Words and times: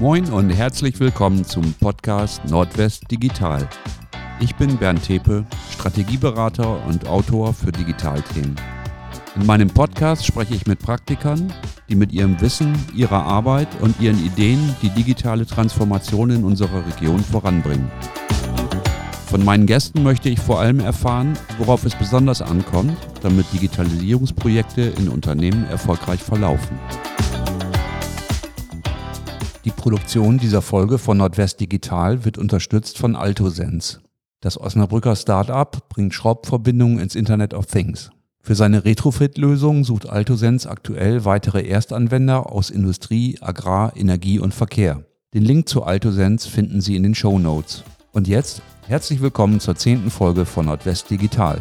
Moin 0.00 0.32
und 0.32 0.48
herzlich 0.48 0.98
willkommen 0.98 1.44
zum 1.44 1.74
Podcast 1.74 2.42
Nordwest 2.46 3.10
Digital. 3.10 3.68
Ich 4.40 4.54
bin 4.56 4.78
Bernd 4.78 5.04
Tepe, 5.04 5.44
Strategieberater 5.74 6.86
und 6.86 7.06
Autor 7.06 7.52
für 7.52 7.70
Digitalthemen. 7.70 8.56
In 9.36 9.44
meinem 9.44 9.68
Podcast 9.68 10.24
spreche 10.24 10.54
ich 10.54 10.66
mit 10.66 10.78
Praktikern, 10.78 11.52
die 11.90 11.96
mit 11.96 12.12
ihrem 12.12 12.40
Wissen, 12.40 12.74
ihrer 12.94 13.24
Arbeit 13.24 13.68
und 13.82 14.00
ihren 14.00 14.24
Ideen 14.24 14.74
die 14.80 14.88
digitale 14.88 15.44
Transformation 15.44 16.30
in 16.30 16.44
unserer 16.44 16.86
Region 16.86 17.20
voranbringen. 17.22 17.92
Von 19.26 19.44
meinen 19.44 19.66
Gästen 19.66 20.02
möchte 20.02 20.30
ich 20.30 20.40
vor 20.40 20.60
allem 20.60 20.80
erfahren, 20.80 21.34
worauf 21.58 21.84
es 21.84 21.94
besonders 21.94 22.40
ankommt, 22.40 22.96
damit 23.20 23.52
Digitalisierungsprojekte 23.52 24.80
in 24.80 25.10
Unternehmen 25.10 25.66
erfolgreich 25.66 26.22
verlaufen. 26.22 26.78
Die 29.66 29.70
Produktion 29.70 30.38
dieser 30.38 30.62
Folge 30.62 30.96
von 30.96 31.18
Nordwest 31.18 31.60
Digital 31.60 32.24
wird 32.24 32.38
unterstützt 32.38 32.96
von 32.96 33.14
AltoSense. 33.14 34.00
Das 34.40 34.58
Osnabrücker 34.58 35.14
Start-up 35.14 35.90
bringt 35.90 36.14
Schraubverbindungen 36.14 36.98
ins 36.98 37.14
Internet 37.14 37.52
of 37.52 37.66
Things. 37.66 38.10
Für 38.42 38.54
seine 38.54 38.86
Retrofit-Lösung 38.86 39.84
sucht 39.84 40.08
AltoSense 40.08 40.66
aktuell 40.66 41.26
weitere 41.26 41.60
Erstanwender 41.60 42.50
aus 42.50 42.70
Industrie, 42.70 43.36
Agrar, 43.42 43.94
Energie 43.96 44.38
und 44.38 44.54
Verkehr. 44.54 45.04
Den 45.34 45.44
Link 45.44 45.68
zu 45.68 45.84
AltoSense 45.84 46.48
finden 46.48 46.80
Sie 46.80 46.96
in 46.96 47.02
den 47.02 47.14
Show 47.14 47.38
Notes. 47.38 47.84
Und 48.12 48.28
jetzt 48.28 48.62
herzlich 48.86 49.20
willkommen 49.20 49.60
zur 49.60 49.76
zehnten 49.76 50.10
Folge 50.10 50.46
von 50.46 50.64
Nordwest 50.64 51.10
Digital. 51.10 51.60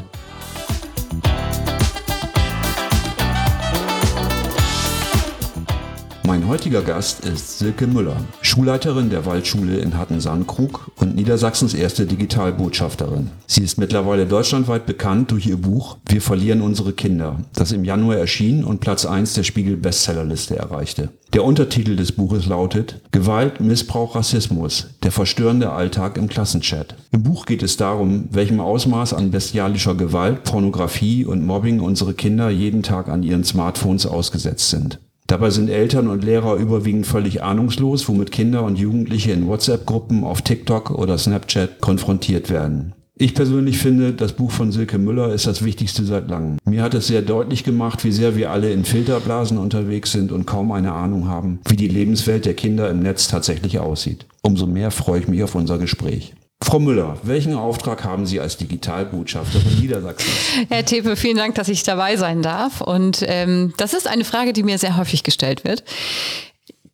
Mein 6.30 6.48
heutiger 6.48 6.84
Gast 6.84 7.26
ist 7.26 7.58
Silke 7.58 7.88
Müller, 7.88 8.18
Schulleiterin 8.42 9.10
der 9.10 9.26
Waldschule 9.26 9.80
in 9.80 9.98
Hattensandkrug 9.98 10.92
und 10.98 11.16
Niedersachsens 11.16 11.74
erste 11.74 12.06
Digitalbotschafterin. 12.06 13.32
Sie 13.48 13.64
ist 13.64 13.80
mittlerweile 13.80 14.28
deutschlandweit 14.28 14.86
bekannt 14.86 15.32
durch 15.32 15.48
ihr 15.48 15.58
Buch 15.58 15.98
Wir 16.08 16.22
verlieren 16.22 16.62
unsere 16.62 16.94
Kinder, 16.94 17.40
das 17.56 17.72
im 17.72 17.84
Januar 17.84 18.18
erschien 18.18 18.64
und 18.64 18.80
Platz 18.80 19.08
1 19.08 19.34
der 19.34 19.42
Spiegel 19.42 19.76
Bestsellerliste 19.76 20.56
erreichte. 20.56 21.10
Der 21.34 21.44
Untertitel 21.44 21.96
des 21.96 22.12
Buches 22.12 22.46
lautet 22.46 23.02
Gewalt, 23.10 23.60
Missbrauch, 23.60 24.14
Rassismus, 24.14 24.86
der 25.02 25.12
verstörende 25.12 25.72
Alltag 25.72 26.16
im 26.16 26.28
Klassenchat. 26.28 26.96
Im 27.12 27.24
Buch 27.24 27.48
geht 27.48 27.64
es 27.64 27.76
darum, 27.76 28.30
welchem 28.30 28.60
Ausmaß 28.60 29.16
an 29.16 29.32
bestialischer 29.32 29.96
Gewalt, 29.96 30.44
Pornografie 30.44 31.26
und 31.26 31.44
Mobbing 31.44 31.80
unsere 31.80 32.14
Kinder 32.14 32.52
jeden 32.52 32.84
Tag 32.84 33.10
an 33.10 33.24
ihren 33.24 33.44
Smartphones 33.44 34.06
ausgesetzt 34.06 34.70
sind. 34.70 35.00
Dabei 35.30 35.52
sind 35.52 35.70
Eltern 35.70 36.08
und 36.08 36.24
Lehrer 36.24 36.56
überwiegend 36.56 37.06
völlig 37.06 37.44
ahnungslos, 37.44 38.10
womit 38.10 38.32
Kinder 38.32 38.64
und 38.64 38.80
Jugendliche 38.80 39.32
in 39.32 39.48
WhatsApp-Gruppen 39.48 40.24
auf 40.24 40.42
TikTok 40.42 40.90
oder 40.90 41.20
Snapchat 41.20 41.82
konfrontiert 41.82 42.50
werden. 42.50 42.94
Ich 43.16 43.36
persönlich 43.36 43.78
finde, 43.78 44.14
das 44.14 44.34
Buch 44.34 44.50
von 44.50 44.72
Silke 44.72 44.98
Müller 44.98 45.32
ist 45.32 45.46
das 45.46 45.64
Wichtigste 45.64 46.04
seit 46.04 46.30
langem. 46.30 46.58
Mir 46.66 46.82
hat 46.82 46.96
es 46.96 47.06
sehr 47.06 47.22
deutlich 47.22 47.64
gemacht, 47.64 48.04
wie 48.04 48.12
sehr 48.12 48.36
wir 48.36 48.50
alle 48.50 48.72
in 48.72 48.86
Filterblasen 48.86 49.60
unterwegs 49.60 50.12
sind 50.12 50.32
und 50.32 50.48
kaum 50.48 50.72
eine 50.72 50.94
Ahnung 50.94 51.28
haben, 51.28 51.60
wie 51.68 51.76
die 51.76 51.90
Lebenswelt 51.90 52.46
der 52.46 52.56
Kinder 52.56 52.90
im 52.90 53.02
Netz 53.02 53.28
tatsächlich 53.28 53.78
aussieht. 53.78 54.26
Umso 54.42 54.66
mehr 54.66 54.90
freue 54.90 55.20
ich 55.20 55.28
mich 55.28 55.44
auf 55.44 55.54
unser 55.54 55.78
Gespräch. 55.78 56.34
Frau 56.62 56.80
Müller, 56.80 57.18
welchen 57.24 57.56
Auftrag 57.56 58.04
haben 58.04 58.26
Sie 58.26 58.40
als 58.40 58.58
Digitalbotschafterin 58.58 59.80
Niedersachsen? 59.80 60.30
Herr 60.70 60.86
Tepe, 60.86 61.16
vielen 61.16 61.38
Dank, 61.38 61.56
dass 61.56 61.70
ich 61.70 61.84
dabei 61.84 62.18
sein 62.18 62.42
darf. 62.42 62.82
Und 62.82 63.24
ähm, 63.26 63.74
das 63.78 63.94
ist 63.94 64.08
eine 64.08 64.26
Frage, 64.26 64.52
die 64.52 64.64
mir 64.64 64.78
sehr 64.78 64.98
häufig 64.98 65.24
gestellt 65.24 65.64
wird. 65.64 65.84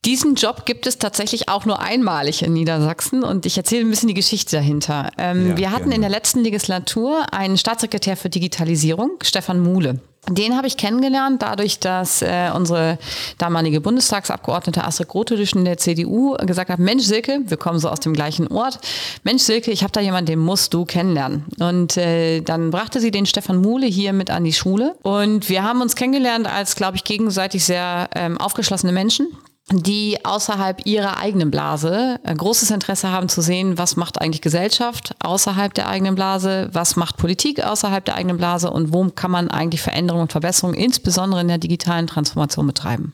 Diesen 0.06 0.36
Job 0.36 0.66
gibt 0.68 0.86
es 0.86 1.00
tatsächlich 1.00 1.50
auch 1.50 1.66
nur 1.66 1.82
einmalig 1.82 2.44
in 2.44 2.54
Niedersachsen 2.54 3.24
und 3.24 3.48
ich 3.48 3.58
erzähle 3.58 3.81
ein 3.81 3.90
bisschen 3.90 4.08
die 4.08 4.14
Geschichte 4.14 4.56
dahinter. 4.56 5.09
Ähm, 5.18 5.50
ja, 5.50 5.58
wir 5.58 5.72
hatten 5.72 5.90
gerne. 5.90 5.96
in 5.96 6.02
der 6.02 6.12
letzten 6.12 6.42
Legislatur 6.42 7.34
einen 7.34 7.58
Staatssekretär 7.58 8.16
für 8.16 8.30
Digitalisierung, 8.30 9.18
Stefan 9.24 9.59
Muhle. 9.62 10.00
Den 10.30 10.58
habe 10.58 10.68
ich 10.68 10.78
kennengelernt, 10.78 11.41
dadurch, 11.41 11.80
dass 11.80 12.22
äh, 12.22 12.50
unsere 12.53 12.97
damalige 13.38 13.81
Bundestagsabgeordnete 13.81 14.84
Astrid 14.84 15.08
Grotelich 15.08 15.53
in 15.53 15.66
der 15.66 15.78
CDU 15.78 16.36
gesagt 16.46 16.69
hat, 16.69 16.80
Mensch 16.80 17.03
Silke, 17.03 17.41
wir 17.46 17.58
kommen 17.58 17.80
so 17.80 17.90
aus 17.90 18.00
dem 18.00 18.13
gleichen 18.13 18.47
Ort, 18.47 18.80
Mensch 19.24 19.44
Silke, 19.44 19.72
ich 19.72 19.84
habe 19.84 19.91
da 19.91 20.02
jemanden, 20.02 20.28
den 20.28 20.40
musst 20.40 20.74
du 20.74 20.86
kennenlernen. 20.86 21.46
Und 21.59 21.97
äh, 21.97 22.41
dann 22.41 22.72
brachte 22.72 23.00
sie 23.00 23.12
den 23.12 23.25
Stefan 23.25 23.62
Muhle 23.62 23.86
hier 23.86 24.13
mit 24.13 24.30
an 24.31 24.44
die 24.44 24.53
Schule. 24.53 24.96
Und 25.03 25.50
wir 25.50 25.63
haben 25.63 25.81
uns 25.81 25.96
kennengelernt 25.96 26.47
als, 26.47 26.75
glaube 26.75 26.97
ich, 26.97 27.03
gegenseitig 27.03 27.63
sehr 27.63 28.09
ähm, 28.16 28.38
aufgeschlossene 28.38 28.92
Menschen 28.92 29.28
die 29.72 30.24
außerhalb 30.24 30.86
ihrer 30.86 31.18
eigenen 31.18 31.50
Blase 31.50 32.20
äh, 32.24 32.36
großes 32.36 32.70
Interesse 32.70 33.09
haben 33.09 33.30
zu 33.30 33.42
sehen, 33.42 33.80
was 33.80 33.96
macht 33.96 34.22
eigentlich 34.22 34.42
Gesellschaft 34.42 35.16
außerhalb 35.24 35.74
der 35.74 35.90
eigenen 35.90 36.14
Blase, 36.14 36.70
was 36.72 36.96
macht 36.96 37.18
Politik 37.18 37.64
außerhalb 37.64 38.06
der 38.06 38.16
eigenen 38.16 38.38
Blase 38.38 38.70
und 38.70 38.94
wo 38.94 39.09
kann 39.09 39.31
man 39.31 39.50
eigentlich 39.50 39.81
Veränderungen 39.81 40.24
und 40.24 40.31
Verbesserungen 40.31 40.80
insbesondere 40.80 41.42
in 41.42 41.48
der 41.48 41.58
digitalen 41.58 42.06
Transformation 42.06 42.68
betreiben. 42.68 43.14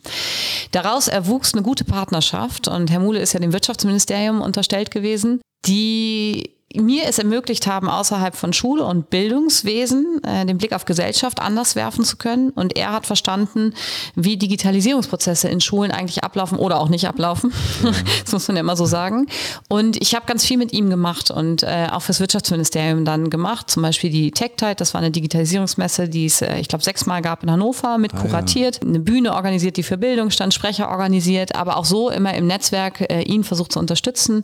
Daraus 0.72 1.08
erwuchs 1.08 1.54
eine 1.54 1.64
gute 1.64 1.86
Partnerschaft 1.86 2.68
und 2.68 2.92
Herr 2.92 3.00
Muhle 3.00 3.20
ist 3.20 3.32
ja 3.32 3.40
dem 3.40 3.54
Wirtschaftsministerium 3.54 4.42
unterstellt 4.42 4.92
gewesen, 4.92 5.42
die 5.66 6.52
mir 6.76 7.04
es 7.08 7.20
ermöglicht 7.20 7.68
haben, 7.68 7.90
außerhalb 7.90 8.36
von 8.36 8.54
Schule 8.54 8.84
und 8.86 9.10
Bildungswesen 9.10 10.24
äh, 10.24 10.46
den 10.46 10.58
Blick 10.58 10.74
auf 10.74 10.86
Gesellschaft 10.86 11.40
anders 11.40 11.76
werfen 11.76 12.04
zu 12.04 12.18
können. 12.18 12.52
Und 12.52 12.78
er 12.78 12.92
hat 12.92 13.06
verstanden, 13.06 13.74
wie 14.16 14.38
Digitalisierungsprozesse 14.38 15.48
in 15.48 15.62
Schulen 15.62 15.92
eigentlich 15.92 16.24
ablaufen 16.24 16.58
oder 16.58 16.80
auch 16.80 16.90
nicht 16.90 17.08
ablaufen. 17.08 17.54
Ja. 17.84 17.92
das 18.24 18.32
muss 18.32 18.48
man 18.48 18.58
ja 18.58 18.62
immer 18.62 18.76
so 18.76 18.86
sagen. 18.86 19.28
Und 19.70 20.02
ich 20.02 20.16
habe 20.16 20.26
ganz 20.26 20.46
viel 20.46 20.58
mit 20.58 20.74
ihm 20.74 20.90
gemacht 20.90 21.32
und 21.32 21.64
äh, 21.64 21.88
auch 21.92 22.02
fürs 22.02 22.20
Wirtschaftsministerium 22.20 23.06
dann 23.06 23.30
gemacht. 23.30 23.70
Zum 23.70 23.84
Beispiel 23.84 24.10
die 24.10 24.32
TechTide, 24.32 24.76
das 24.76 24.94
war 24.94 25.02
eine 25.02 25.12
Digitalisierungsmesse, 25.12 26.10
die 26.10 26.26
es, 26.26 26.42
äh, 26.42 26.58
ich 26.60 26.68
glaube, 26.68 26.84
sechsmal 26.84 27.22
gab 27.22 27.44
in 27.44 27.52
Hannover, 27.52 27.98
mit 27.98 28.16
kuratiert. 28.16 28.80
Ah, 28.82 28.86
ja. 28.86 28.90
Eine 28.90 29.00
Bühne 29.00 29.34
organisiert, 29.34 29.78
die 29.78 29.84
für 29.84 29.98
Bildung 29.98 30.32
stand, 30.32 30.54
Sprecher 30.54 30.90
organisiert, 30.90 31.56
aber 31.56 31.78
auch 31.78 31.86
so 31.86 32.10
immer 32.10 32.34
im 32.34 32.48
Netzwerk 32.48 33.02
äh, 33.02 33.22
ihn 33.22 33.44
versucht 33.44 33.72
zu 33.72 33.80
unterstützen. 33.80 34.44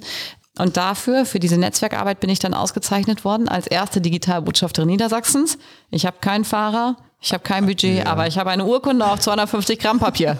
Und 0.57 0.77
dafür, 0.77 1.25
für 1.25 1.39
diese 1.39 1.57
Netzwerkarbeit, 1.57 2.19
bin 2.19 2.29
ich 2.29 2.39
dann 2.39 2.53
ausgezeichnet 2.53 3.23
worden 3.23 3.47
als 3.47 3.67
erste 3.67 4.01
Digitalbotschafterin 4.01 4.89
Niedersachsens. 4.89 5.57
Ich 5.91 6.05
habe 6.05 6.17
keinen 6.19 6.45
Fahrer, 6.45 6.97
ich 7.19 7.33
habe 7.33 7.43
kein 7.43 7.65
Budget, 7.65 7.97
ja. 7.97 8.05
aber 8.05 8.27
ich 8.27 8.37
habe 8.37 8.51
eine 8.51 8.63
Urkunde 8.63 9.05
auf 9.05 9.19
250 9.19 9.79
Gramm 9.79 9.97
Papier. 9.97 10.37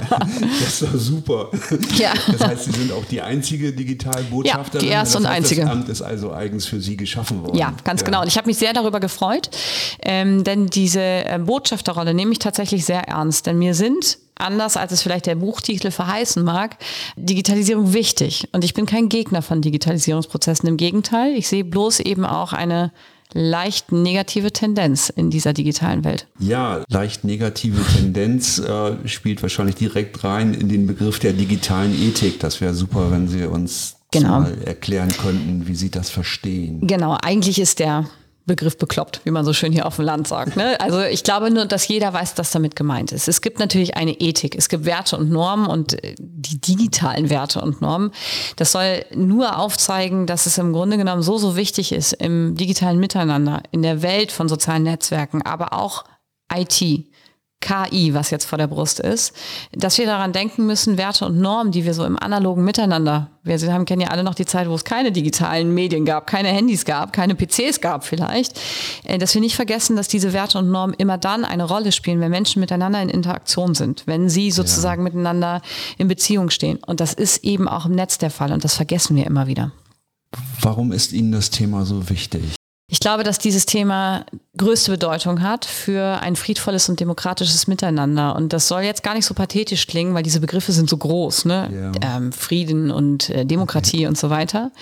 das 0.60 0.82
war 0.82 0.96
super. 0.96 1.50
Ja. 1.96 2.12
Das 2.30 2.46
heißt, 2.46 2.64
Sie 2.64 2.70
sind 2.70 2.92
auch 2.92 3.04
die 3.06 3.20
einzige 3.20 3.72
Digitalbotschafterin. 3.72 4.84
Ja, 4.84 4.88
die 4.88 4.94
erste 4.94 5.18
heißt, 5.18 5.26
und 5.26 5.26
einzige. 5.26 5.62
Das 5.62 5.70
Amt 5.70 5.88
ist 5.88 6.00
also 6.00 6.32
eigens 6.32 6.66
für 6.66 6.80
Sie 6.80 6.96
geschaffen 6.96 7.42
worden. 7.42 7.58
Ja, 7.58 7.74
ganz 7.82 8.02
ja. 8.02 8.06
genau. 8.06 8.20
Und 8.22 8.28
ich 8.28 8.36
habe 8.36 8.46
mich 8.46 8.56
sehr 8.56 8.72
darüber 8.72 9.00
gefreut, 9.00 9.50
ähm, 10.00 10.44
denn 10.44 10.68
diese 10.68 11.00
äh, 11.00 11.40
Botschafterrolle 11.44 12.14
nehme 12.14 12.30
ich 12.30 12.38
tatsächlich 12.38 12.84
sehr 12.84 13.08
ernst. 13.08 13.46
Denn 13.46 13.58
mir 13.58 13.74
sind 13.74 14.18
anders 14.36 14.76
als 14.76 14.92
es 14.92 15.02
vielleicht 15.02 15.26
der 15.26 15.34
Buchtitel 15.34 15.90
verheißen 15.90 16.42
mag, 16.42 16.76
Digitalisierung 17.16 17.92
wichtig. 17.92 18.48
Und 18.52 18.64
ich 18.64 18.74
bin 18.74 18.86
kein 18.86 19.08
Gegner 19.08 19.42
von 19.42 19.60
Digitalisierungsprozessen. 19.60 20.68
Im 20.68 20.76
Gegenteil, 20.76 21.34
ich 21.34 21.48
sehe 21.48 21.64
bloß 21.64 22.00
eben 22.00 22.24
auch 22.24 22.52
eine 22.52 22.92
leicht 23.34 23.92
negative 23.92 24.52
Tendenz 24.52 25.08
in 25.08 25.30
dieser 25.30 25.52
digitalen 25.52 26.04
Welt. 26.04 26.26
Ja, 26.38 26.82
leicht 26.88 27.24
negative 27.24 27.82
Tendenz 27.96 28.58
äh, 28.58 28.96
spielt 29.08 29.42
wahrscheinlich 29.42 29.76
direkt 29.76 30.24
rein 30.24 30.54
in 30.54 30.68
den 30.68 30.86
Begriff 30.86 31.18
der 31.18 31.32
digitalen 31.32 31.94
Ethik. 31.94 32.40
Das 32.40 32.60
wäre 32.60 32.74
super, 32.74 33.10
wenn 33.10 33.28
Sie 33.28 33.44
uns 33.46 33.96
genau. 34.10 34.40
mal 34.40 34.58
erklären 34.64 35.10
könnten, 35.10 35.66
wie 35.66 35.74
Sie 35.74 35.90
das 35.90 36.10
verstehen. 36.10 36.86
Genau, 36.86 37.16
eigentlich 37.20 37.58
ist 37.58 37.78
der 37.78 38.06
Begriff 38.44 38.76
bekloppt, 38.76 39.20
wie 39.24 39.30
man 39.30 39.44
so 39.44 39.52
schön 39.52 39.72
hier 39.72 39.86
auf 39.86 39.96
dem 39.96 40.04
Land 40.04 40.26
sagt. 40.26 40.56
Ne? 40.56 40.80
Also 40.80 41.00
ich 41.02 41.22
glaube 41.22 41.50
nur, 41.50 41.66
dass 41.66 41.86
jeder 41.86 42.12
weiß, 42.12 42.34
was 42.36 42.50
damit 42.50 42.74
gemeint 42.74 43.12
ist. 43.12 43.28
Es 43.28 43.40
gibt 43.40 43.60
natürlich 43.60 43.96
eine 43.96 44.12
Ethik, 44.12 44.56
es 44.56 44.68
gibt 44.68 44.84
Werte 44.84 45.16
und 45.16 45.30
Normen 45.30 45.66
und 45.66 46.02
äh, 46.02 46.16
die 46.18 46.60
digitalen 46.60 47.30
Werte 47.30 47.60
und 47.60 47.80
Normen. 47.80 48.10
Das 48.56 48.72
soll 48.72 49.04
nur 49.14 49.58
aufzeigen, 49.58 50.26
dass 50.26 50.46
es 50.46 50.58
im 50.58 50.72
Grunde 50.72 50.96
genommen 50.96 51.22
so, 51.22 51.38
so 51.38 51.56
wichtig 51.56 51.92
ist 51.92 52.14
im 52.14 52.56
digitalen 52.56 52.98
Miteinander, 52.98 53.62
in 53.70 53.82
der 53.82 54.02
Welt 54.02 54.32
von 54.32 54.48
sozialen 54.48 54.82
Netzwerken, 54.82 55.42
aber 55.42 55.72
auch 55.72 56.04
IT, 56.52 57.06
KI, 57.62 58.12
was 58.12 58.30
jetzt 58.30 58.44
vor 58.44 58.58
der 58.58 58.66
Brust 58.66 59.00
ist, 59.00 59.32
dass 59.72 59.96
wir 59.96 60.04
daran 60.04 60.32
denken 60.32 60.66
müssen, 60.66 60.98
Werte 60.98 61.24
und 61.24 61.40
Normen, 61.40 61.72
die 61.72 61.86
wir 61.86 61.94
so 61.94 62.04
im 62.04 62.18
analogen 62.18 62.64
Miteinander, 62.64 63.30
wir 63.44 63.72
haben, 63.72 63.86
kennen 63.86 64.02
ja 64.02 64.08
alle 64.08 64.24
noch 64.24 64.34
die 64.34 64.44
Zeit, 64.44 64.68
wo 64.68 64.74
es 64.74 64.84
keine 64.84 65.10
digitalen 65.10 65.72
Medien 65.72 66.04
gab, 66.04 66.26
keine 66.26 66.48
Handys 66.48 66.84
gab, 66.84 67.12
keine 67.12 67.34
PCs 67.34 67.80
gab 67.80 68.04
vielleicht, 68.04 68.60
äh, 69.04 69.18
dass 69.18 69.34
wir 69.34 69.40
nicht 69.40 69.56
vergessen, 69.56 69.96
dass 69.96 70.08
diese 70.08 70.32
Werte 70.32 70.58
und 70.58 70.70
Normen 70.70 70.94
immer 70.98 71.18
dann 71.18 71.44
eine 71.44 71.64
Rolle 71.64 71.92
spielen, 71.92 72.20
wenn 72.20 72.30
Menschen 72.30 72.60
miteinander 72.60 73.00
in 73.00 73.08
Interaktion 73.08 73.74
sind, 73.74 74.02
wenn 74.06 74.28
sie 74.28 74.50
sozusagen 74.50 75.02
ja. 75.02 75.04
miteinander 75.04 75.62
in 75.98 76.08
Beziehung 76.08 76.50
stehen. 76.50 76.78
Und 76.86 77.00
das 77.00 77.14
ist 77.14 77.44
eben 77.44 77.68
auch 77.68 77.86
im 77.86 77.92
Netz 77.92 78.18
der 78.18 78.30
Fall 78.30 78.52
und 78.52 78.64
das 78.64 78.74
vergessen 78.74 79.16
wir 79.16 79.26
immer 79.26 79.46
wieder. 79.46 79.72
Warum 80.60 80.92
ist 80.92 81.12
Ihnen 81.12 81.32
das 81.32 81.50
Thema 81.50 81.84
so 81.84 82.08
wichtig? 82.08 82.54
Ich 82.88 83.00
glaube, 83.00 83.22
dass 83.22 83.38
dieses 83.38 83.64
Thema 83.64 84.26
größte 84.56 84.90
Bedeutung 84.90 85.40
hat 85.40 85.64
für 85.64 86.20
ein 86.20 86.36
friedvolles 86.36 86.90
und 86.90 87.00
demokratisches 87.00 87.66
Miteinander. 87.66 88.36
Und 88.36 88.52
das 88.52 88.68
soll 88.68 88.82
jetzt 88.82 89.02
gar 89.02 89.14
nicht 89.14 89.24
so 89.24 89.32
pathetisch 89.32 89.86
klingen, 89.86 90.14
weil 90.14 90.22
diese 90.22 90.40
Begriffe 90.40 90.72
sind 90.72 90.90
so 90.90 90.98
groß, 90.98 91.46
ne? 91.46 91.92
Ja. 92.02 92.16
Ähm, 92.16 92.32
Frieden 92.32 92.90
und 92.90 93.30
äh, 93.30 93.46
Demokratie 93.46 94.02
mhm. 94.02 94.08
und 94.08 94.18
so 94.18 94.28
weiter. 94.28 94.72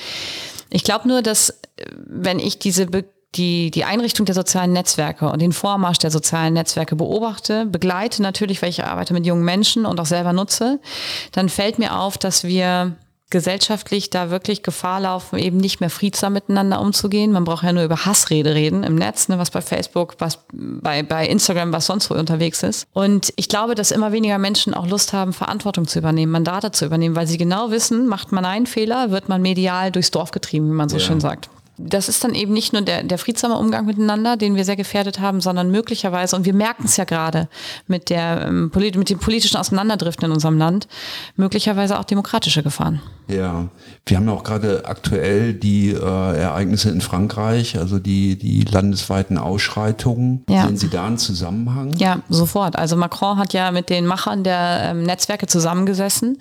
Ich 0.70 0.82
glaube 0.82 1.06
nur, 1.06 1.22
dass 1.22 1.50
äh, 1.50 1.86
wenn 2.06 2.38
ich 2.40 2.58
diese 2.58 2.86
Be 2.86 3.04
die, 3.36 3.70
die 3.70 3.84
Einrichtung 3.84 4.26
der 4.26 4.34
sozialen 4.34 4.72
Netzwerke 4.72 5.28
und 5.30 5.40
den 5.40 5.52
Vormarsch 5.52 5.98
der 5.98 6.10
sozialen 6.10 6.54
Netzwerke 6.54 6.96
beobachte, 6.96 7.64
begleite 7.66 8.22
natürlich, 8.22 8.60
weil 8.60 8.70
ich 8.70 8.82
arbeite 8.82 9.12
mit 9.12 9.24
jungen 9.24 9.44
Menschen 9.44 9.86
und 9.86 10.00
auch 10.00 10.06
selber 10.06 10.32
nutze, 10.32 10.80
dann 11.30 11.48
fällt 11.48 11.78
mir 11.78 11.96
auf, 11.96 12.18
dass 12.18 12.42
wir 12.42 12.96
gesellschaftlich 13.30 14.10
da 14.10 14.30
wirklich 14.30 14.62
Gefahr 14.62 15.00
laufen, 15.00 15.38
eben 15.38 15.56
nicht 15.56 15.80
mehr 15.80 15.90
friedsam 15.90 16.32
miteinander 16.32 16.80
umzugehen. 16.80 17.32
Man 17.32 17.44
braucht 17.44 17.64
ja 17.64 17.72
nur 17.72 17.84
über 17.84 18.04
Hassrede 18.04 18.54
reden 18.54 18.82
im 18.82 18.96
Netz, 18.96 19.28
ne, 19.28 19.38
was 19.38 19.50
bei 19.50 19.62
Facebook, 19.62 20.16
was 20.18 20.40
bei, 20.52 21.02
bei 21.02 21.26
Instagram, 21.26 21.72
was 21.72 21.86
sonst 21.86 22.10
wo 22.10 22.14
unterwegs 22.14 22.62
ist. 22.62 22.86
Und 22.92 23.32
ich 23.36 23.48
glaube, 23.48 23.74
dass 23.74 23.90
immer 23.92 24.12
weniger 24.12 24.38
Menschen 24.38 24.74
auch 24.74 24.86
Lust 24.86 25.12
haben, 25.12 25.32
Verantwortung 25.32 25.86
zu 25.86 25.98
übernehmen, 25.98 26.32
Mandate 26.32 26.72
zu 26.72 26.84
übernehmen, 26.84 27.16
weil 27.16 27.26
sie 27.26 27.38
genau 27.38 27.70
wissen, 27.70 28.06
macht 28.06 28.32
man 28.32 28.44
einen 28.44 28.66
Fehler, 28.66 29.10
wird 29.10 29.28
man 29.28 29.40
medial 29.40 29.92
durchs 29.92 30.10
Dorf 30.10 30.32
getrieben, 30.32 30.68
wie 30.68 30.74
man 30.74 30.88
so 30.88 30.96
ja. 30.96 31.02
schön 31.02 31.20
sagt 31.20 31.50
das 31.86 32.08
ist 32.08 32.22
dann 32.24 32.34
eben 32.34 32.52
nicht 32.52 32.72
nur 32.72 32.82
der, 32.82 33.02
der 33.02 33.18
friedsame 33.18 33.56
Umgang 33.56 33.86
miteinander, 33.86 34.36
den 34.36 34.56
wir 34.56 34.64
sehr 34.64 34.76
gefährdet 34.76 35.20
haben, 35.20 35.40
sondern 35.40 35.70
möglicherweise, 35.70 36.36
und 36.36 36.44
wir 36.44 36.54
merken 36.54 36.84
es 36.84 36.96
ja 36.96 37.04
gerade 37.04 37.48
mit, 37.86 38.10
der, 38.10 38.46
ähm, 38.46 38.70
mit 38.74 39.10
dem 39.10 39.18
politischen 39.18 39.56
Auseinanderdriften 39.56 40.26
in 40.26 40.32
unserem 40.32 40.58
Land, 40.58 40.88
möglicherweise 41.36 41.98
auch 41.98 42.04
demokratische 42.04 42.62
Gefahren. 42.62 43.00
Ja, 43.28 43.68
wir 44.06 44.16
haben 44.16 44.28
auch 44.28 44.42
gerade 44.42 44.84
aktuell 44.86 45.54
die 45.54 45.90
äh, 45.90 45.96
Ereignisse 45.96 46.90
in 46.90 47.00
Frankreich, 47.00 47.78
also 47.78 47.98
die, 47.98 48.36
die 48.36 48.62
landesweiten 48.62 49.38
Ausschreitungen. 49.38 50.44
Ja. 50.48 50.66
Sehen 50.66 50.76
Sie 50.76 50.88
da 50.88 51.06
einen 51.06 51.18
Zusammenhang? 51.18 51.94
Ja, 51.96 52.20
sofort. 52.28 52.76
Also 52.76 52.96
Macron 52.96 53.38
hat 53.38 53.52
ja 53.52 53.70
mit 53.70 53.88
den 53.88 54.06
Machern 54.06 54.42
der 54.42 54.90
ähm, 54.90 55.04
Netzwerke 55.04 55.46
zusammengesessen, 55.46 56.38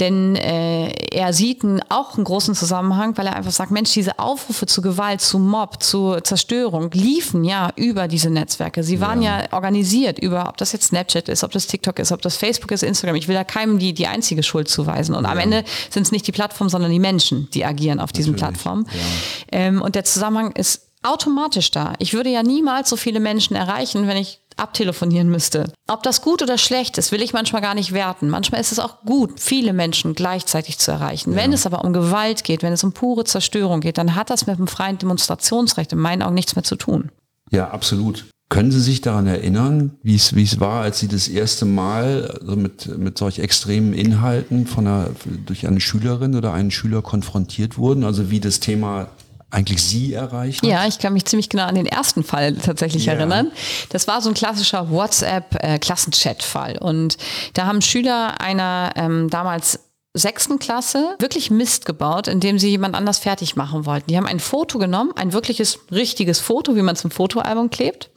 denn 0.00 0.36
äh, 0.36 0.88
er 1.10 1.32
sieht 1.32 1.64
einen, 1.64 1.80
auch 1.88 2.16
einen 2.16 2.24
großen 2.24 2.54
Zusammenhang, 2.54 3.16
weil 3.16 3.26
er 3.26 3.36
einfach 3.36 3.50
sagt, 3.50 3.70
Mensch, 3.70 3.92
diese 3.92 4.18
Aufrufe 4.18 4.53
Aufrufe 4.54 4.66
zu 4.66 4.82
Gewalt, 4.82 5.20
zu 5.20 5.40
Mob, 5.40 5.82
zu 5.82 6.20
Zerstörung 6.22 6.92
liefen 6.92 7.42
ja 7.42 7.72
über 7.74 8.06
diese 8.06 8.30
Netzwerke. 8.30 8.84
Sie 8.84 9.00
waren 9.00 9.20
ja, 9.20 9.40
ja 9.40 9.52
organisiert 9.52 10.20
über, 10.20 10.48
ob 10.48 10.58
das 10.58 10.70
jetzt 10.70 10.86
Snapchat 10.86 11.28
ist, 11.28 11.42
ob 11.42 11.50
das 11.50 11.66
TikTok 11.66 11.98
ist, 11.98 12.12
ob 12.12 12.22
das 12.22 12.36
Facebook 12.36 12.70
ist, 12.70 12.84
Instagram. 12.84 13.16
Ich 13.16 13.26
will 13.26 13.34
da 13.34 13.42
keinem 13.42 13.80
die, 13.80 13.92
die 13.94 14.06
einzige 14.06 14.44
Schuld 14.44 14.68
zuweisen. 14.68 15.16
Und 15.16 15.24
ja. 15.24 15.30
am 15.30 15.38
Ende 15.38 15.64
sind 15.90 16.04
es 16.04 16.12
nicht 16.12 16.24
die 16.28 16.32
Plattformen, 16.32 16.70
sondern 16.70 16.92
die 16.92 17.00
Menschen, 17.00 17.48
die 17.50 17.64
agieren 17.64 17.98
auf 17.98 18.12
diesen 18.12 18.34
Natürlich. 18.34 18.52
Plattformen. 18.52 18.86
Ja. 18.92 19.58
Ähm, 19.58 19.82
und 19.82 19.96
der 19.96 20.04
Zusammenhang 20.04 20.52
ist 20.52 20.82
automatisch 21.02 21.72
da. 21.72 21.94
Ich 21.98 22.14
würde 22.14 22.30
ja 22.30 22.44
niemals 22.44 22.88
so 22.88 22.96
viele 22.96 23.18
Menschen 23.18 23.56
erreichen, 23.56 24.06
wenn 24.06 24.16
ich 24.16 24.40
abtelefonieren 24.56 25.30
müsste. 25.30 25.72
Ob 25.88 26.02
das 26.02 26.22
gut 26.22 26.42
oder 26.42 26.58
schlecht 26.58 26.98
ist, 26.98 27.12
will 27.12 27.22
ich 27.22 27.32
manchmal 27.32 27.62
gar 27.62 27.74
nicht 27.74 27.92
werten. 27.92 28.28
Manchmal 28.28 28.60
ist 28.60 28.72
es 28.72 28.78
auch 28.78 29.02
gut, 29.02 29.40
viele 29.40 29.72
Menschen 29.72 30.14
gleichzeitig 30.14 30.78
zu 30.78 30.90
erreichen. 30.90 31.32
Ja. 31.32 31.38
Wenn 31.38 31.52
es 31.52 31.66
aber 31.66 31.84
um 31.84 31.92
Gewalt 31.92 32.44
geht, 32.44 32.62
wenn 32.62 32.72
es 32.72 32.84
um 32.84 32.92
pure 32.92 33.24
Zerstörung 33.24 33.80
geht, 33.80 33.98
dann 33.98 34.14
hat 34.14 34.30
das 34.30 34.46
mit 34.46 34.58
dem 34.58 34.68
freien 34.68 34.98
Demonstrationsrecht 34.98 35.92
in 35.92 35.98
meinen 35.98 36.22
Augen 36.22 36.34
nichts 36.34 36.56
mehr 36.56 36.64
zu 36.64 36.76
tun. 36.76 37.10
Ja, 37.50 37.70
absolut. 37.70 38.26
Können 38.50 38.70
Sie 38.70 38.80
sich 38.80 39.00
daran 39.00 39.26
erinnern, 39.26 39.96
wie 40.02 40.14
es, 40.14 40.60
war, 40.60 40.82
als 40.82 41.00
Sie 41.00 41.08
das 41.08 41.28
erste 41.28 41.64
Mal 41.64 42.38
also 42.40 42.56
mit, 42.56 42.98
mit 42.98 43.18
solch 43.18 43.38
extremen 43.38 43.94
Inhalten 43.94 44.66
von 44.66 44.86
einer, 44.86 45.10
durch 45.46 45.66
eine 45.66 45.80
Schülerin 45.80 46.36
oder 46.36 46.52
einen 46.52 46.70
Schüler 46.70 47.02
konfrontiert 47.02 47.78
wurden? 47.78 48.04
Also 48.04 48.30
wie 48.30 48.40
das 48.40 48.60
Thema 48.60 49.08
eigentlich 49.54 49.82
Sie 49.82 50.12
erreicht 50.12 50.62
hat? 50.62 50.68
Ja, 50.68 50.86
ich 50.86 50.98
kann 50.98 51.12
mich 51.12 51.24
ziemlich 51.24 51.48
genau 51.48 51.64
an 51.64 51.74
den 51.74 51.86
ersten 51.86 52.24
Fall 52.24 52.54
tatsächlich 52.54 53.06
ja. 53.06 53.14
erinnern. 53.14 53.52
Das 53.90 54.08
war 54.08 54.20
so 54.20 54.28
ein 54.28 54.34
klassischer 54.34 54.90
WhatsApp-Klassenchat-Fall. 54.90 56.78
Und 56.78 57.16
da 57.54 57.66
haben 57.66 57.80
Schüler 57.80 58.40
einer 58.40 58.92
ähm, 58.96 59.30
damals 59.30 59.80
sechsten 60.16 60.60
Klasse 60.60 61.16
wirklich 61.18 61.50
Mist 61.50 61.86
gebaut, 61.86 62.28
indem 62.28 62.58
sie 62.58 62.70
jemand 62.70 62.94
anders 62.94 63.18
fertig 63.18 63.56
machen 63.56 63.84
wollten. 63.84 64.06
Die 64.06 64.16
haben 64.16 64.26
ein 64.26 64.38
Foto 64.38 64.78
genommen, 64.78 65.10
ein 65.16 65.32
wirkliches, 65.32 65.80
richtiges 65.90 66.38
Foto, 66.38 66.76
wie 66.76 66.82
man 66.82 66.94
es 66.94 67.04
im 67.04 67.10
Fotoalbum 67.10 67.68
klebt, 67.70 68.10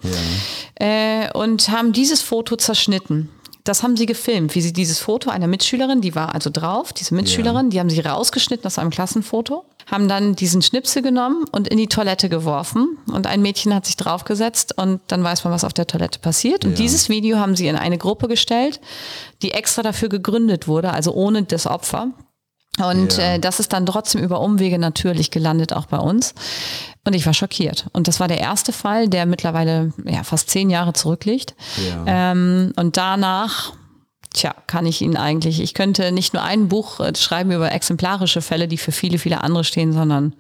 ja. 0.79 1.25
äh, 1.25 1.31
und 1.33 1.69
haben 1.69 1.93
dieses 1.93 2.21
Foto 2.21 2.55
zerschnitten. 2.55 3.29
Das 3.67 3.83
haben 3.83 3.97
sie 3.97 4.05
gefilmt, 4.05 4.55
wie 4.55 4.61
sie 4.61 4.73
dieses 4.73 4.99
Foto 4.99 5.29
einer 5.29 5.47
Mitschülerin, 5.47 6.01
die 6.01 6.15
war 6.15 6.33
also 6.33 6.49
drauf, 6.49 6.93
diese 6.93 7.13
Mitschülerin, 7.13 7.65
ja. 7.65 7.69
die 7.69 7.79
haben 7.79 7.89
sie 7.89 7.99
rausgeschnitten 7.99 8.65
aus 8.65 8.77
einem 8.77 8.91
Klassenfoto 8.91 9.65
haben 9.87 10.07
dann 10.07 10.35
diesen 10.35 10.61
Schnipsel 10.61 11.01
genommen 11.01 11.45
und 11.51 11.67
in 11.69 11.77
die 11.77 11.87
Toilette 11.87 12.27
geworfen. 12.29 12.97
Und 13.11 13.25
ein 13.25 13.41
Mädchen 13.41 13.73
hat 13.73 13.85
sich 13.85 13.95
draufgesetzt 13.95 14.77
und 14.77 14.99
dann 15.07 15.23
weiß 15.23 15.45
man, 15.45 15.53
was 15.53 15.63
auf 15.63 15.73
der 15.73 15.87
Toilette 15.87 16.19
passiert. 16.19 16.65
Und 16.65 16.71
ja. 16.71 16.77
dieses 16.77 17.07
Video 17.09 17.37
haben 17.37 17.55
sie 17.55 17.67
in 17.67 17.77
eine 17.77 17.97
Gruppe 17.97 18.27
gestellt, 18.27 18.81
die 19.41 19.51
extra 19.51 19.83
dafür 19.83 20.09
gegründet 20.09 20.67
wurde, 20.67 20.91
also 20.91 21.13
ohne 21.13 21.43
das 21.43 21.65
Opfer. 21.67 22.09
Und 22.77 23.17
ja. 23.17 23.33
äh, 23.33 23.39
das 23.39 23.59
ist 23.59 23.73
dann 23.73 23.85
trotzdem 23.85 24.23
über 24.23 24.41
Umwege 24.41 24.77
natürlich 24.77 25.31
gelandet, 25.31 25.73
auch 25.73 25.87
bei 25.87 25.97
uns. 25.97 26.33
Und 27.05 27.13
ich 27.13 27.25
war 27.25 27.33
schockiert. 27.33 27.87
Und 27.93 28.07
das 28.07 28.19
war 28.19 28.27
der 28.27 28.39
erste 28.39 28.73
Fall, 28.73 29.07
der 29.07 29.25
mittlerweile 29.25 29.93
ja, 30.05 30.23
fast 30.23 30.49
zehn 30.49 30.69
Jahre 30.69 30.93
zurückliegt. 30.93 31.55
Ja. 31.87 32.31
Ähm, 32.31 32.73
und 32.75 32.97
danach 32.97 33.73
Tja, 34.33 34.53
kann 34.67 34.85
ich 34.85 35.01
Ihnen 35.01 35.17
eigentlich. 35.17 35.59
Ich 35.61 35.73
könnte 35.73 36.11
nicht 36.11 36.33
nur 36.33 36.43
ein 36.43 36.67
Buch 36.67 36.99
äh, 36.99 37.15
schreiben 37.15 37.51
über 37.51 37.71
exemplarische 37.71 38.41
Fälle, 38.41 38.67
die 38.67 38.77
für 38.77 38.91
viele, 38.91 39.17
viele 39.17 39.41
andere 39.41 39.63
stehen, 39.63 39.93
sondern 39.93 40.35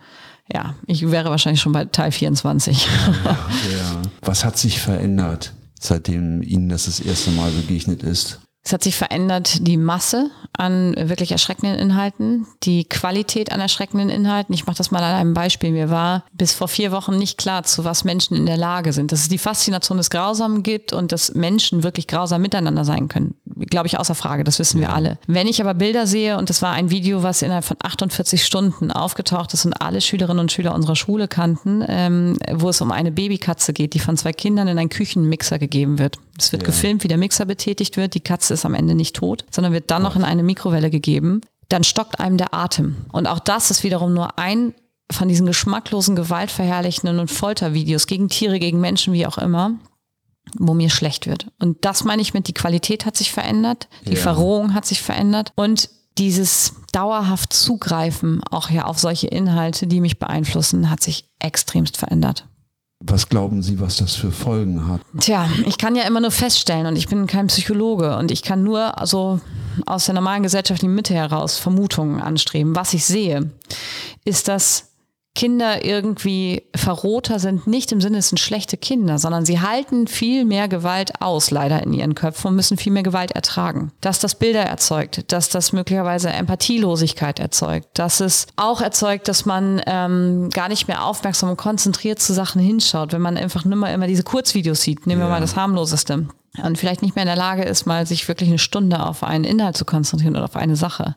ja, 0.53 0.75
ich 0.85 1.09
wäre 1.09 1.29
wahrscheinlich 1.29 1.61
schon 1.61 1.71
bei 1.71 1.85
Teil 1.85 2.11
24. 2.11 2.85
Ja, 2.85 3.31
ja. 3.71 4.01
Was 4.21 4.45
hat 4.45 4.57
sich 4.57 4.79
verändert, 4.79 5.53
seitdem 5.79 6.43
Ihnen 6.43 6.69
das 6.69 6.85
das 6.85 6.99
erste 6.99 7.31
Mal 7.31 7.49
begegnet 7.51 8.03
ist? 8.03 8.39
Es 8.67 8.73
hat 8.73 8.83
sich 8.83 8.97
verändert 8.97 9.65
die 9.65 9.77
Masse 9.77 10.29
an 10.51 10.93
wirklich 10.97 11.31
erschreckenden 11.31 11.79
Inhalten, 11.79 12.45
die 12.63 12.83
Qualität 12.83 13.53
an 13.53 13.61
erschreckenden 13.61 14.09
Inhalten. 14.09 14.53
Ich 14.53 14.65
mache 14.65 14.75
das 14.75 14.91
mal 14.91 15.01
an 15.01 15.15
einem 15.15 15.33
Beispiel. 15.33 15.71
Mir 15.71 15.89
war 15.89 16.25
bis 16.33 16.51
vor 16.51 16.67
vier 16.67 16.91
Wochen 16.91 17.17
nicht 17.17 17.37
klar, 17.37 17.63
zu 17.63 17.85
was 17.85 18.03
Menschen 18.03 18.35
in 18.35 18.45
der 18.45 18.57
Lage 18.57 18.91
sind. 18.91 19.13
Dass 19.13 19.21
es 19.21 19.29
die 19.29 19.37
Faszination 19.37 19.99
des 19.99 20.09
Grausamen 20.09 20.63
gibt 20.63 20.91
und 20.91 21.13
dass 21.13 21.33
Menschen 21.33 21.83
wirklich 21.83 22.07
grausam 22.07 22.41
miteinander 22.41 22.83
sein 22.83 23.07
können. 23.07 23.35
Glaube 23.69 23.87
ich 23.87 23.99
außer 23.99 24.15
Frage, 24.15 24.43
das 24.43 24.59
wissen 24.59 24.79
wir 24.79 24.93
alle. 24.93 25.17
Wenn 25.27 25.47
ich 25.47 25.61
aber 25.61 25.73
Bilder 25.73 26.07
sehe, 26.07 26.37
und 26.37 26.49
das 26.49 26.61
war 26.61 26.73
ein 26.73 26.89
Video, 26.89 27.23
was 27.23 27.41
innerhalb 27.41 27.65
von 27.65 27.77
48 27.81 28.43
Stunden 28.43 28.91
aufgetaucht 28.91 29.53
ist 29.53 29.65
und 29.65 29.73
alle 29.73 30.01
Schülerinnen 30.01 30.39
und 30.39 30.51
Schüler 30.51 30.73
unserer 30.73 30.95
Schule 30.95 31.27
kannten, 31.27 31.83
ähm, 31.87 32.37
wo 32.53 32.69
es 32.69 32.81
um 32.81 32.91
eine 32.91 33.11
Babykatze 33.11 33.73
geht, 33.73 33.93
die 33.93 33.99
von 33.99 34.17
zwei 34.17 34.33
Kindern 34.33 34.67
in 34.67 34.77
einen 34.77 34.89
Küchenmixer 34.89 35.59
gegeben 35.59 35.99
wird. 35.99 36.17
Es 36.37 36.51
wird 36.51 36.63
ja. 36.63 36.67
gefilmt, 36.67 37.03
wie 37.03 37.07
der 37.07 37.17
Mixer 37.17 37.45
betätigt 37.45 37.97
wird. 37.97 38.13
Die 38.13 38.19
Katze 38.19 38.53
ist 38.53 38.65
am 38.65 38.73
Ende 38.73 38.95
nicht 38.95 39.15
tot, 39.15 39.45
sondern 39.51 39.73
wird 39.73 39.89
dann 39.91 40.03
noch 40.03 40.15
in 40.15 40.23
eine 40.23 40.43
Mikrowelle 40.43 40.89
gegeben. 40.89 41.41
Dann 41.69 41.83
stockt 41.83 42.19
einem 42.19 42.37
der 42.37 42.53
Atem. 42.53 42.95
Und 43.11 43.27
auch 43.27 43.39
das 43.39 43.71
ist 43.71 43.83
wiederum 43.83 44.13
nur 44.13 44.37
ein 44.39 44.73
von 45.11 45.27
diesen 45.27 45.45
geschmacklosen, 45.45 46.15
gewaltverherrlichenden 46.15 47.19
und 47.19 47.31
Foltervideos 47.31 48.07
gegen 48.07 48.29
Tiere, 48.29 48.59
gegen 48.59 48.81
Menschen, 48.81 49.13
wie 49.13 49.25
auch 49.25 49.37
immer, 49.37 49.71
wo 50.57 50.73
mir 50.73 50.89
schlecht 50.89 51.27
wird. 51.27 51.47
Und 51.59 51.85
das 51.85 52.03
meine 52.03 52.21
ich 52.21 52.33
mit, 52.33 52.47
die 52.47 52.53
Qualität 52.53 53.05
hat 53.05 53.17
sich 53.17 53.31
verändert, 53.31 53.87
die 54.05 54.13
ja. 54.13 54.19
Verrohung 54.19 54.73
hat 54.73 54.85
sich 54.85 55.01
verändert 55.01 55.51
und 55.55 55.89
dieses 56.17 56.73
dauerhaft 56.91 57.53
Zugreifen 57.53 58.43
auch 58.49 58.69
ja 58.69 58.85
auf 58.85 58.99
solche 58.99 59.27
Inhalte, 59.27 59.87
die 59.87 60.01
mich 60.01 60.19
beeinflussen, 60.19 60.89
hat 60.89 61.01
sich 61.01 61.29
extremst 61.39 61.97
verändert. 61.97 62.47
Was 62.99 63.29
glauben 63.29 63.61
Sie, 63.61 63.79
was 63.79 63.97
das 63.97 64.15
für 64.15 64.31
Folgen 64.31 64.87
hat? 64.87 65.01
Tja, 65.19 65.47
ich 65.67 65.77
kann 65.77 65.95
ja 65.95 66.03
immer 66.03 66.19
nur 66.19 66.31
feststellen 66.31 66.87
und 66.87 66.95
ich 66.95 67.07
bin 67.07 67.27
kein 67.27 67.47
Psychologe 67.47 68.17
und 68.17 68.31
ich 68.31 68.41
kann 68.41 68.63
nur 68.63 68.97
also 68.97 69.39
aus 69.85 70.05
der 70.05 70.15
normalen 70.15 70.41
gesellschaftlichen 70.41 70.95
Mitte 70.95 71.13
heraus 71.13 71.59
Vermutungen 71.59 72.19
anstreben. 72.19 72.75
Was 72.75 72.95
ich 72.95 73.05
sehe, 73.05 73.51
ist, 74.25 74.47
dass 74.47 74.93
Kinder 75.37 75.85
irgendwie 75.85 76.63
verroter 76.75 77.37
sind, 77.37 77.67
nicht 77.67 77.91
im 77.91 78.01
Sinne, 78.01 78.17
es 78.17 78.29
sind 78.29 78.39
schlechte 78.39 78.75
Kinder, 78.75 79.19
sondern 79.19 79.45
sie 79.45 79.61
halten 79.61 80.07
viel 80.07 80.45
mehr 80.45 80.67
Gewalt 80.67 81.21
aus, 81.21 81.51
leider 81.51 81.83
in 81.83 81.93
ihren 81.93 82.15
Köpfen 82.15 82.47
und 82.47 82.55
müssen 82.55 82.75
viel 82.75 82.91
mehr 82.91 83.03
Gewalt 83.03 83.33
ertragen. 83.33 83.91
Dass 84.01 84.17
das 84.17 84.33
Bilder 84.33 84.63
erzeugt, 84.63 85.31
dass 85.31 85.49
das 85.49 85.73
möglicherweise 85.73 86.29
Empathielosigkeit 86.29 87.39
erzeugt, 87.39 87.87
dass 87.93 88.19
es 88.19 88.47
auch 88.55 88.81
erzeugt, 88.81 89.27
dass 89.27 89.45
man 89.45 89.79
ähm, 89.85 90.49
gar 90.49 90.69
nicht 90.69 90.87
mehr 90.87 91.05
aufmerksam 91.05 91.51
und 91.51 91.57
konzentriert 91.57 92.17
zu 92.17 92.33
Sachen 92.33 92.59
hinschaut, 92.59 93.13
wenn 93.13 93.21
man 93.21 93.37
einfach 93.37 93.63
nur 93.63 93.77
mal 93.77 93.93
immer 93.93 94.07
diese 94.07 94.23
Kurzvideos 94.23 94.81
sieht. 94.81 95.05
Nehmen 95.05 95.21
wir 95.21 95.29
mal 95.29 95.39
das 95.39 95.55
harmloseste 95.55 96.25
und 96.63 96.79
vielleicht 96.79 97.03
nicht 97.03 97.15
mehr 97.15 97.25
in 97.25 97.29
der 97.29 97.35
Lage 97.35 97.61
ist, 97.61 97.85
mal 97.85 98.07
sich 98.07 98.27
wirklich 98.27 98.49
eine 98.49 98.57
Stunde 98.57 99.05
auf 99.05 99.23
einen 99.23 99.43
Inhalt 99.43 99.77
zu 99.77 99.85
konzentrieren 99.85 100.35
oder 100.35 100.45
auf 100.45 100.55
eine 100.55 100.75
Sache, 100.75 101.15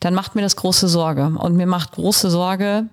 dann 0.00 0.14
macht 0.14 0.34
mir 0.34 0.42
das 0.42 0.56
große 0.56 0.88
Sorge. 0.88 1.32
Und 1.38 1.56
mir 1.56 1.66
macht 1.66 1.92
große 1.92 2.28
Sorge, 2.28 2.88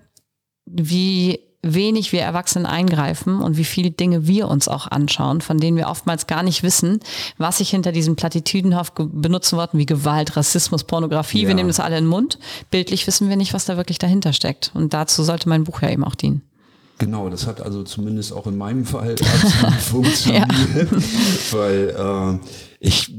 wie 0.71 1.39
wenig 1.61 2.13
wir 2.13 2.21
Erwachsenen 2.21 2.65
eingreifen 2.65 3.41
und 3.41 3.57
wie 3.57 3.65
viele 3.65 3.91
Dinge 3.91 4.27
wir 4.27 4.47
uns 4.47 4.67
auch 4.67 4.87
anschauen, 4.87 5.41
von 5.41 5.57
denen 5.57 5.75
wir 5.75 5.89
oftmals 5.89 6.25
gar 6.25 6.41
nicht 6.41 6.63
wissen, 6.63 6.99
was 7.37 7.57
sich 7.57 7.69
hinter 7.69 7.91
diesen 7.91 8.15
Plattitüdenhaft 8.15 8.93
benutzen 8.95 9.57
Worten 9.57 9.77
wie 9.77 9.85
Gewalt, 9.85 10.37
Rassismus, 10.37 10.85
Pornografie, 10.85 11.41
ja. 11.41 11.47
wir 11.49 11.55
nehmen 11.55 11.69
das 11.69 11.81
alle 11.81 11.97
in 11.97 12.05
den 12.05 12.09
Mund. 12.09 12.39
Bildlich 12.71 13.05
wissen 13.07 13.27
wir 13.27 13.35
nicht, 13.35 13.53
was 13.53 13.65
da 13.65 13.75
wirklich 13.75 13.97
dahinter 13.97 14.31
steckt. 14.31 14.71
Und 14.73 14.93
dazu 14.93 15.23
sollte 15.23 15.49
mein 15.49 15.65
Buch 15.65 15.81
ja 15.81 15.89
eben 15.89 16.05
auch 16.05 16.15
dienen. 16.15 16.43
Genau, 16.97 17.29
das 17.29 17.47
hat 17.47 17.61
also 17.61 17.83
zumindest 17.83 18.33
auch 18.33 18.47
in 18.47 18.57
meinem 18.57 18.85
Fall 18.85 19.15
absolut 19.43 19.73
funktioniert, 19.75 20.51
weil 21.51 21.95
äh, 21.97 22.45
ich 22.79 23.11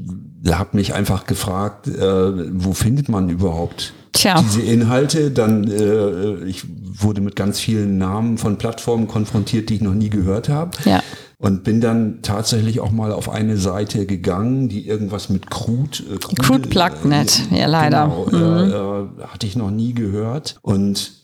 habe 0.49 0.77
mich 0.77 0.93
einfach 0.93 1.25
gefragt, 1.25 1.87
äh, 1.87 2.53
wo 2.53 2.73
findet 2.73 3.09
man 3.09 3.29
überhaupt 3.29 3.93
Tja. 4.13 4.41
diese 4.41 4.61
Inhalte? 4.61 5.31
Dann 5.31 5.69
äh, 5.69 6.43
ich 6.45 6.63
wurde 6.83 7.21
mit 7.21 7.35
ganz 7.35 7.59
vielen 7.59 7.97
Namen 7.97 8.37
von 8.37 8.57
Plattformen 8.57 9.07
konfrontiert, 9.07 9.69
die 9.69 9.75
ich 9.75 9.81
noch 9.81 9.93
nie 9.93 10.09
gehört 10.09 10.49
habe. 10.49 10.71
Ja. 10.85 11.01
Und 11.37 11.63
bin 11.63 11.81
dann 11.81 12.19
tatsächlich 12.21 12.81
auch 12.81 12.91
mal 12.91 13.11
auf 13.11 13.27
eine 13.27 13.57
Seite 13.57 14.05
gegangen, 14.05 14.69
die 14.69 14.87
irgendwas 14.87 15.29
mit 15.29 15.49
Crude. 15.49 15.97
Äh, 16.13 16.17
Crude, 16.17 16.41
Crude 16.41 16.69
Plug 16.69 17.05
Net, 17.05 17.41
äh, 17.51 17.61
ja 17.61 17.67
leider. 17.67 18.25
Genau, 18.29 19.07
mhm. 19.07 19.19
äh, 19.19 19.23
hatte 19.27 19.47
ich 19.47 19.55
noch 19.55 19.71
nie 19.71 19.93
gehört. 19.93 20.57
Und 20.61 21.20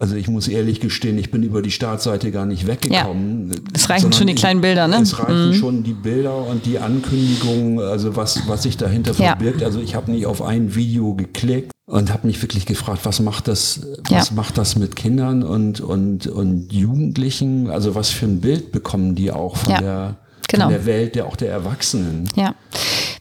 also 0.00 0.16
ich 0.16 0.28
muss 0.28 0.48
ehrlich 0.48 0.80
gestehen, 0.80 1.18
ich 1.18 1.30
bin 1.30 1.42
über 1.42 1.60
die 1.60 1.70
Startseite 1.70 2.32
gar 2.32 2.46
nicht 2.46 2.66
weggekommen. 2.66 3.50
Ja, 3.50 3.58
es 3.74 3.90
reichen 3.90 4.12
schon 4.14 4.28
die 4.28 4.34
kleinen 4.34 4.62
Bilder, 4.62 4.88
ne? 4.88 4.96
Es 5.02 5.18
reichen 5.18 5.48
mhm. 5.48 5.54
schon 5.54 5.82
die 5.82 5.92
Bilder 5.92 6.34
und 6.46 6.64
die 6.64 6.78
Ankündigungen, 6.78 7.78
also 7.80 8.16
was, 8.16 8.48
was 8.48 8.62
sich 8.62 8.78
dahinter 8.78 9.12
ja. 9.12 9.36
verbirgt. 9.36 9.62
Also 9.62 9.78
ich 9.78 9.94
habe 9.94 10.10
nicht 10.10 10.24
auf 10.24 10.40
ein 10.40 10.74
Video 10.74 11.14
geklickt 11.14 11.70
und 11.84 12.10
habe 12.10 12.26
mich 12.28 12.40
wirklich 12.40 12.64
gefragt, 12.64 13.00
was 13.04 13.20
macht 13.20 13.46
das, 13.46 13.86
was 14.08 14.30
ja. 14.30 14.34
macht 14.34 14.56
das 14.56 14.74
mit 14.76 14.96
Kindern 14.96 15.42
und, 15.42 15.82
und, 15.82 16.26
und 16.26 16.72
Jugendlichen? 16.72 17.68
Also 17.68 17.94
was 17.94 18.08
für 18.08 18.24
ein 18.24 18.40
Bild 18.40 18.72
bekommen 18.72 19.14
die 19.14 19.30
auch 19.30 19.58
von 19.58 19.74
der 19.74 20.16
genau. 20.48 20.64
von 20.64 20.72
der 20.72 20.86
Welt 20.86 21.14
der 21.14 21.26
auch 21.26 21.36
der 21.36 21.50
Erwachsenen. 21.50 22.28
Ja. 22.36 22.54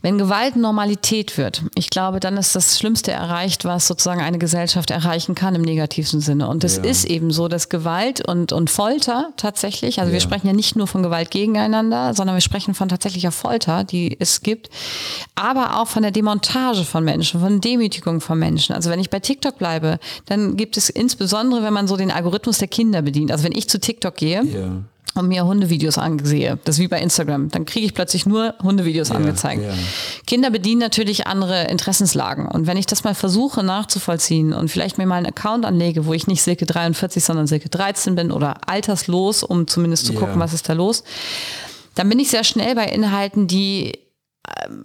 Wenn 0.02 0.18
Gewalt 0.18 0.56
Normalität 0.56 1.38
wird, 1.38 1.64
ich 1.76 1.90
glaube, 1.90 2.22
dann 2.22 2.38
ist 2.38 2.56
das 2.56 2.80
Schlimmste 2.80 3.12
erreicht, 3.12 3.66
was 3.66 3.86
sozusagen 3.86 4.22
eine 4.22 4.38
Gesellschaft 4.38 4.92
erreichen 4.92 5.36
kann 5.36 5.56
im 5.56 5.62
negativsten 5.62 6.22
Sinne. 6.22 6.48
Und 6.48 6.64
es 6.64 6.78
ja. 6.78 6.84
ist 6.84 7.04
eben 7.04 7.32
so, 7.32 7.50
dass 7.50 7.68
Gewalt 7.68 8.26
und, 8.26 8.54
und 8.54 8.70
Folter 8.70 9.34
tatsächlich, 9.36 10.00
also 10.00 10.10
ja. 10.10 10.14
wir 10.14 10.22
sprechen 10.22 10.48
ja 10.48 10.54
nicht 10.54 10.78
nur 10.78 10.88
von 10.88 11.04
Gewalt 11.04 11.32
gegeneinander, 11.32 12.14
sondern 12.14 12.38
wir 12.38 12.42
sprechen 12.42 12.74
von 12.74 12.88
tatsächlicher 12.88 13.32
Folter, 13.32 13.84
die 13.84 14.16
es 14.20 14.42
gibt, 14.42 14.70
aber 15.36 15.82
auch 15.82 15.88
von 15.88 16.04
der 16.04 16.12
Demontage 16.12 16.86
von 16.86 17.04
Menschen, 17.04 17.42
von 17.42 17.60
Demütigung 17.60 18.22
von 18.22 18.40
Menschen. 18.40 18.76
Also 18.76 18.90
wenn 18.90 19.02
ich 19.02 19.10
bei 19.10 19.20
TikTok 19.20 19.58
bleibe, 19.58 20.00
dann 20.28 20.56
gibt 20.56 20.78
es 20.78 20.90
insbesondere, 20.90 21.62
wenn 21.62 21.74
man 21.74 21.88
so 21.90 21.98
den 21.98 22.12
Algorithmus 22.12 22.60
der 22.60 22.70
Kinder 22.70 23.02
bedient. 23.02 23.34
Also 23.34 23.44
wenn 23.44 23.56
ich 23.56 23.68
zu 23.68 23.80
TikTok 23.80 24.16
gehe, 24.16 24.44
ja 24.44 24.70
und 25.16 25.28
mir 25.28 25.46
Hundevideos 25.46 25.98
ansehe, 25.98 26.60
das 26.64 26.76
ist 26.76 26.82
wie 26.82 26.88
bei 26.88 27.02
Instagram, 27.02 27.50
dann 27.50 27.66
kriege 27.66 27.86
ich 27.86 27.94
plötzlich 27.94 28.26
nur 28.26 28.56
Hundevideos 28.62 29.10
ja, 29.10 29.16
angezeigt. 29.16 29.64
Ja. 29.64 29.74
Kinder 30.28 30.50
bedienen 30.50 30.80
natürlich 30.80 31.28
andere 31.28 31.66
Interessenslagen. 31.66 32.48
Und 32.48 32.68
wenn 32.68 32.78
ich 32.78 32.86
das 32.86 33.04
mal 33.04 33.16
versuche 33.16 33.64
nachzuvollziehen 33.64 34.54
und 34.54 34.70
vielleicht 34.70 34.98
mir 34.98 35.06
mal 35.06 35.16
einen 35.16 35.28
Account 35.28 35.66
anlege, 35.66 36.06
wo 36.06 36.14
ich 36.14 36.28
nicht 36.28 36.42
Silke 36.42 36.66
43, 36.66 37.24
sondern 37.24 37.48
Silke 37.48 37.70
13 37.70 38.16
bin 38.16 38.32
oder 38.32 38.68
alterslos, 38.70 39.44
um 39.44 39.68
zumindest 39.68 40.06
zu 40.06 40.14
gucken, 40.14 40.40
was 40.40 40.54
ist 40.54 40.70
da 40.70 40.74
los, 40.74 41.04
dann 41.96 42.10
bin 42.10 42.20
ich 42.20 42.30
sehr 42.30 42.44
schnell 42.44 42.76
bei 42.76 42.86
Inhalten, 42.86 43.48
die 43.48 44.00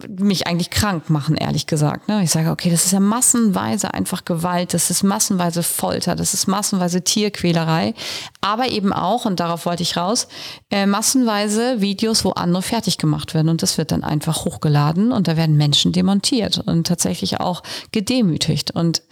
mich 0.07 0.47
eigentlich 0.47 0.69
krank 0.69 1.09
machen, 1.09 1.35
ehrlich 1.35 1.67
gesagt. 1.67 2.07
Ne? 2.07 2.23
Ich 2.23 2.31
sage, 2.31 2.51
okay, 2.51 2.69
das 2.69 2.85
ist 2.85 2.91
ja 2.91 2.99
massenweise 2.99 3.93
einfach 3.93 4.25
Gewalt, 4.25 4.73
das 4.73 4.89
ist 4.89 5.03
massenweise 5.03 5.63
Folter, 5.63 6.15
das 6.15 6.33
ist 6.33 6.47
massenweise 6.47 7.03
Tierquälerei, 7.03 7.93
aber 8.41 8.69
eben 8.69 8.93
auch, 8.93 9.25
und 9.25 9.39
darauf 9.39 9.65
wollte 9.65 9.83
ich 9.83 9.97
raus, 9.97 10.27
äh, 10.69 10.85
massenweise 10.85 11.81
Videos, 11.81 12.25
wo 12.25 12.31
andere 12.31 12.61
fertig 12.61 12.97
gemacht 12.97 13.33
werden 13.33 13.49
und 13.49 13.61
das 13.63 13.77
wird 13.77 13.91
dann 13.91 14.03
einfach 14.03 14.45
hochgeladen 14.45 15.11
und 15.11 15.27
da 15.27 15.37
werden 15.37 15.57
Menschen 15.57 15.91
demontiert 15.91 16.59
und 16.59 16.87
tatsächlich 16.87 17.39
auch 17.39 17.63
gedemütigt 17.91 18.71
und 18.71 19.03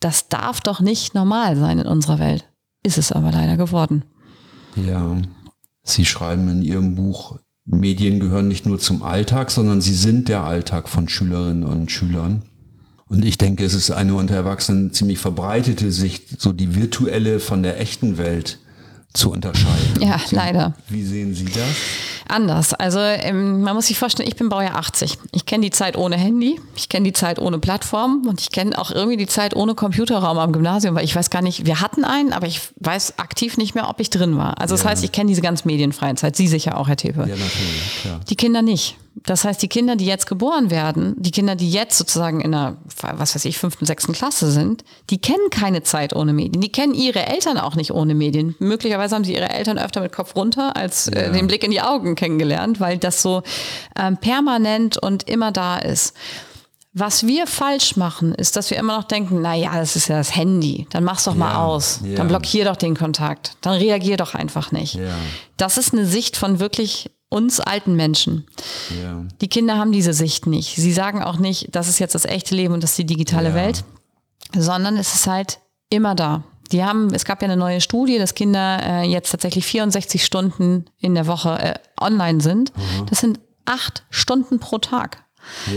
das 0.00 0.28
darf 0.28 0.60
doch 0.60 0.80
nicht 0.80 1.14
normal 1.14 1.56
sein 1.56 1.78
in 1.78 1.86
unserer 1.86 2.18
Welt. 2.18 2.48
Ist 2.82 2.98
es 2.98 3.12
aber 3.12 3.30
leider 3.30 3.58
geworden. 3.58 4.04
Ja, 4.74 5.18
Sie 5.82 6.04
schreiben 6.04 6.48
in 6.48 6.62
Ihrem 6.62 6.94
Buch, 6.94 7.38
Medien 7.70 8.20
gehören 8.20 8.48
nicht 8.48 8.66
nur 8.66 8.78
zum 8.78 9.02
Alltag, 9.02 9.50
sondern 9.50 9.80
sie 9.80 9.94
sind 9.94 10.28
der 10.28 10.42
Alltag 10.44 10.88
von 10.88 11.08
Schülerinnen 11.08 11.64
und 11.64 11.90
Schülern. 11.90 12.42
Und 13.08 13.24
ich 13.24 13.38
denke, 13.38 13.64
es 13.64 13.74
ist 13.74 13.90
eine 13.90 14.14
unter 14.14 14.34
Erwachsenen 14.34 14.92
ziemlich 14.92 15.18
verbreitete 15.18 15.90
Sicht, 15.90 16.40
so 16.40 16.52
die 16.52 16.74
virtuelle 16.74 17.40
von 17.40 17.62
der 17.62 17.80
echten 17.80 18.18
Welt 18.18 18.58
zu 19.12 19.32
unterscheiden. 19.32 20.00
Ja, 20.00 20.20
leider. 20.30 20.74
Wie 20.88 21.04
sehen 21.04 21.34
Sie 21.34 21.46
das? 21.46 21.76
Anders. 22.28 22.74
Also 22.74 23.00
ähm, 23.00 23.62
man 23.62 23.74
muss 23.74 23.86
sich 23.88 23.98
vorstellen, 23.98 24.28
ich 24.28 24.36
bin 24.36 24.48
Baujahr 24.48 24.76
80. 24.76 25.18
Ich 25.32 25.46
kenne 25.46 25.64
die 25.64 25.70
Zeit 25.70 25.96
ohne 25.96 26.16
Handy, 26.16 26.60
ich 26.76 26.88
kenne 26.88 27.04
die 27.04 27.12
Zeit 27.12 27.40
ohne 27.40 27.58
Plattform 27.58 28.24
und 28.28 28.40
ich 28.40 28.50
kenne 28.50 28.78
auch 28.78 28.92
irgendwie 28.92 29.16
die 29.16 29.26
Zeit 29.26 29.56
ohne 29.56 29.74
Computerraum 29.74 30.38
am 30.38 30.52
Gymnasium, 30.52 30.94
weil 30.94 31.04
ich 31.04 31.16
weiß 31.16 31.30
gar 31.30 31.42
nicht, 31.42 31.66
wir 31.66 31.80
hatten 31.80 32.04
einen, 32.04 32.32
aber 32.32 32.46
ich 32.46 32.60
weiß 32.76 33.18
aktiv 33.18 33.56
nicht 33.56 33.74
mehr, 33.74 33.88
ob 33.88 33.98
ich 33.98 34.10
drin 34.10 34.36
war. 34.36 34.60
Also 34.60 34.74
das 34.74 34.84
ja. 34.84 34.90
heißt, 34.90 35.04
ich 35.04 35.10
kenne 35.10 35.28
diese 35.28 35.42
ganz 35.42 35.64
medienfreie 35.64 36.14
Zeit. 36.14 36.36
Sie 36.36 36.46
sicher 36.46 36.78
auch, 36.78 36.86
Herr 36.86 36.96
Tepe. 36.96 37.20
Ja, 37.20 37.26
natürlich. 37.26 38.00
Klar. 38.02 38.20
Die 38.28 38.36
Kinder 38.36 38.62
nicht. 38.62 38.96
Das 39.14 39.44
heißt, 39.44 39.60
die 39.60 39.68
Kinder, 39.68 39.96
die 39.96 40.06
jetzt 40.06 40.26
geboren 40.26 40.70
werden, 40.70 41.14
die 41.18 41.30
Kinder, 41.30 41.56
die 41.56 41.70
jetzt 41.70 41.98
sozusagen 41.98 42.40
in 42.40 42.54
einer, 42.54 42.78
was 43.00 43.34
weiß 43.34 43.44
ich, 43.44 43.58
fünften, 43.58 43.84
sechsten 43.84 44.12
Klasse 44.12 44.50
sind, 44.50 44.84
die 45.10 45.20
kennen 45.20 45.50
keine 45.50 45.82
Zeit 45.82 46.14
ohne 46.14 46.32
Medien. 46.32 46.60
Die 46.60 46.72
kennen 46.72 46.94
ihre 46.94 47.26
Eltern 47.26 47.58
auch 47.58 47.74
nicht 47.74 47.92
ohne 47.92 48.14
Medien. 48.14 48.54
Möglicherweise 48.60 49.14
haben 49.14 49.24
sie 49.24 49.34
ihre 49.34 49.50
Eltern 49.50 49.78
öfter 49.78 50.00
mit 50.00 50.12
Kopf 50.12 50.36
runter 50.36 50.76
als 50.76 51.08
äh, 51.08 51.26
ja. 51.26 51.32
den 51.32 51.48
Blick 51.48 51.64
in 51.64 51.70
die 51.70 51.80
Augen 51.80 52.14
kennengelernt, 52.14 52.80
weil 52.80 52.98
das 52.98 53.20
so 53.20 53.42
ähm, 53.98 54.16
permanent 54.16 54.96
und 54.96 55.28
immer 55.28 55.52
da 55.52 55.78
ist. 55.78 56.14
Was 56.92 57.24
wir 57.24 57.46
falsch 57.46 57.96
machen, 57.96 58.34
ist, 58.34 58.56
dass 58.56 58.70
wir 58.70 58.76
immer 58.76 58.96
noch 58.96 59.04
denken, 59.04 59.40
na 59.42 59.54
ja, 59.54 59.76
das 59.76 59.94
ist 59.94 60.08
ja 60.08 60.16
das 60.16 60.34
Handy. 60.34 60.88
Dann 60.90 61.04
mach's 61.04 61.24
doch 61.24 61.36
mal 61.36 61.54
aus. 61.54 62.00
Ja. 62.04 62.16
Dann 62.16 62.26
blockier 62.26 62.64
doch 62.64 62.74
den 62.76 62.96
Kontakt. 62.96 63.56
Dann 63.60 63.74
reagier 63.74 64.16
doch 64.16 64.34
einfach 64.34 64.72
nicht. 64.72 64.94
Ja. 64.94 65.14
Das 65.56 65.78
ist 65.78 65.92
eine 65.92 66.04
Sicht 66.04 66.36
von 66.36 66.58
wirklich 66.58 67.10
uns 67.30 67.60
alten 67.60 67.94
Menschen. 67.94 68.44
Ja. 69.02 69.24
Die 69.40 69.48
Kinder 69.48 69.78
haben 69.78 69.92
diese 69.92 70.12
Sicht 70.12 70.46
nicht. 70.46 70.76
Sie 70.76 70.92
sagen 70.92 71.22
auch 71.22 71.38
nicht, 71.38 71.74
das 71.74 71.88
ist 71.88 71.98
jetzt 71.98 72.14
das 72.14 72.26
echte 72.26 72.54
Leben 72.54 72.74
und 72.74 72.82
das 72.82 72.90
ist 72.90 72.98
die 72.98 73.06
digitale 73.06 73.50
ja. 73.50 73.54
Welt, 73.54 73.84
sondern 74.54 74.98
es 74.98 75.14
ist 75.14 75.26
halt 75.26 75.60
immer 75.88 76.14
da. 76.14 76.42
Die 76.72 76.84
haben, 76.84 77.12
es 77.14 77.24
gab 77.24 77.40
ja 77.40 77.46
eine 77.48 77.56
neue 77.56 77.80
Studie, 77.80 78.18
dass 78.18 78.34
Kinder 78.34 78.80
äh, 78.82 79.02
jetzt 79.04 79.30
tatsächlich 79.30 79.64
64 79.66 80.24
Stunden 80.24 80.84
in 80.98 81.14
der 81.14 81.26
Woche 81.26 81.58
äh, 81.58 81.74
online 82.00 82.40
sind. 82.40 82.76
Mhm. 82.76 83.06
Das 83.06 83.20
sind 83.20 83.40
acht 83.64 84.04
Stunden 84.10 84.58
pro 84.58 84.78
Tag. 84.78 85.24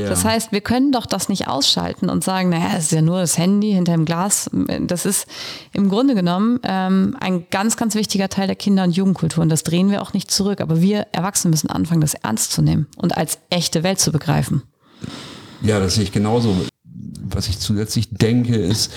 Das 0.07 0.25
heißt, 0.25 0.51
wir 0.51 0.61
können 0.61 0.91
doch 0.91 1.05
das 1.05 1.29
nicht 1.29 1.47
ausschalten 1.47 2.09
und 2.09 2.23
sagen, 2.23 2.49
naja, 2.49 2.71
es 2.77 2.85
ist 2.85 2.91
ja 2.91 3.01
nur 3.01 3.19
das 3.19 3.37
Handy 3.37 3.71
hinter 3.71 3.93
dem 3.93 4.05
Glas. 4.05 4.49
Das 4.81 5.05
ist 5.05 5.27
im 5.71 5.89
Grunde 5.89 6.15
genommen 6.15 6.59
ähm, 6.63 7.15
ein 7.19 7.45
ganz, 7.49 7.77
ganz 7.77 7.95
wichtiger 7.95 8.29
Teil 8.29 8.47
der 8.47 8.55
Kinder- 8.55 8.83
und 8.83 8.95
Jugendkultur. 8.95 9.41
Und 9.41 9.49
das 9.49 9.63
drehen 9.63 9.91
wir 9.91 10.01
auch 10.01 10.13
nicht 10.13 10.31
zurück. 10.31 10.61
Aber 10.61 10.81
wir 10.81 11.07
Erwachsene 11.11 11.51
müssen 11.51 11.69
anfangen, 11.69 12.01
das 12.01 12.13
ernst 12.13 12.51
zu 12.51 12.61
nehmen 12.61 12.87
und 12.97 13.17
als 13.17 13.39
echte 13.49 13.83
Welt 13.83 13.99
zu 13.99 14.11
begreifen. 14.11 14.63
Ja, 15.61 15.79
das 15.79 15.95
sehe 15.95 16.03
ich 16.03 16.11
genauso. 16.11 16.55
Was 17.29 17.47
ich 17.47 17.59
zusätzlich 17.59 18.09
denke, 18.11 18.55
ist, 18.55 18.91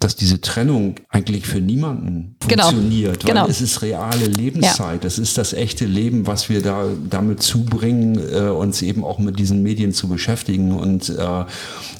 dass 0.00 0.16
diese 0.16 0.40
Trennung 0.40 0.94
eigentlich 1.10 1.46
für 1.46 1.60
niemanden 1.60 2.34
genau. 2.48 2.70
funktioniert, 2.70 3.22
weil 3.22 3.34
genau. 3.34 3.46
es 3.46 3.60
ist 3.60 3.82
reale 3.82 4.24
Lebenszeit, 4.24 5.04
ja. 5.04 5.06
es 5.06 5.18
ist 5.18 5.36
das 5.36 5.52
echte 5.52 5.84
Leben, 5.84 6.26
was 6.26 6.48
wir 6.48 6.62
da 6.62 6.84
damit 7.08 7.42
zubringen, 7.42 8.18
äh, 8.18 8.48
uns 8.48 8.80
eben 8.80 9.04
auch 9.04 9.18
mit 9.18 9.38
diesen 9.38 9.62
Medien 9.62 9.92
zu 9.92 10.08
beschäftigen 10.08 10.72
und 10.72 11.10
äh, 11.10 11.44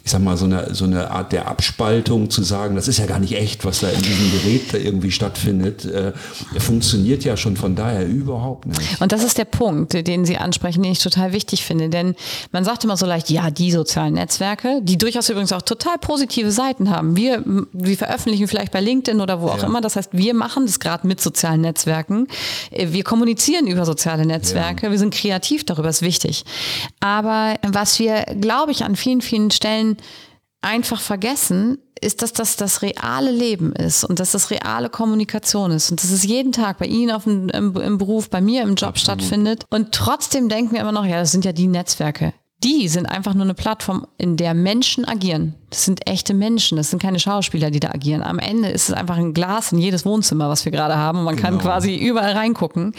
ich 0.02 0.10
sag 0.10 0.22
mal 0.22 0.38
so 0.38 0.46
eine 0.46 0.74
so 0.74 0.86
eine 0.86 1.10
Art 1.10 1.32
der 1.32 1.46
Abspaltung 1.46 2.30
zu 2.30 2.42
sagen, 2.42 2.74
das 2.74 2.88
ist 2.88 2.98
ja 2.98 3.04
gar 3.04 3.18
nicht 3.18 3.36
echt, 3.36 3.66
was 3.66 3.80
da 3.80 3.90
in 3.90 4.00
diesem 4.00 4.30
Gerät 4.32 4.72
da 4.72 4.78
irgendwie 4.78 5.10
stattfindet, 5.10 5.84
äh, 5.84 6.12
funktioniert 6.58 7.22
ja 7.24 7.36
schon 7.36 7.58
von 7.58 7.76
daher 7.76 8.08
überhaupt 8.08 8.66
nicht. 8.66 8.98
Und 9.02 9.12
das 9.12 9.22
ist 9.22 9.36
der 9.36 9.44
Punkt, 9.44 9.92
den 10.06 10.24
Sie 10.24 10.38
ansprechen, 10.38 10.82
den 10.82 10.92
ich 10.92 11.00
total 11.00 11.34
wichtig 11.34 11.66
finde, 11.66 11.90
denn 11.90 12.14
man 12.50 12.64
sagt 12.64 12.82
immer 12.82 12.96
so 12.96 13.04
leicht, 13.04 13.28
ja, 13.28 13.50
die 13.50 13.70
sozialen 13.72 14.14
Netzwerke, 14.14 14.80
die 14.82 14.96
durchaus 14.96 15.28
übrigens 15.28 15.52
auch 15.52 15.62
total 15.62 15.98
positive 15.98 16.50
Seiten 16.50 16.88
haben. 16.88 17.14
Wir 17.14 17.44
wir 17.72 17.89
veröffentlichen 17.96 18.48
vielleicht 18.48 18.72
bei 18.72 18.80
LinkedIn 18.80 19.20
oder 19.20 19.40
wo 19.40 19.48
auch 19.48 19.58
ja. 19.58 19.66
immer. 19.66 19.80
Das 19.80 19.96
heißt, 19.96 20.10
wir 20.12 20.34
machen 20.34 20.66
das 20.66 20.80
gerade 20.80 21.06
mit 21.06 21.20
sozialen 21.20 21.60
Netzwerken. 21.60 22.26
Äh, 22.70 22.92
wir 22.92 23.04
kommunizieren 23.04 23.66
über 23.66 23.84
soziale 23.84 24.26
Netzwerke. 24.26 24.86
Ja. 24.86 24.92
Wir 24.92 24.98
sind 24.98 25.14
kreativ 25.14 25.64
darüber, 25.64 25.88
ist 25.88 26.02
wichtig. 26.02 26.44
Aber 27.00 27.54
was 27.66 27.98
wir, 27.98 28.24
glaube 28.40 28.72
ich, 28.72 28.84
an 28.84 28.96
vielen, 28.96 29.20
vielen 29.20 29.50
Stellen 29.50 29.96
einfach 30.62 31.00
vergessen, 31.00 31.78
ist, 32.00 32.22
dass 32.22 32.32
das 32.32 32.56
das 32.56 32.82
reale 32.82 33.30
Leben 33.30 33.72
ist 33.72 34.04
und 34.04 34.20
dass 34.20 34.32
das 34.32 34.50
reale 34.50 34.88
Kommunikation 34.88 35.70
ist 35.70 35.90
und 35.90 36.02
dass 36.02 36.10
es 36.10 36.24
jeden 36.24 36.52
Tag 36.52 36.78
bei 36.78 36.86
Ihnen 36.86 37.10
auf 37.10 37.24
dem, 37.24 37.48
im, 37.50 37.76
im 37.76 37.98
Beruf, 37.98 38.30
bei 38.30 38.40
mir 38.40 38.62
im 38.62 38.74
Job 38.74 38.90
Absolut. 38.90 39.20
stattfindet. 39.22 39.64
Und 39.68 39.92
trotzdem 39.92 40.48
denken 40.48 40.72
wir 40.72 40.80
immer 40.80 40.92
noch, 40.92 41.04
ja, 41.04 41.18
das 41.18 41.32
sind 41.32 41.44
ja 41.44 41.52
die 41.52 41.66
Netzwerke 41.66 42.32
die 42.62 42.88
sind 42.88 43.06
einfach 43.06 43.34
nur 43.34 43.44
eine 43.44 43.54
Plattform, 43.54 44.06
in 44.18 44.36
der 44.36 44.54
Menschen 44.54 45.06
agieren. 45.06 45.54
Das 45.70 45.84
sind 45.84 46.06
echte 46.06 46.34
Menschen, 46.34 46.76
das 46.76 46.90
sind 46.90 47.00
keine 47.00 47.18
Schauspieler, 47.18 47.70
die 47.70 47.80
da 47.80 47.88
agieren. 47.90 48.22
Am 48.22 48.38
Ende 48.38 48.68
ist 48.68 48.90
es 48.90 48.94
einfach 48.94 49.16
ein 49.16 49.32
Glas 49.32 49.72
in 49.72 49.78
jedes 49.78 50.04
Wohnzimmer, 50.04 50.48
was 50.48 50.64
wir 50.64 50.72
gerade 50.72 50.96
haben. 50.96 51.18
Und 51.18 51.24
man 51.24 51.36
genau. 51.36 51.48
kann 51.48 51.58
quasi 51.58 51.96
überall 51.96 52.32
reingucken. 52.32 52.94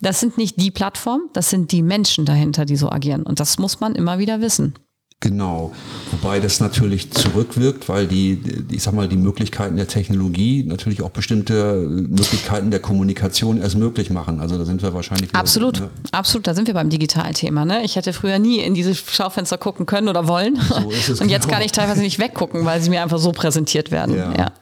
Das 0.00 0.20
sind 0.20 0.38
nicht 0.38 0.60
die 0.60 0.70
Plattformen, 0.70 1.28
das 1.32 1.50
sind 1.50 1.72
die 1.72 1.82
Menschen 1.82 2.24
dahinter, 2.24 2.64
die 2.64 2.76
so 2.76 2.90
agieren. 2.90 3.22
Und 3.22 3.40
das 3.40 3.58
muss 3.58 3.80
man 3.80 3.94
immer 3.94 4.18
wieder 4.18 4.40
wissen. 4.40 4.74
Genau, 5.24 5.72
wobei 6.10 6.38
das 6.38 6.60
natürlich 6.60 7.10
zurückwirkt, 7.10 7.88
weil 7.88 8.06
die, 8.06 8.42
ich 8.70 8.82
sag 8.82 8.92
mal, 8.92 9.08
die 9.08 9.16
Möglichkeiten 9.16 9.76
der 9.76 9.88
Technologie 9.88 10.64
natürlich 10.64 11.00
auch 11.00 11.08
bestimmte 11.08 11.76
Möglichkeiten 11.76 12.70
der 12.70 12.80
Kommunikation 12.80 13.56
erst 13.56 13.78
möglich 13.78 14.10
machen. 14.10 14.38
Also 14.38 14.58
da 14.58 14.66
sind 14.66 14.82
wir 14.82 14.92
wahrscheinlich. 14.92 15.30
Wieder, 15.30 15.40
absolut, 15.40 15.80
ne? 15.80 15.88
absolut. 16.12 16.46
Da 16.46 16.52
sind 16.52 16.66
wir 16.66 16.74
beim 16.74 16.90
Digitalthema. 16.90 17.64
Ne? 17.64 17.84
Ich 17.84 17.96
hätte 17.96 18.12
früher 18.12 18.38
nie 18.38 18.58
in 18.58 18.74
diese 18.74 18.94
Schaufenster 18.94 19.56
gucken 19.56 19.86
können 19.86 20.08
oder 20.08 20.28
wollen. 20.28 20.60
So 20.60 20.90
ist 20.90 21.08
es 21.08 21.20
Und 21.22 21.30
jetzt 21.30 21.44
genau. 21.44 21.54
kann 21.54 21.64
ich 21.64 21.72
teilweise 21.72 22.02
nicht 22.02 22.18
weggucken, 22.18 22.66
weil 22.66 22.82
sie 22.82 22.90
mir 22.90 23.02
einfach 23.02 23.18
so 23.18 23.32
präsentiert 23.32 23.90
werden. 23.90 24.14
Ja. 24.14 24.34
ja. 24.36 24.52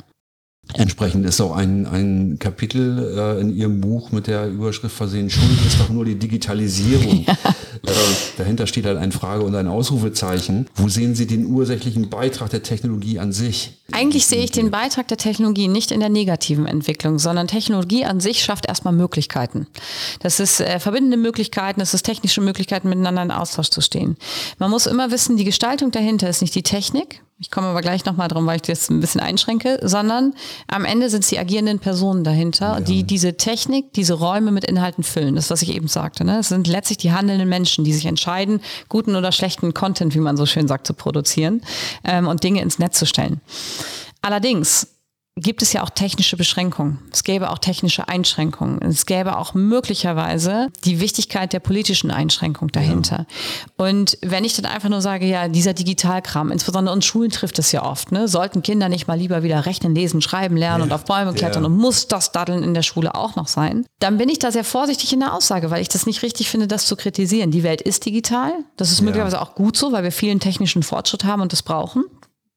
Entsprechend 0.74 1.26
ist 1.26 1.40
auch 1.40 1.56
ein, 1.56 1.86
ein 1.86 2.38
Kapitel 2.38 3.16
äh, 3.18 3.40
in 3.40 3.54
Ihrem 3.56 3.80
Buch 3.80 4.12
mit 4.12 4.28
der 4.28 4.46
Überschrift 4.46 4.94
versehen, 4.94 5.28
Schuld 5.28 5.66
ist 5.66 5.80
doch 5.80 5.88
nur 5.88 6.04
die 6.04 6.14
Digitalisierung. 6.14 7.26
Ja. 7.32 7.36
Äh, 7.84 7.90
dahinter 8.38 8.66
steht 8.66 8.86
halt 8.86 8.98
eine 8.98 9.12
Frage 9.12 9.42
und 9.42 9.54
ein 9.54 9.66
Ausrufezeichen. 9.66 10.68
Wo 10.74 10.88
sehen 10.88 11.14
Sie 11.14 11.26
den 11.26 11.46
ursächlichen 11.46 12.10
Beitrag 12.10 12.50
der 12.50 12.62
Technologie 12.62 13.18
an 13.18 13.32
sich? 13.32 13.82
Eigentlich 13.90 14.26
sehe 14.26 14.42
ich 14.42 14.52
den 14.52 14.70
Beitrag 14.70 15.08
der 15.08 15.18
Technologie 15.18 15.68
nicht 15.68 15.90
in 15.90 16.00
der 16.00 16.08
negativen 16.08 16.66
Entwicklung, 16.66 17.18
sondern 17.18 17.48
Technologie 17.48 18.04
an 18.04 18.20
sich 18.20 18.42
schafft 18.42 18.66
erstmal 18.66 18.94
Möglichkeiten. 18.94 19.66
Das 20.20 20.40
ist 20.40 20.60
äh, 20.60 20.78
verbindende 20.78 21.16
Möglichkeiten, 21.16 21.80
das 21.80 21.92
ist 21.92 22.04
technische 22.04 22.40
Möglichkeiten, 22.40 22.88
miteinander 22.88 23.22
in 23.22 23.30
Austausch 23.30 23.68
zu 23.68 23.80
stehen. 23.80 24.16
Man 24.58 24.70
muss 24.70 24.86
immer 24.86 25.10
wissen, 25.10 25.36
die 25.36 25.44
Gestaltung 25.44 25.90
dahinter 25.90 26.28
ist 26.28 26.40
nicht 26.40 26.54
die 26.54 26.62
Technik, 26.62 27.22
ich 27.42 27.50
komme 27.50 27.66
aber 27.66 27.80
gleich 27.80 28.04
nochmal 28.04 28.28
drum, 28.28 28.46
weil 28.46 28.56
ich 28.56 28.62
das 28.62 28.88
ein 28.88 29.00
bisschen 29.00 29.20
einschränke, 29.20 29.80
sondern 29.82 30.32
am 30.68 30.84
Ende 30.84 31.10
sind 31.10 31.24
es 31.24 31.28
die 31.28 31.40
agierenden 31.40 31.80
Personen 31.80 32.22
dahinter, 32.22 32.74
ja. 32.74 32.80
die 32.80 33.02
diese 33.02 33.36
Technik, 33.36 33.92
diese 33.94 34.14
Räume 34.14 34.52
mit 34.52 34.64
Inhalten 34.64 35.02
füllen. 35.02 35.34
Das, 35.34 35.50
was 35.50 35.60
ich 35.60 35.74
eben 35.74 35.88
sagte. 35.88 36.24
Ne? 36.24 36.38
Es 36.38 36.50
sind 36.50 36.68
letztlich 36.68 36.98
die 36.98 37.10
handelnden 37.10 37.48
Menschen, 37.48 37.84
die 37.84 37.92
sich 37.92 38.06
entscheiden, 38.06 38.60
guten 38.88 39.16
oder 39.16 39.32
schlechten 39.32 39.74
Content, 39.74 40.14
wie 40.14 40.20
man 40.20 40.36
so 40.36 40.46
schön 40.46 40.68
sagt, 40.68 40.86
zu 40.86 40.94
produzieren 40.94 41.62
ähm, 42.04 42.28
und 42.28 42.44
Dinge 42.44 42.62
ins 42.62 42.78
Netz 42.78 43.00
zu 43.00 43.06
stellen. 43.06 43.40
Allerdings 44.20 44.86
gibt 45.36 45.62
es 45.62 45.72
ja 45.72 45.82
auch 45.82 45.88
technische 45.88 46.36
Beschränkungen. 46.36 46.98
Es 47.10 47.24
gäbe 47.24 47.50
auch 47.50 47.58
technische 47.58 48.06
Einschränkungen. 48.06 48.82
Es 48.82 49.06
gäbe 49.06 49.38
auch 49.38 49.54
möglicherweise 49.54 50.68
die 50.84 51.00
Wichtigkeit 51.00 51.54
der 51.54 51.60
politischen 51.60 52.10
Einschränkung 52.10 52.68
dahinter. 52.68 53.26
Ja. 53.78 53.86
Und 53.86 54.18
wenn 54.20 54.44
ich 54.44 54.54
dann 54.54 54.66
einfach 54.66 54.90
nur 54.90 55.00
sage, 55.00 55.24
ja, 55.26 55.48
dieser 55.48 55.72
Digitalkram, 55.72 56.50
insbesondere 56.50 56.94
uns 56.94 57.06
Schulen 57.06 57.30
trifft 57.30 57.58
es 57.58 57.72
ja 57.72 57.82
oft, 57.82 58.12
ne? 58.12 58.28
sollten 58.28 58.62
Kinder 58.62 58.90
nicht 58.90 59.08
mal 59.08 59.18
lieber 59.18 59.42
wieder 59.42 59.64
rechnen, 59.64 59.94
lesen, 59.94 60.20
schreiben 60.20 60.56
lernen 60.56 60.80
ja. 60.80 60.84
und 60.84 60.92
auf 60.92 61.06
Bäume 61.06 61.32
klettern 61.32 61.62
ja. 61.62 61.68
und 61.68 61.78
muss 61.78 62.08
das 62.08 62.32
Daddeln 62.32 62.62
in 62.62 62.74
der 62.74 62.82
Schule 62.82 63.14
auch 63.14 63.34
noch 63.34 63.48
sein, 63.48 63.86
dann 64.00 64.18
bin 64.18 64.28
ich 64.28 64.38
da 64.38 64.52
sehr 64.52 64.64
vorsichtig 64.64 65.14
in 65.14 65.20
der 65.20 65.32
Aussage, 65.32 65.70
weil 65.70 65.80
ich 65.80 65.88
das 65.88 66.04
nicht 66.04 66.22
richtig 66.22 66.50
finde, 66.50 66.66
das 66.66 66.84
zu 66.84 66.94
kritisieren. 66.94 67.50
Die 67.50 67.62
Welt 67.62 67.80
ist 67.80 68.04
digital. 68.04 68.52
Das 68.76 68.92
ist 68.92 69.00
möglicherweise 69.00 69.40
auch 69.40 69.54
gut 69.54 69.78
so, 69.78 69.92
weil 69.92 70.04
wir 70.04 70.12
vielen 70.12 70.40
technischen 70.40 70.82
Fortschritt 70.82 71.24
haben 71.24 71.40
und 71.40 71.52
das 71.52 71.62
brauchen 71.62 72.04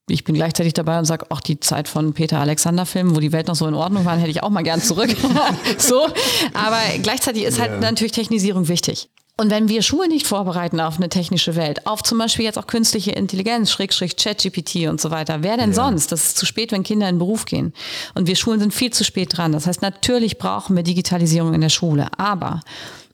ich 0.08 0.24
bin 0.24 0.34
gleichzeitig 0.34 0.74
dabei 0.74 0.98
und 0.98 1.04
sage, 1.04 1.26
auch 1.30 1.40
die 1.40 1.58
Zeit 1.58 1.88
von 1.88 2.12
Peter 2.12 2.38
Alexander 2.38 2.86
Filmen, 2.86 3.16
wo 3.16 3.20
die 3.20 3.32
Welt 3.32 3.48
noch 3.48 3.56
so 3.56 3.66
in 3.66 3.74
Ordnung 3.74 4.04
war, 4.04 4.16
hätte 4.16 4.30
ich 4.30 4.42
auch 4.42 4.50
mal 4.50 4.62
gern 4.62 4.80
zurück. 4.80 5.14
so, 5.78 6.06
aber 6.54 6.78
gleichzeitig 7.02 7.42
ist 7.42 7.60
halt 7.60 7.72
ja. 7.72 7.80
natürlich 7.80 8.12
Technisierung 8.12 8.68
wichtig. 8.68 9.08
Und 9.38 9.50
wenn 9.50 9.68
wir 9.68 9.82
Schulen 9.82 10.08
nicht 10.08 10.26
vorbereiten 10.26 10.80
auf 10.80 10.96
eine 10.96 11.10
technische 11.10 11.56
Welt, 11.56 11.86
auf 11.86 12.02
zum 12.02 12.16
Beispiel 12.16 12.46
jetzt 12.46 12.58
auch 12.58 12.66
künstliche 12.66 13.10
Intelligenz, 13.10 13.70
Schrägstrich, 13.70 14.16
ChatGPT 14.16 14.86
und 14.88 14.98
so 14.98 15.10
weiter, 15.10 15.42
wer 15.42 15.58
denn 15.58 15.70
ja. 15.70 15.74
sonst? 15.74 16.10
Das 16.10 16.24
ist 16.24 16.38
zu 16.38 16.46
spät, 16.46 16.72
wenn 16.72 16.84
Kinder 16.84 17.06
in 17.06 17.16
den 17.16 17.18
Beruf 17.18 17.44
gehen. 17.44 17.74
Und 18.14 18.28
wir 18.28 18.36
Schulen 18.36 18.60
sind 18.60 18.72
viel 18.72 18.92
zu 18.92 19.04
spät 19.04 19.36
dran. 19.36 19.52
Das 19.52 19.66
heißt, 19.66 19.82
natürlich 19.82 20.38
brauchen 20.38 20.74
wir 20.74 20.82
Digitalisierung 20.84 21.52
in 21.52 21.60
der 21.60 21.68
Schule. 21.68 22.08
Aber 22.16 22.62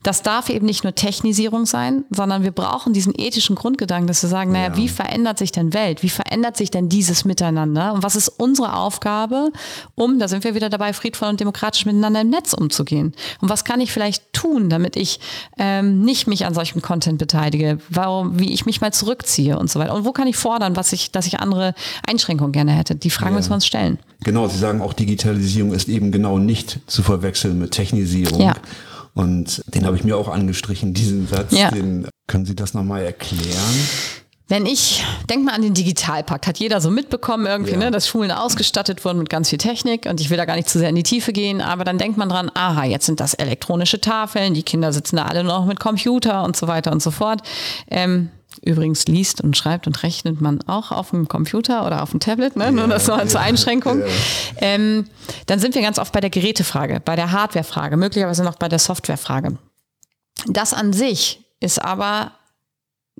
das 0.03 0.23
darf 0.23 0.49
eben 0.49 0.67
nicht 0.67 0.83
nur 0.83 0.95
Technisierung 0.95 1.65
sein, 1.65 2.05
sondern 2.11 2.43
wir 2.43 2.51
brauchen 2.51 2.93
diesen 2.93 3.13
ethischen 3.17 3.55
Grundgedanken, 3.55 4.09
dass 4.09 4.23
wir 4.23 4.29
sagen, 4.29 4.53
naja, 4.53 4.69
ja. 4.69 4.77
wie 4.77 4.89
verändert 4.89 5.39
sich 5.39 5.53
denn 5.53 5.73
Welt? 5.75 6.03
Wie 6.03 6.09
verändert 6.09 6.57
sich 6.57 6.71
denn 6.71 6.89
dieses 6.89 7.25
Miteinander? 7.25 7.93
Und 7.93 8.03
was 8.03 8.17
ist 8.17 8.29
unsere 8.29 8.75
Aufgabe, 8.75 9.53
um, 9.95 10.19
da 10.19 10.27
sind 10.27 10.43
wir 10.45 10.55
wieder 10.55 10.71
dabei, 10.71 10.93
friedvoll 10.93 11.29
und 11.29 11.41
demokratisch 11.41 11.87
miteinander 11.87 12.23
im 12.23 12.31
Netz 12.31 12.53
umzugehen? 12.53 13.15
Und 13.41 13.49
was 13.49 13.65
kann 13.65 13.81
ich 13.81 13.93
vielleicht 13.93 14.33
tun, 14.33 14.71
damit 14.71 14.97
ich 14.97 15.21
ähm, 15.57 16.03
nicht 16.03 16.27
mich 16.27 16.47
an 16.47 16.55
solchem 16.55 16.83
Content 16.83 17.19
beteilige? 17.19 17.79
Warum, 17.89 18.41
wie 18.41 18.53
ich 18.53 18.67
mich 18.67 18.81
mal 18.81 18.93
zurückziehe 18.93 19.57
und 19.59 19.71
so 19.71 19.79
weiter? 19.79 19.95
Und 19.95 20.05
wo 20.05 20.13
kann 20.13 20.27
ich 20.27 20.37
fordern, 20.37 20.75
was 20.75 20.93
ich, 20.93 21.13
dass 21.13 21.27
ich 21.27 21.39
andere 21.39 21.75
Einschränkungen 22.07 22.53
gerne 22.53 22.73
hätte? 22.73 22.97
Die 22.97 23.11
Fragen 23.11 23.33
ja. 23.33 23.37
müssen 23.37 23.51
wir 23.51 23.57
uns 23.57 23.67
stellen. 23.67 23.99
Genau, 24.25 24.49
Sie 24.49 24.59
sagen 24.59 24.81
auch, 24.81 24.93
Digitalisierung 24.93 25.73
ist 25.73 25.89
eben 25.89 26.13
genau 26.13 26.39
nicht 26.39 26.81
zu 26.87 27.03
verwechseln 27.03 27.59
mit 27.59 27.73
Technisierung. 27.73 28.41
Ja. 28.41 28.55
Und 29.15 29.63
den 29.67 29.85
habe 29.85 29.97
ich 29.97 30.05
mir 30.05 30.17
auch 30.17 30.29
angestrichen, 30.29 30.95
diesen 30.95 31.27
Satz. 31.27 31.53
Ja. 31.53 31.71
Den, 31.71 32.09
können 32.27 32.47
Sie 32.47 32.57
das 32.57 32.73
nochmal 32.73 33.03
erklären? 33.03 33.89
Wenn 34.49 34.67
ich, 34.67 35.03
denk 35.31 35.45
mal 35.45 35.55
an 35.55 35.63
den 35.63 35.73
Digitalpakt, 35.73 36.47
hat 36.47 36.59
jeder 36.59 36.81
so 36.83 36.91
mitbekommen 36.91 37.47
irgendwie, 37.47 37.73
ja. 37.73 37.79
ne, 37.79 37.91
dass 37.91 38.07
Schulen 38.07 38.31
ausgestattet 38.31 39.03
wurden 39.05 39.19
mit 39.19 39.31
ganz 39.31 39.49
viel 39.49 39.59
Technik 39.59 40.05
und 40.05 40.21
ich 40.21 40.29
will 40.29 40.37
da 40.37 40.45
gar 40.45 40.57
nicht 40.57 40.69
zu 40.69 40.79
sehr 40.79 40.91
in 40.91 40.95
die 40.95 41.03
Tiefe 41.03 41.33
gehen, 41.33 41.63
aber 41.63 41.85
dann 41.85 41.97
denkt 41.97 42.19
man 42.19 42.29
dran, 42.29 42.51
aha, 42.53 42.85
jetzt 42.85 43.07
sind 43.07 43.19
das 43.21 43.33
elektronische 43.33 44.01
Tafeln, 44.01 44.53
die 44.53 44.63
Kinder 44.63 44.93
sitzen 44.93 45.17
da 45.17 45.25
alle 45.25 45.43
noch 45.43 45.65
mit 45.65 45.81
Computer 45.81 46.45
und 46.45 46.55
so 46.55 46.69
weiter 46.69 46.93
und 46.93 47.03
so 47.03 47.11
fort. 47.11 47.41
Ähm, 47.91 48.29
Übrigens 48.61 49.07
liest 49.07 49.41
und 49.41 49.57
schreibt 49.57 49.87
und 49.87 50.03
rechnet 50.03 50.41
man 50.41 50.61
auch 50.67 50.93
auf 50.93 51.11
dem 51.11 51.29
Computer 51.29 51.87
oder 51.87 52.03
auf 52.03 52.11
dem 52.11 52.21
Tablet, 52.21 52.57
ne? 52.57 52.71
nur 52.73 52.87
das 52.87 53.07
noch 53.07 53.19
ja, 53.19 53.27
zur 53.27 53.41
Einschränkung. 53.41 54.01
Ja. 54.01 54.07
Ähm, 54.59 55.07
dann 55.47 55.59
sind 55.59 55.75
wir 55.75 55.83
ganz 55.83 55.99
oft 55.99 56.13
bei 56.13 56.21
der 56.21 56.31
Gerätefrage, 56.31 57.01
bei 57.01 57.17
der 57.17 57.33
Hardwarefrage, 57.33 57.97
möglicherweise 57.97 58.45
noch 58.45 58.57
bei 58.57 58.69
der 58.69 58.79
Softwarefrage. 58.79 59.59
Das 60.47 60.75
an 60.75 60.93
sich 60.93 61.41
ist 61.61 61.83
aber 61.83 62.33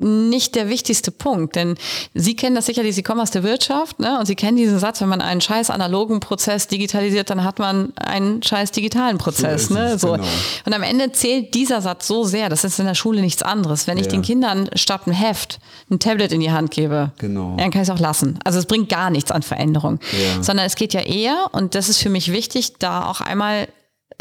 nicht 0.03 0.55
der 0.55 0.69
wichtigste 0.69 1.11
Punkt, 1.11 1.57
denn 1.57 1.77
Sie 2.15 2.37
kennen 2.37 2.55
das 2.55 2.67
sicherlich, 2.67 2.95
Sie 2.95 3.03
kommen 3.03 3.21
aus 3.21 3.31
der 3.31 3.43
Wirtschaft 3.43 4.01
ne? 4.01 4.19
und 4.19 4.27
Sie 4.27 4.35
kennen 4.35 4.57
diesen 4.57 4.79
Satz, 4.79 5.01
wenn 5.01 5.09
man 5.09 5.21
einen 5.21 5.41
scheiß 5.41 5.71
analogen 5.71 6.21
Prozess 6.21 6.67
digitalisiert, 6.67 7.31
dann 7.31 7.45
hat 7.45 7.59
man 7.59 7.93
einen 7.97 8.43
scheiß 8.43 8.73
digitalen 8.73 9.19
Prozess. 9.19 9.67
So 9.67 9.75
ne? 9.75 9.99
so. 9.99 10.13
Genau. 10.13 10.25
Und 10.67 10.73
am 10.73 10.83
Ende 10.83 11.13
zählt 11.13 11.55
dieser 11.55 11.81
Satz 11.81 12.07
so 12.07 12.25
sehr, 12.25 12.49
das 12.49 12.65
ist 12.65 12.79
in 12.79 12.87
der 12.87 12.95
Schule 12.95 13.21
nichts 13.21 13.43
anderes. 13.43 13.87
Wenn 13.87 13.99
ich 13.99 14.09
den 14.09 14.23
Kindern 14.23 14.69
statt 14.75 15.07
ein 15.07 15.13
Heft 15.13 15.59
ein 15.91 15.99
Tablet 15.99 16.33
in 16.33 16.41
die 16.41 16.51
Hand 16.51 16.71
gebe, 16.71 17.13
genau. 17.19 17.57
dann 17.57 17.71
kann 17.71 17.83
ich 17.83 17.89
es 17.89 17.95
auch 17.95 18.01
lassen. 18.01 18.39
Also 18.45 18.59
es 18.59 18.67
bringt 18.67 18.89
gar 18.89 19.11
nichts 19.11 19.31
an 19.31 19.43
Veränderung, 19.43 20.01
ja. 20.13 20.43
sondern 20.43 20.67
es 20.67 20.75
geht 20.75 20.95
ja 20.95 21.01
eher, 21.01 21.47
und 21.53 21.75
das 21.75 21.89
ist 21.89 21.99
für 22.03 22.11
mich 22.11 22.33
wichtig, 22.33 22.75
da 22.79 23.09
auch 23.09 23.21
einmal 23.21 23.69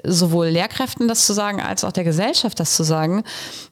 sowohl 0.04 0.48
Lehrkräften 0.48 1.08
das 1.08 1.26
zu 1.26 1.34
sagen, 1.34 1.62
als 1.62 1.84
auch 1.84 1.92
der 1.92 2.04
Gesellschaft 2.04 2.60
das 2.60 2.76
zu 2.76 2.84
sagen. 2.84 3.24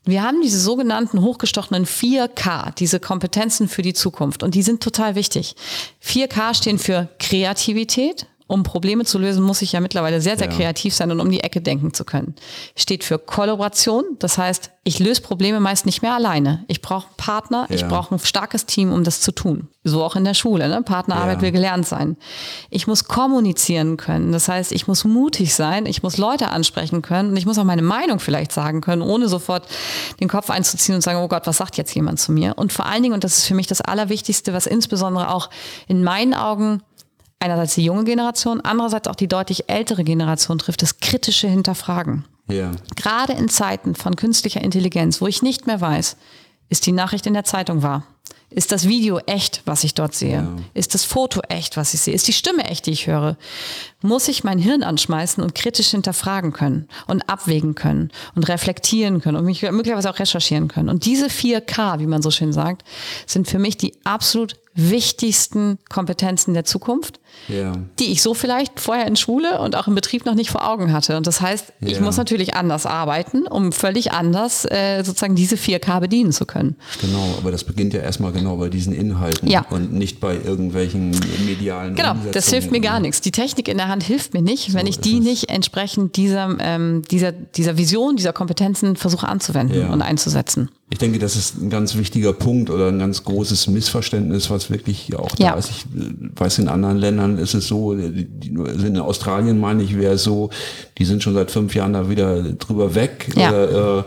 Wir 0.05 0.23
haben 0.23 0.41
diese 0.41 0.59
sogenannten 0.59 1.21
hochgestochenen 1.21 1.85
4K, 1.85 2.73
diese 2.75 2.99
Kompetenzen 2.99 3.67
für 3.67 3.81
die 3.81 3.93
Zukunft. 3.93 4.43
Und 4.43 4.55
die 4.55 4.63
sind 4.63 4.83
total 4.83 5.15
wichtig. 5.15 5.55
4K 6.03 6.53
stehen 6.53 6.79
für 6.79 7.09
Kreativität, 7.19 8.27
um 8.49 8.63
Probleme 8.63 9.05
zu 9.05 9.19
lösen, 9.19 9.43
muss 9.43 9.61
ich 9.61 9.73
ja 9.73 9.79
mittlerweile 9.79 10.21
sehr, 10.21 10.35
sehr 10.35 10.49
ja. 10.49 10.55
kreativ 10.55 10.95
sein 10.95 11.11
und 11.11 11.19
um 11.19 11.29
die 11.29 11.41
Ecke 11.41 11.61
denken 11.61 11.93
zu 11.93 12.03
können. 12.03 12.33
Steht 12.75 13.03
für 13.03 13.19
Kollaboration. 13.19 14.03
Das 14.17 14.39
heißt, 14.39 14.71
ich 14.83 14.97
löse 14.97 15.21
Probleme 15.21 15.59
meist 15.59 15.85
nicht 15.85 16.01
mehr 16.01 16.15
alleine. 16.15 16.65
Ich 16.67 16.81
brauche 16.81 17.05
einen 17.05 17.15
Partner, 17.15 17.67
ja. 17.69 17.75
ich 17.75 17.85
brauche 17.85 18.15
ein 18.15 18.17
starkes 18.17 18.65
Team, 18.65 18.91
um 18.91 19.03
das 19.03 19.21
zu 19.21 19.31
tun. 19.31 19.67
So 19.83 20.03
auch 20.03 20.15
in 20.15 20.23
der 20.23 20.33
Schule. 20.33 20.67
Ne? 20.67 20.81
Partnerarbeit 20.81 21.37
ja. 21.37 21.41
will 21.43 21.51
gelernt 21.51 21.85
sein. 21.85 22.17
Ich 22.71 22.87
muss 22.87 23.03
kommunizieren 23.03 23.97
können. 23.97 24.31
Das 24.31 24.47
heißt, 24.47 24.71
ich 24.71 24.87
muss 24.87 25.03
mutig 25.03 25.53
sein, 25.53 25.85
ich 25.85 26.01
muss 26.01 26.17
Leute 26.17 26.49
ansprechen 26.49 27.03
können 27.03 27.29
und 27.29 27.37
ich 27.37 27.45
muss 27.45 27.59
auch 27.59 27.63
meine 27.65 27.83
Meinung 27.83 28.19
vielleicht 28.19 28.51
sagen 28.51 28.81
können, 28.81 29.03
ohne 29.03 29.29
sofort 29.29 29.67
den 30.19 30.27
Kopf 30.27 30.49
einzuziehen 30.49 30.95
und 30.95 31.01
sagen, 31.01 31.19
oh 31.19 31.27
Gott, 31.27 31.45
was 31.45 31.57
sagt 31.57 31.77
jetzt 31.77 31.93
jemand 31.93 32.19
zu 32.19 32.31
mir? 32.31 32.57
Und 32.57 32.73
vor 32.73 32.87
allen 32.87 33.03
Dingen, 33.03 33.13
und 33.13 33.23
das 33.23 33.37
ist 33.37 33.45
für 33.45 33.53
mich 33.53 33.67
das 33.67 33.81
Allerwichtigste, 33.81 34.53
was 34.53 34.65
insbesondere 34.65 35.31
auch 35.31 35.51
in 35.87 36.03
meinen 36.03 36.33
Augen 36.33 36.81
einerseits 37.39 37.75
die 37.75 37.83
junge 37.83 38.03
Generation, 38.03 38.61
andererseits 38.61 39.07
auch 39.07 39.15
die 39.15 39.27
deutlich 39.27 39.69
ältere 39.69 40.03
Generation 40.03 40.59
trifft, 40.59 40.81
das 40.81 40.99
kritische 40.99 41.47
Hinterfragen. 41.47 42.25
Ja. 42.47 42.71
Gerade 42.95 43.33
in 43.33 43.49
Zeiten 43.49 43.95
von 43.95 44.15
künstlicher 44.15 44.61
Intelligenz, 44.61 45.21
wo 45.21 45.27
ich 45.27 45.41
nicht 45.41 45.67
mehr 45.67 45.81
weiß, 45.81 46.17
ist 46.69 46.85
die 46.85 46.91
Nachricht 46.91 47.25
in 47.25 47.33
der 47.33 47.43
Zeitung 47.43 47.81
wahr? 47.83 48.03
Ist 48.51 48.71
das 48.71 48.87
Video 48.87 49.19
echt, 49.27 49.61
was 49.65 49.83
ich 49.83 49.93
dort 49.93 50.15
sehe? 50.15 50.37
Ja. 50.37 50.55
Ist 50.73 50.95
das 50.95 51.05
Foto 51.05 51.39
echt, 51.49 51.77
was 51.77 51.93
ich 51.93 52.01
sehe? 52.01 52.15
Ist 52.15 52.27
die 52.27 52.33
Stimme 52.33 52.65
echt, 52.65 52.87
die 52.87 52.91
ich 52.91 53.05
höre? 53.05 53.37
Muss 54.01 54.27
ich 54.27 54.43
mein 54.43 54.57
Hirn 54.57 54.81
anschmeißen 54.81 55.43
und 55.43 55.53
kritisch 55.53 55.89
hinterfragen 55.89 56.51
können 56.51 56.87
und 57.05 57.29
abwägen 57.29 57.75
können 57.75 58.09
und 58.33 58.49
reflektieren 58.49 59.21
können 59.21 59.37
und 59.37 59.45
mich 59.45 59.61
möglicherweise 59.61 60.09
auch 60.09 60.17
recherchieren 60.17 60.67
können? 60.67 60.89
Und 60.89 61.05
diese 61.05 61.27
4K, 61.27 61.99
wie 61.99 62.07
man 62.07 62.23
so 62.23 62.31
schön 62.31 62.51
sagt, 62.51 62.83
sind 63.27 63.47
für 63.47 63.59
mich 63.59 63.77
die 63.77 63.93
absolut 64.03 64.55
wichtigsten 64.73 65.77
Kompetenzen 65.87 66.55
der 66.55 66.65
Zukunft, 66.65 67.19
ja. 67.47 67.73
die 67.99 68.11
ich 68.11 68.21
so 68.21 68.33
vielleicht 68.33 68.79
vorher 68.79 69.07
in 69.07 69.15
Schule 69.15 69.59
und 69.59 69.75
auch 69.75 69.87
im 69.87 69.95
Betrieb 69.95 70.25
noch 70.25 70.35
nicht 70.35 70.49
vor 70.49 70.67
Augen 70.67 70.91
hatte. 70.93 71.17
Und 71.17 71.27
das 71.27 71.41
heißt, 71.41 71.73
ja. 71.81 71.87
ich 71.87 71.99
muss 71.99 72.17
natürlich 72.17 72.55
anders 72.55 72.85
arbeiten, 72.85 73.47
um 73.47 73.71
völlig 73.71 74.11
anders 74.11 74.65
äh, 74.65 75.03
sozusagen 75.03 75.35
diese 75.35 75.55
4K 75.55 75.99
bedienen 75.99 76.31
zu 76.31 76.45
können. 76.45 76.75
Genau, 77.01 77.35
aber 77.37 77.51
das 77.51 77.63
beginnt 77.63 77.93
ja 77.93 78.01
erstmal 78.01 78.31
genau 78.31 78.57
bei 78.57 78.69
diesen 78.69 78.93
Inhalten 78.93 79.49
ja. 79.49 79.65
und 79.69 79.93
nicht 79.93 80.19
bei 80.19 80.35
irgendwelchen 80.35 81.11
medialen 81.45 81.95
Genau, 81.95 82.15
das 82.31 82.49
hilft 82.49 82.71
mir 82.71 82.81
gar 82.81 82.99
nichts. 82.99 83.21
Die 83.21 83.31
Technik 83.31 83.67
in 83.67 83.77
der 83.77 83.87
Hand 83.87 84.03
hilft 84.03 84.33
mir 84.33 84.41
nicht, 84.41 84.73
wenn 84.73 84.85
so 84.85 84.89
ich 84.89 84.99
die 84.99 85.19
nicht 85.19 85.49
entsprechend 85.49 86.17
dieser, 86.17 86.57
ähm, 86.59 87.03
dieser, 87.09 87.31
dieser 87.31 87.77
Vision, 87.77 88.15
dieser 88.15 88.33
Kompetenzen 88.33 88.95
versuche 88.95 89.27
anzuwenden 89.27 89.89
und 89.89 90.01
einzusetzen. 90.01 90.69
Ich 90.91 90.97
denke, 90.97 91.19
das 91.19 91.35
ist 91.35 91.61
ein 91.61 91.69
ganz 91.69 91.95
wichtiger 91.95 92.33
Punkt 92.33 92.71
oder 92.71 92.87
ein 92.87 92.97
ganz 92.97 93.23
großes 93.23 93.67
Missverständnis, 93.67 94.49
was 94.49 94.71
wirklich 94.71 95.15
auch 95.15 95.29
da 95.35 95.53
ist. 95.53 95.69
Ich 95.69 95.85
weiß, 96.35 96.57
in 96.59 96.67
anderen 96.67 96.97
Ländern 96.97 97.28
ist 97.37 97.53
es 97.53 97.67
so, 97.67 97.91
also 97.91 98.85
in 98.85 98.97
Australien 98.97 99.59
meine 99.59 99.83
ich, 99.83 99.97
wäre 99.97 100.13
es 100.15 100.23
so, 100.23 100.49
die 100.97 101.05
sind 101.05 101.21
schon 101.23 101.33
seit 101.33 101.51
fünf 101.51 101.75
Jahren 101.75 101.93
da 101.93 102.09
wieder 102.09 102.41
drüber 102.53 102.95
weg. 102.95 103.29
Ja. 103.35 103.51
Äh, 103.51 103.99
äh, 103.99 104.03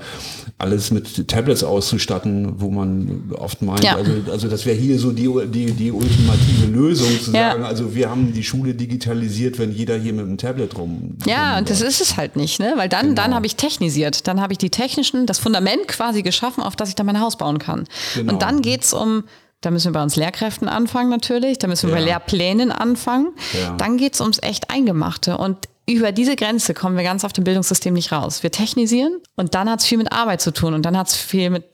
alles 0.58 0.92
mit 0.92 1.26
Tablets 1.26 1.64
auszustatten, 1.64 2.60
wo 2.60 2.70
man 2.70 3.32
oft 3.36 3.62
meint, 3.62 3.82
Ja. 3.82 3.96
also, 3.96 4.12
also 4.30 4.48
das 4.48 4.64
wäre 4.64 4.76
hier 4.76 4.96
so 4.96 5.10
die, 5.10 5.28
die, 5.48 5.72
die 5.72 5.90
ultimative 5.90 6.66
Lösung 6.72 7.08
zu 7.20 7.32
Ja. 7.32 7.50
sagen, 7.52 7.64
also 7.64 7.94
wir 7.96 8.08
haben 8.08 8.32
die 8.32 8.44
Schule 8.44 8.72
digitalisiert, 8.74 9.58
wenn 9.58 9.72
jeder 9.72 9.96
hier 9.98 10.12
mit 10.12 10.24
dem 10.24 10.38
Tablet 10.38 10.78
rum. 10.78 11.16
Ja, 11.26 11.58
und 11.58 11.68
das 11.68 11.80
ist 11.80 12.00
es 12.00 12.16
halt 12.16 12.36
nicht, 12.36 12.60
ne? 12.60 12.74
Weil 12.76 12.88
dann, 12.88 13.16
dann 13.16 13.34
habe 13.34 13.46
ich 13.46 13.56
technisiert. 13.56 14.28
Dann 14.28 14.40
habe 14.40 14.52
ich 14.52 14.58
die 14.58 14.70
technischen, 14.70 15.26
das 15.26 15.40
Fundament 15.40 15.88
quasi 15.88 16.22
geschaffen, 16.22 16.62
auf 16.62 16.76
das 16.76 16.90
ich 16.90 16.94
dann 16.94 17.06
mein 17.06 17.20
Haus 17.20 17.36
bauen 17.36 17.58
kann. 17.58 17.84
Genau. 18.14 18.32
Und 18.32 18.42
dann 18.42 18.62
geht's 18.62 18.92
um, 18.94 19.24
da 19.62 19.70
müssen 19.70 19.86
wir 19.88 19.92
bei 19.92 20.02
uns 20.02 20.16
Lehrkräften 20.16 20.68
anfangen 20.68 21.08
natürlich, 21.08 21.58
da 21.58 21.66
müssen 21.68 21.88
wir 21.88 21.94
bei 21.94 22.00
Ja. 22.00 22.06
Lehrplänen 22.06 22.70
anfangen. 22.70 23.28
Ja. 23.58 23.74
Dann 23.78 23.96
geht's 23.96 24.20
ums 24.20 24.38
echt 24.42 24.70
Eingemachte. 24.70 25.38
Und 25.38 25.56
über 25.88 26.12
diese 26.12 26.36
Grenze 26.36 26.74
kommen 26.74 26.96
wir 26.96 27.02
ganz 27.04 27.24
auf 27.24 27.32
dem 27.32 27.44
Bildungssystem 27.44 27.94
nicht 27.94 28.12
raus. 28.12 28.42
Wir 28.42 28.50
technisieren 28.52 29.18
und 29.36 29.54
dann 29.54 29.70
hat's 29.70 29.86
viel 29.86 29.98
mit 29.98 30.12
Arbeit 30.12 30.40
zu 30.40 30.52
tun 30.52 30.74
und 30.74 30.82
dann 30.84 30.96
hat's 30.96 31.16
viel 31.16 31.50
mit 31.50 31.64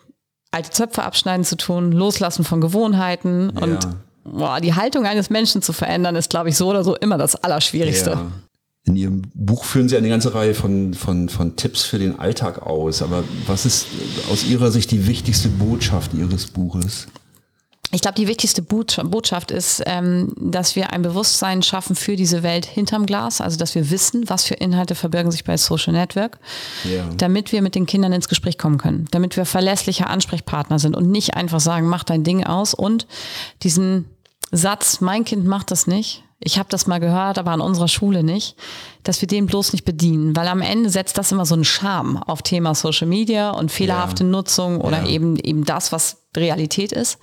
alte 0.51 0.70
Zöpfe 0.70 1.03
abschneiden 1.03 1.44
zu 1.44 1.57
tun, 1.57 1.92
loslassen 1.92 2.44
von 2.44 2.61
Gewohnheiten 2.61 3.51
und 3.51 3.85
Ja. 3.85 3.90
boah, 4.24 4.61
die 4.61 4.74
Haltung 4.74 5.05
eines 5.05 5.29
Menschen 5.29 5.61
zu 5.61 5.72
verändern, 5.74 6.16
ist, 6.16 6.31
glaube 6.31 6.48
ich, 6.48 6.57
so 6.57 6.68
oder 6.68 6.85
so 6.85 6.96
immer 6.96 7.18
das 7.18 7.37
Allerschwierigste. 7.37 8.18
In 8.85 8.96
Ihrem 8.96 9.22
Buch 9.35 9.64
führen 9.64 9.90
Sie 9.90 9.96
eine 9.98 10.09
ganze 10.09 10.35
Reihe 10.35 10.55
von, 10.55 10.94
von, 10.94 11.29
von 11.29 11.57
Tipps 11.57 11.83
für 11.85 11.98
den 11.98 12.18
Alltag 12.18 12.62
aus. 12.62 13.03
Aber 13.03 13.22
was 13.46 13.66
ist 13.66 13.87
aus 14.33 14.44
Ihrer 14.44 14.70
Sicht 14.70 14.90
die 14.90 15.07
wichtigste 15.07 15.48
Botschaft 15.51 16.14
Ihres 16.14 16.46
Buches? 16.46 17.07
Ich 17.90 18.03
glaube, 18.03 18.16
die 18.16 18.29
wichtigste 18.29 18.61
Botscha- 18.61 19.03
Botschaft 19.05 19.51
ist, 19.51 19.83
ähm, 19.87 20.33
dass 20.37 20.77
wir 20.77 20.92
ein 20.92 21.01
Bewusstsein 21.01 21.62
schaffen 21.62 21.96
für 21.96 22.16
diese 22.16 22.42
Welt 22.42 22.66
hinterm 22.66 23.07
Glas, 23.07 23.40
also 23.40 23.57
dass 23.57 23.74
wir 23.74 23.90
wissen, 23.90 24.29
was 24.29 24.44
für 24.44 24.55
Inhalte 24.55 24.94
verbirgen 24.94 25.31
sich 25.31 25.44
bei 25.44 25.57
Social 25.57 25.94
Network, 25.94 26.38
Ja. 26.85 27.09
damit 27.16 27.51
wir 27.51 27.62
mit 27.62 27.74
den 27.74 27.87
Kindern 27.87 28.12
ins 28.12 28.29
Gespräch 28.29 28.59
kommen 28.59 28.77
können, 28.77 29.07
damit 29.11 29.37
wir 29.38 29.46
verlässliche 29.46 30.07
Ansprechpartner 30.07 30.79
sind 30.79 30.96
und 30.96 31.11
nicht 31.11 31.35
einfach 31.35 31.61
sagen, 31.61 31.87
mach 31.88 32.05
dein 32.05 32.24
Ding 32.24 32.44
aus 32.44 32.74
und 32.74 33.07
diesen 33.62 34.05
Satz, 34.53 35.01
mein 35.01 35.24
Kind 35.24 35.46
macht 35.46 35.70
das 35.70 35.87
nicht, 35.87 36.24
ich 36.40 36.59
habe 36.59 36.68
das 36.70 36.87
mal 36.87 37.01
gehört, 37.01 37.38
aber 37.38 37.51
an 37.51 37.61
unserer 37.61 37.88
Schule 37.88 38.22
nicht, 38.22 38.57
dass 39.03 39.20
wir 39.20 39.27
den 39.29 39.46
bloß 39.46 39.72
nicht 39.72 39.85
bedienen, 39.85 40.37
weil 40.37 40.48
am 40.48 40.61
Ende 40.62 40.88
setzt 40.90 41.18
das 41.18 41.33
immer 41.33 41.44
so 41.46 41.55
einen 41.55 41.64
Charme 41.64 42.16
auf 42.22 42.42
Thema 42.42 42.74
Social 42.74 43.09
Media 43.09 43.51
und 43.51 43.72
fehlerhafte 43.72 44.22
Ja. 44.24 44.31
Nutzung 44.31 44.81
oder 44.81 45.03
Ja. 45.03 45.09
eben 45.09 45.37
eben 45.37 45.64
das, 45.64 45.90
was 45.92 46.22
Realität 46.37 46.92
ist. 46.92 47.18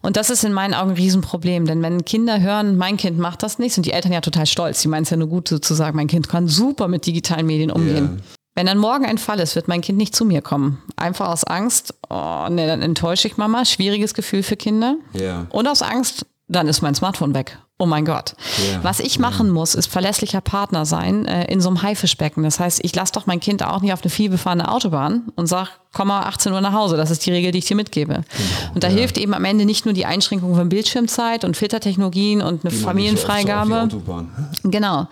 Und 0.00 0.16
das 0.16 0.30
ist 0.30 0.44
in 0.44 0.52
meinen 0.52 0.74
Augen 0.74 0.90
ein 0.90 0.96
Riesenproblem, 0.96 1.66
denn 1.66 1.82
wenn 1.82 2.04
Kinder 2.04 2.40
hören, 2.40 2.76
mein 2.76 2.96
Kind 2.96 3.18
macht 3.18 3.42
das 3.42 3.58
nicht, 3.58 3.74
sind 3.74 3.84
die 3.86 3.92
Eltern 3.92 4.12
ja 4.12 4.20
total 4.20 4.46
stolz. 4.46 4.80
Die 4.82 4.88
meinen 4.88 5.02
es 5.02 5.10
ja 5.10 5.16
nur 5.16 5.28
gut 5.28 5.48
sozusagen, 5.48 5.96
mein 5.96 6.06
Kind 6.06 6.28
kann 6.28 6.46
super 6.46 6.86
mit 6.86 7.04
digitalen 7.06 7.46
Medien 7.46 7.70
umgehen. 7.70 8.22
Wenn 8.54 8.66
dann 8.66 8.78
morgen 8.78 9.06
ein 9.06 9.18
Fall 9.18 9.40
ist, 9.40 9.54
wird 9.56 9.68
mein 9.68 9.80
Kind 9.82 9.98
nicht 9.98 10.14
zu 10.14 10.24
mir 10.24 10.42
kommen. 10.42 10.82
Einfach 10.96 11.28
aus 11.28 11.44
Angst, 11.44 11.94
oh 12.10 12.46
nee, 12.50 12.66
dann 12.66 12.82
enttäusche 12.82 13.28
ich 13.28 13.36
Mama. 13.36 13.64
Schwieriges 13.64 14.14
Gefühl 14.14 14.42
für 14.42 14.56
Kinder. 14.56 14.96
Ja. 15.14 15.46
Und 15.50 15.66
aus 15.68 15.82
Angst, 15.82 16.26
dann 16.48 16.66
ist 16.66 16.82
mein 16.82 16.94
Smartphone 16.94 17.34
weg. 17.34 17.58
Oh 17.80 17.86
mein 17.86 18.04
Gott. 18.04 18.34
Ja. 18.72 18.82
Was 18.82 18.98
ich 18.98 19.20
machen 19.20 19.50
muss, 19.50 19.76
ist 19.76 19.86
verlässlicher 19.86 20.40
Partner 20.40 20.84
sein 20.84 21.26
äh, 21.26 21.44
in 21.44 21.60
so 21.60 21.68
einem 21.68 21.82
Haifischbecken. 21.82 22.42
Das 22.42 22.58
heißt, 22.58 22.80
ich 22.82 22.92
lasse 22.94 23.12
doch 23.12 23.26
mein 23.26 23.38
Kind 23.38 23.62
auch 23.62 23.82
nicht 23.82 23.92
auf 23.92 24.02
eine 24.02 24.10
vielbefahrene 24.10 24.68
Autobahn 24.68 25.28
und 25.36 25.46
sag, 25.46 25.78
komm 25.92 26.08
mal 26.08 26.22
18 26.22 26.52
Uhr 26.52 26.60
nach 26.60 26.72
Hause. 26.72 26.96
Das 26.96 27.12
ist 27.12 27.24
die 27.24 27.30
Regel, 27.30 27.52
die 27.52 27.58
ich 27.58 27.66
dir 27.66 27.76
mitgebe. 27.76 28.14
Genau. 28.14 28.74
und 28.74 28.82
da 28.82 28.88
hilft 28.88 29.16
eben 29.16 29.32
am 29.32 29.44
Ende 29.44 29.64
nicht 29.64 29.84
nur 29.84 29.94
die 29.94 30.06
Einschränkung 30.06 30.56
von 30.56 30.68
Bildschirmzeit 30.68 31.44
und 31.44 31.56
Filtertechnologien 31.56 32.42
und 32.42 32.64
eine 32.64 32.74
Familienfreigabe. 32.74 33.68
so 33.68 33.86
die 33.86 33.96
Autobahn. 33.96 34.48
Genau. 34.64 35.06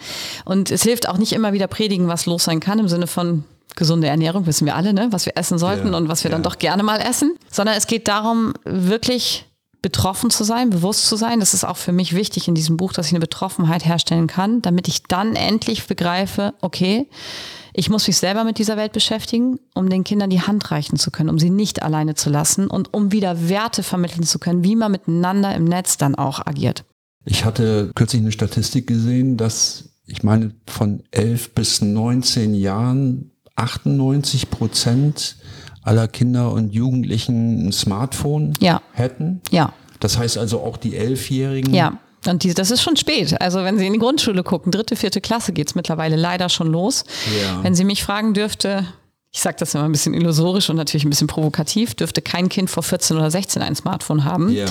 Und 0.45 0.73
es 0.73 0.83
hilft 0.83 1.09
auch 1.09 1.19
nicht 1.19 1.33
immer 1.33 1.53
wieder 1.53 1.69
predigen, 1.69 2.09
was 2.09 2.27
los 2.27 2.45
sein 2.45 2.59
kann 2.59 2.81
im 2.81 2.89
Sinne 2.89 3.07
von 3.07 3.45
gesunde 3.77 4.09
Ernährung, 4.09 4.47
wissen 4.47 4.65
wir 4.65 4.75
alle, 4.75 4.93
ne? 4.93 5.09
was 5.11 5.27
wir 5.27 5.37
essen 5.37 5.59
sollten 5.59 5.93
Ja, 5.93 5.99
und 5.99 6.09
was 6.09 6.25
wir 6.25 6.31
dann 6.31 6.43
ja. 6.43 6.49
doch 6.49 6.59
gerne 6.59 6.83
mal 6.83 6.99
essen, 6.99 7.37
sondern 7.51 7.77
es 7.77 7.87
geht 7.87 8.09
darum, 8.09 8.55
wirklich 8.65 9.45
betroffen 9.87 10.31
zu 10.31 10.43
sein, 10.43 10.71
bewusst 10.71 11.07
zu 11.07 11.15
sein. 11.15 11.39
Das 11.39 11.55
ist 11.55 11.63
auch 11.63 11.77
für 11.77 11.93
mich 11.93 12.13
wichtig 12.13 12.49
in 12.49 12.57
diesem 12.57 12.77
Buch, 12.77 12.93
dass 12.93 13.07
ich 13.07 13.13
eine 13.13 13.21
Betroffenheit 13.21 13.85
herstellen 13.85 14.27
kann, 14.27 14.61
damit 14.61 14.89
ich 14.89 15.05
dann 15.05 15.37
endlich 15.37 15.87
begreife, 15.87 16.55
okay, 16.61 17.09
ich 17.73 17.89
muss 17.89 18.09
mich 18.09 18.17
selber 18.17 18.43
mit 18.43 18.59
dieser 18.59 18.77
Welt 18.77 18.93
beschäftigen, 18.93 19.61
um 19.75 19.89
den 19.89 20.03
Kindern 20.03 20.29
die 20.29 20.41
Hand 20.41 20.73
reichen 20.73 20.97
zu 20.97 21.13
können, 21.13 21.29
um 21.29 21.39
sie 21.39 21.51
nicht 21.51 21.85
alleine 21.85 22.17
zu 22.17 22.31
lassen 22.31 22.67
und 22.67 22.95
um 22.95 23.13
wieder 23.13 23.49
Werte 23.49 23.85
vermitteln 23.85 24.25
zu 24.25 24.41
können, 24.41 24.65
wie 24.65 24.75
man 24.75 24.91
miteinander 24.91 25.55
im 25.55 25.63
Netz 25.63 25.97
dann 25.97 26.17
auch 26.17 26.45
agiert. 26.45 26.85
Ich 27.25 27.45
hatte 27.45 27.93
kürzlich 27.95 28.23
eine 28.23 28.33
Statistik 28.33 28.89
gesehen, 28.89 29.37
dass 29.37 29.91
ich 30.05 30.25
meine, 30.25 30.53
von 30.67 31.05
11 31.13 31.55
bis 31.55 31.81
19 31.81 32.55
Jahren 32.55 33.31
98 33.55 34.51
Prozent 34.51 35.37
aller 35.87 36.09
Kinder 36.09 36.53
und 36.53 36.75
Jugendlichen 36.75 37.69
ein 37.69 37.73
Smartphone 37.73 38.55
Ja. 38.61 38.81
hätten. 38.93 39.41
Ja. 39.51 39.73
Das 40.01 40.19
heißt 40.19 40.37
also 40.37 40.61
auch 40.61 40.77
die 40.77 40.97
Elfjährigen. 40.97 41.73
Ja, 41.73 41.99
und 42.27 42.43
die, 42.43 42.53
das 42.55 42.71
ist 42.71 42.83
schon 42.83 42.97
spät. 42.97 43.41
Also 43.41 43.63
wenn 43.65 43.79
Sie 43.79 43.87
in 43.87 43.93
die 43.95 43.99
Grundschule 43.99 44.43
gucken, 44.43 44.73
dritte, 44.73 44.97
vierte 44.97 45.21
Klasse 45.21 45.53
geht's 45.53 45.75
mittlerweile 45.75 46.17
leider 46.17 46.49
schon 46.49 46.67
los. 46.71 47.05
Ja. 47.43 47.63
Wenn 47.63 47.75
Sie 47.75 47.85
mich 47.85 48.03
fragen 48.03 48.35
dürfte, 48.35 48.85
ich 49.37 49.43
sage 49.43 49.57
das 49.61 49.75
immer 49.75 49.85
ein 49.85 49.93
bisschen 49.93 50.15
illusorisch 50.15 50.71
und 50.71 50.77
natürlich 50.77 51.05
ein 51.05 51.11
bisschen 51.11 51.27
provokativ, 51.27 51.95
dürfte 51.95 52.23
kein 52.23 52.49
Kind 52.49 52.71
vor 52.71 52.83
14 52.83 53.19
oder 53.19 53.31
16 53.31 53.61
ein 53.61 53.77
Smartphone 53.77 54.25
haben, 54.25 54.49
Ja. 54.49 54.65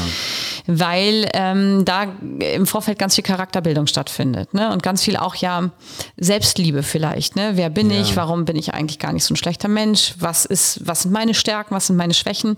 weil 0.66 1.30
ähm, 1.36 1.86
da 1.86 2.08
im 2.40 2.66
Vorfeld 2.66 2.98
ganz 2.98 3.14
viel 3.14 3.24
Charakterbildung 3.24 3.86
stattfindet 3.86 4.56
ne? 4.56 4.72
und 4.74 4.82
ganz 4.82 5.04
viel 5.04 5.18
auch 5.18 5.36
ja 5.36 5.70
Selbstliebe 6.18 6.82
vielleicht. 6.82 7.36
Ne? 7.36 7.52
Wer 7.54 7.70
bin 7.70 7.92
Ja. 7.92 8.02
ich? 8.02 8.16
Warum 8.16 8.46
bin 8.46 8.56
ich 8.56 8.74
eigentlich 8.74 8.98
gar 8.98 9.14
nicht 9.14 9.24
so 9.24 9.36
ein 9.36 9.38
schlechter 9.38 9.68
Mensch? 9.68 10.16
Was 10.18 10.46
ist, 10.46 10.80
was 10.84 11.04
sind 11.04 11.12
meine 11.12 11.36
Stärken? 11.36 11.76
Was 11.76 11.86
sind 11.86 11.96
meine 11.96 12.16
Schwächen? 12.16 12.56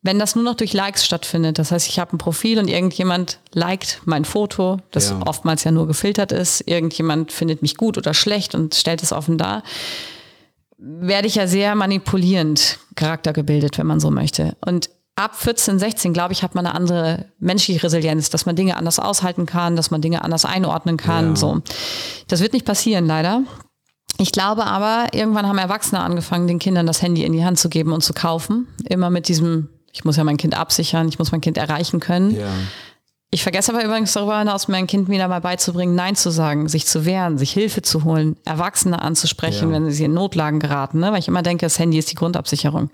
Wenn 0.00 0.18
das 0.18 0.34
nur 0.36 0.44
noch 0.44 0.54
durch 0.54 0.72
Likes 0.72 1.04
stattfindet, 1.04 1.58
das 1.58 1.70
heißt, 1.72 1.86
ich 1.88 1.98
habe 1.98 2.16
ein 2.16 2.18
Profil 2.18 2.58
und 2.58 2.68
irgendjemand 2.68 3.38
liked 3.52 4.00
mein 4.06 4.24
Foto, 4.24 4.78
das 4.92 5.10
Ja. 5.10 5.20
oftmals 5.26 5.62
ja 5.64 5.72
nur 5.72 5.86
gefiltert 5.86 6.32
ist, 6.32 6.62
irgendjemand 6.66 7.32
findet 7.32 7.60
mich 7.60 7.76
gut 7.76 7.98
oder 7.98 8.14
schlecht 8.14 8.54
und 8.54 8.74
stellt 8.74 9.02
es 9.02 9.12
offen 9.12 9.36
dar, 9.36 9.62
werde 10.78 11.26
ich 11.28 11.36
ja 11.36 11.46
sehr 11.46 11.74
manipulierend 11.74 12.78
Charakter 12.94 13.32
gebildet, 13.32 13.78
wenn 13.78 13.86
man 13.86 14.00
so 14.00 14.10
möchte. 14.10 14.56
Und 14.64 14.90
ab 15.16 15.36
14, 15.36 15.78
16, 15.78 16.12
glaube 16.12 16.32
ich, 16.32 16.42
hat 16.42 16.54
man 16.54 16.66
eine 16.66 16.74
andere 16.74 17.26
menschliche 17.38 17.82
Resilienz, 17.82 18.30
dass 18.30 18.46
man 18.46 18.56
Dinge 18.56 18.76
anders 18.76 18.98
aushalten 18.98 19.46
kann, 19.46 19.76
dass 19.76 19.90
man 19.90 20.00
Dinge 20.00 20.22
anders 20.22 20.44
einordnen 20.44 20.96
kann. 20.96 21.30
Ja. 21.30 21.36
So. 21.36 21.62
Das 22.28 22.40
wird 22.40 22.52
nicht 22.52 22.66
passieren, 22.66 23.06
leider. 23.06 23.42
Ich 24.18 24.32
glaube 24.32 24.64
aber, 24.66 25.08
irgendwann 25.12 25.46
haben 25.48 25.58
Erwachsene 25.58 26.00
angefangen, 26.00 26.46
den 26.46 26.58
Kindern 26.58 26.86
das 26.86 27.02
Handy 27.02 27.24
in 27.24 27.32
die 27.32 27.44
Hand 27.44 27.58
zu 27.58 27.68
geben 27.68 27.92
und 27.92 28.02
zu 28.02 28.12
kaufen. 28.12 28.68
Immer 28.88 29.10
mit 29.10 29.28
diesem, 29.28 29.68
ich 29.92 30.04
muss 30.04 30.16
ja 30.16 30.24
mein 30.24 30.36
Kind 30.36 30.56
absichern, 30.56 31.08
ich 31.08 31.18
muss 31.18 31.32
mein 31.32 31.40
Kind 31.40 31.58
erreichen 31.58 32.00
können. 32.00 32.36
Ja. 32.36 32.48
Ich 33.30 33.42
vergesse 33.42 33.72
aber 33.74 33.84
übrigens 33.84 34.12
darüber 34.12 34.38
hinaus, 34.38 34.68
mein 34.68 34.86
Kind 34.86 35.08
wieder 35.08 35.26
mal 35.26 35.40
beizubringen, 35.40 35.96
Nein 35.96 36.14
zu 36.14 36.30
sagen, 36.30 36.68
sich 36.68 36.86
zu 36.86 37.04
wehren, 37.04 37.36
sich 37.36 37.52
Hilfe 37.52 37.82
zu 37.82 38.04
holen, 38.04 38.36
Erwachsene 38.44 39.02
anzusprechen, 39.02 39.70
Ja. 39.70 39.74
wenn 39.74 39.90
sie 39.90 40.04
in 40.04 40.14
Notlagen 40.14 40.60
geraten, 40.60 41.00
ne? 41.00 41.10
weil 41.10 41.18
ich 41.18 41.26
immer 41.28 41.42
denke, 41.42 41.66
das 41.66 41.78
Handy 41.80 41.98
ist 41.98 42.10
die 42.12 42.14
Grundabsicherung. 42.14 42.90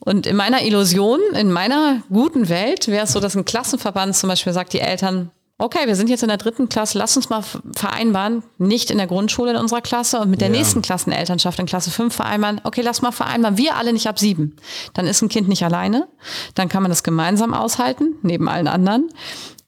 Und 0.00 0.26
in 0.26 0.34
meiner 0.36 0.62
Illusion, 0.62 1.20
in 1.34 1.52
meiner 1.52 2.02
guten 2.10 2.48
Welt 2.48 2.88
wäre 2.88 3.04
es 3.04 3.12
so, 3.12 3.20
dass 3.20 3.36
ein 3.36 3.44
Klassenverband 3.44 4.16
zum 4.16 4.28
Beispiel 4.28 4.52
sagt, 4.52 4.72
die 4.72 4.80
Eltern, 4.80 5.30
okay, 5.58 5.86
wir 5.86 5.94
sind 5.96 6.10
jetzt 6.10 6.22
in 6.22 6.28
der 6.28 6.36
dritten 6.38 6.68
Klasse, 6.68 6.98
lass 6.98 7.16
uns 7.16 7.30
mal 7.30 7.42
vereinbaren, 7.76 8.42
nicht 8.58 8.90
in 8.90 8.98
der 8.98 9.06
Grundschule 9.06 9.52
in 9.52 9.56
unserer 9.56 9.80
Klasse 9.80 10.20
und 10.20 10.30
mit 10.30 10.40
der 10.40 10.48
Ja. 10.48 10.56
nächsten 10.56 10.82
Klassenelternschaft 10.82 11.58
in 11.58 11.66
Klasse 11.66 11.90
5 11.90 12.14
vereinbaren, 12.14 12.60
okay, 12.64 12.80
lass 12.82 13.02
mal 13.02 13.12
vereinbaren, 13.12 13.56
wir 13.56 13.76
alle 13.76 13.92
nicht 13.92 14.06
ab 14.08 14.18
sieben. 14.18 14.56
Dann 14.94 15.06
ist 15.06 15.22
ein 15.22 15.28
Kind 15.28 15.48
nicht 15.48 15.64
alleine, 15.64 16.08
dann 16.54 16.68
kann 16.68 16.82
man 16.82 16.90
das 16.90 17.02
gemeinsam 17.02 17.54
aushalten, 17.54 18.16
neben 18.22 18.48
allen 18.48 18.68
anderen. 18.68 19.08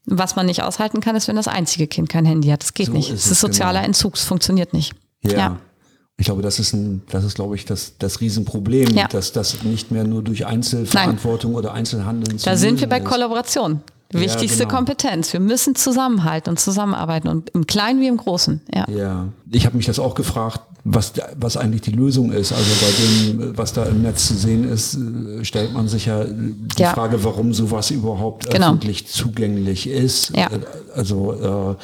Was 0.09 0.37
man 0.37 0.47
nicht 0.47 0.63
aushalten 0.63 1.01
kann, 1.01 1.17
ist, 1.17 1.27
wenn 1.27 1.35
das 1.37 1.49
einzige 1.49 1.87
Kind 1.89 2.09
kein 2.09 2.25
Handy 2.25 2.49
hat. 2.49 2.63
Das 2.63 2.75
geht 2.75 2.87
So 2.87 2.93
nicht. 2.93 3.09
ist 3.11 3.21
Es 3.21 3.27
ist 3.27 3.33
es, 3.33 3.41
sozialer 3.41 3.81
genau. 3.81 3.87
Entzug, 3.87 4.15
es 4.15 4.23
funktioniert 4.23 4.73
nicht. 4.73 4.93
Ja. 5.23 5.59
Ich 6.19 6.27
glaube, 6.27 6.43
das 6.43 6.59
ist 6.61 6.73
ein, 6.73 7.03
das 7.11 7.25
ist, 7.25 7.35
glaube 7.35 7.57
ich, 7.57 7.65
das, 7.65 7.99
das 7.99 8.21
Riesenproblem, 8.21 8.91
Ja. 8.97 9.07
dass 9.09 9.33
das 9.33 9.63
nicht 9.65 9.91
mehr 9.91 10.05
nur 10.05 10.23
durch 10.23 10.47
Einzelverantwortung 10.47 11.55
oder 11.57 11.75
Einzelhandeln 11.75 12.39
zu 12.39 12.45
Da 12.45 12.57
sind 12.57 12.81
wir 12.81 12.89
bei 12.89 12.99
ist. 13.01 13.05
Kollaboration. 13.05 13.81
Wichtigste 14.13 14.65
genau. 14.65 14.77
Kompetenz. 14.77 15.33
Wir 15.33 15.41
müssen 15.41 15.75
zusammenhalten 15.75 16.51
und 16.51 16.61
zusammenarbeiten 16.61 17.29
und 17.29 17.51
im 17.51 17.67
Kleinen 17.67 18.01
wie 18.01 18.07
im 18.07 18.17
Großen. 18.17 18.61
Ja. 18.75 18.89
Ja, 18.89 19.29
ich 19.51 19.67
habe 19.67 19.77
mich 19.77 19.87
das 19.87 19.99
auch 19.99 20.15
gefragt, 20.15 20.61
was, 20.85 21.13
was 21.37 21.57
eigentlich 21.57 21.83
die 21.83 21.91
Lösung 21.91 22.31
ist. 22.31 22.53
Also 22.53 22.71
bei 22.81 22.93
dem, 23.43 23.59
was 23.59 23.73
da 23.73 23.85
im 23.85 24.03
Netz 24.03 24.29
zu 24.29 24.35
sehen 24.35 24.71
ist, 24.71 24.97
stellt 25.43 25.73
man 25.73 25.89
sich 25.89 26.07
ja 26.07 26.25
die 26.25 26.81
Ja. 26.83 26.93
Frage, 26.93 27.25
warum 27.25 27.53
sowas 27.53 27.91
überhaupt 27.91 28.49
Genau. 28.49 28.69
öffentlich 28.69 29.09
zugänglich 29.09 29.89
ist. 29.89 30.31
Ja. 30.37 30.49
Also 30.95 31.77
äh, 31.77 31.83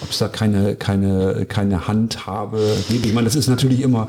ob 0.00 0.10
es 0.10 0.18
da 0.18 0.28
keine, 0.28 0.76
keine, 0.76 1.46
keine 1.46 1.88
Handhabe 1.88 2.76
gibt. 2.88 3.06
Ich 3.06 3.12
meine, 3.12 3.24
das 3.24 3.34
ist 3.36 3.48
natürlich 3.48 3.80
immer, 3.80 4.08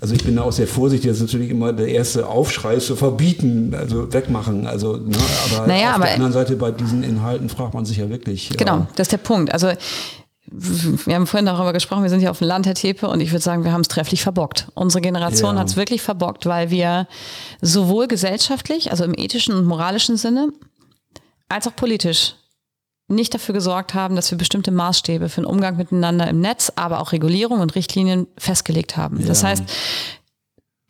also 0.00 0.14
ich 0.14 0.24
bin 0.24 0.36
da 0.36 0.42
auch 0.42 0.52
sehr 0.52 0.66
vorsichtig, 0.66 1.08
das 1.10 1.18
ist 1.18 1.22
natürlich 1.22 1.50
immer 1.50 1.72
der 1.72 1.88
erste 1.88 2.26
Aufschrei 2.26 2.76
zu 2.76 2.96
verbieten, 2.96 3.74
also 3.74 4.12
wegmachen. 4.12 4.66
Also, 4.66 4.96
ne, 4.96 5.16
aber 5.52 5.66
naja, 5.66 5.90
auf 5.90 5.94
aber 5.96 6.04
der 6.04 6.14
anderen 6.14 6.32
Seite 6.32 6.56
bei 6.56 6.70
diesen 6.70 7.02
Inhalten 7.02 7.48
fragt 7.48 7.74
man 7.74 7.84
sich 7.84 7.96
ja 7.96 8.08
wirklich. 8.10 8.50
Genau, 8.56 8.78
äh, 8.80 8.86
das 8.96 9.06
ist 9.06 9.12
der 9.12 9.18
Punkt. 9.18 9.52
Also 9.52 9.72
wir 10.52 11.14
haben 11.14 11.26
vorhin 11.26 11.46
darüber 11.46 11.72
gesprochen, 11.72 12.02
wir 12.02 12.10
sind 12.10 12.20
hier 12.20 12.30
auf 12.30 12.38
dem 12.38 12.48
Land, 12.48 12.66
Herr 12.66 12.74
Tepe, 12.74 13.08
und 13.08 13.20
ich 13.20 13.30
würde 13.30 13.42
sagen, 13.42 13.62
wir 13.64 13.72
haben 13.72 13.82
es 13.82 13.88
trefflich 13.88 14.22
verbockt. 14.22 14.66
Unsere 14.74 15.00
Generation 15.00 15.54
Ja. 15.54 15.60
hat 15.60 15.68
es 15.68 15.76
wirklich 15.76 16.02
verbockt, 16.02 16.46
weil 16.46 16.70
wir 16.70 17.06
sowohl 17.60 18.08
gesellschaftlich, 18.08 18.90
also 18.90 19.04
im 19.04 19.14
ethischen 19.16 19.54
und 19.54 19.64
moralischen 19.64 20.16
Sinne, 20.16 20.48
als 21.48 21.68
auch 21.68 21.76
politisch 21.76 22.34
nicht 23.10 23.34
dafür 23.34 23.52
gesorgt 23.54 23.94
haben, 23.94 24.16
dass 24.16 24.30
wir 24.30 24.38
bestimmte 24.38 24.70
Maßstäbe 24.70 25.28
für 25.28 25.40
den 25.42 25.46
Umgang 25.46 25.76
miteinander 25.76 26.28
im 26.28 26.40
Netz, 26.40 26.72
aber 26.76 27.00
auch 27.00 27.12
Regulierung 27.12 27.60
und 27.60 27.74
Richtlinien 27.74 28.26
festgelegt 28.38 28.96
haben. 28.96 29.24
Das 29.26 29.42
Ja. 29.42 29.48
heißt, 29.48 29.64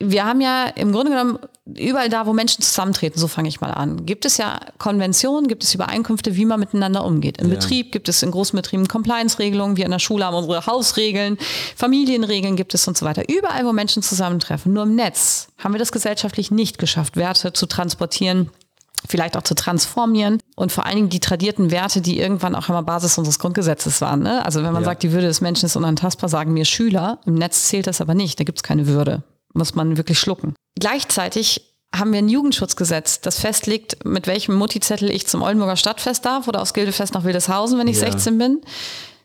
wir 0.03 0.25
haben 0.25 0.41
ja 0.41 0.65
im 0.65 0.93
Grunde 0.93 1.11
genommen 1.11 1.39
überall 1.77 2.09
da, 2.09 2.25
wo 2.27 2.33
Menschen 2.33 2.63
zusammentreten, 2.63 3.21
so 3.21 3.29
fange 3.29 3.49
ich 3.51 3.61
mal 3.61 3.71
an, 3.71 4.07
gibt 4.07 4.25
es 4.25 4.39
ja 4.39 4.59
Konventionen, 4.79 5.47
gibt 5.47 5.63
es 5.63 5.75
Übereinkünfte, 5.75 6.37
wie 6.37 6.47
man 6.47 6.59
miteinander 6.59 7.05
umgeht. 7.05 7.39
Im 7.39 7.49
Ja. 7.49 7.57
Betrieb 7.57 7.93
gibt 7.93 8.09
es 8.09 8.23
in 8.23 8.31
großen 8.31 8.57
Betrieben 8.57 8.89
Compliance-Regelungen, 8.89 9.77
wir 9.77 9.85
in 9.85 9.91
der 9.91 9.99
Schule 9.99 10.25
haben 10.25 10.35
unsere 10.35 10.65
Hausregeln, 10.65 11.37
Familienregeln 11.77 12.57
gibt 12.57 12.73
es 12.73 12.89
und 12.89 12.97
so 12.97 13.05
weiter. 13.05 13.29
Überall, 13.29 13.67
wo 13.67 13.73
Menschen 13.73 14.03
zusammentreffen, 14.03 14.73
nur 14.73 14.85
im 14.85 14.95
Netz 14.95 15.49
haben 15.59 15.75
wir 15.75 15.79
das 15.79 15.93
gesellschaftlich 15.93 16.51
nicht 16.51 16.79
geschafft, 16.79 17.17
Werte 17.17 17.53
zu 17.53 17.67
transportieren, 17.67 18.49
vielleicht 19.09 19.37
auch 19.37 19.43
zu 19.43 19.55
transformieren 19.55 20.39
und 20.57 20.73
vor 20.73 20.87
allen 20.87 20.97
Dingen 20.97 21.09
die 21.09 21.21
tradierten 21.21 21.71
Werte, 21.71 22.01
die 22.01 22.19
irgendwann 22.19 22.55
auch 22.55 22.69
einmal 22.69 22.83
Basis 22.83 23.17
unseres 23.19 23.39
Grundgesetzes 23.39 24.01
waren. 24.01 24.21
Ne? 24.23 24.45
Also 24.45 24.63
wenn 24.63 24.73
man 24.73 24.83
Ja. 24.83 24.91
sagt, 24.91 25.03
die 25.03 25.13
Würde 25.13 25.27
des 25.27 25.41
Menschen 25.41 25.67
ist 25.67 25.77
unantastbar, 25.77 26.29
sagen 26.29 26.53
mir 26.53 26.65
Schüler, 26.65 27.19
im 27.27 27.35
Netz 27.35 27.69
zählt 27.69 27.87
das 27.87 28.01
aber 28.01 28.15
nicht, 28.15 28.39
da 28.39 28.45
gibt 28.45 28.59
es 28.59 28.63
keine 28.63 28.87
Würde, 28.87 29.23
muss 29.55 29.75
man 29.75 29.97
wirklich 29.97 30.19
schlucken. 30.19 30.55
Gleichzeitig 30.79 31.63
haben 31.95 32.13
wir 32.13 32.19
ein 32.19 32.29
Jugendschutzgesetz, 32.29 33.21
das 33.21 33.41
festlegt, 33.41 34.05
mit 34.05 34.27
welchem 34.27 34.55
Mutti-Zettel 34.55 35.11
ich 35.11 35.27
zum 35.27 35.43
Oldenburger 35.43 35.77
Stadtfest 35.77 36.25
darf 36.25 36.47
oder 36.47 36.61
aus 36.63 36.73
Gildefest 36.75 37.15
nach 37.15 37.25
Wildeshausen, 37.25 37.79
wenn 37.79 37.89
ich 37.89 37.97
Ja. 38.01 38.11
16 38.11 38.39
bin. 38.39 38.61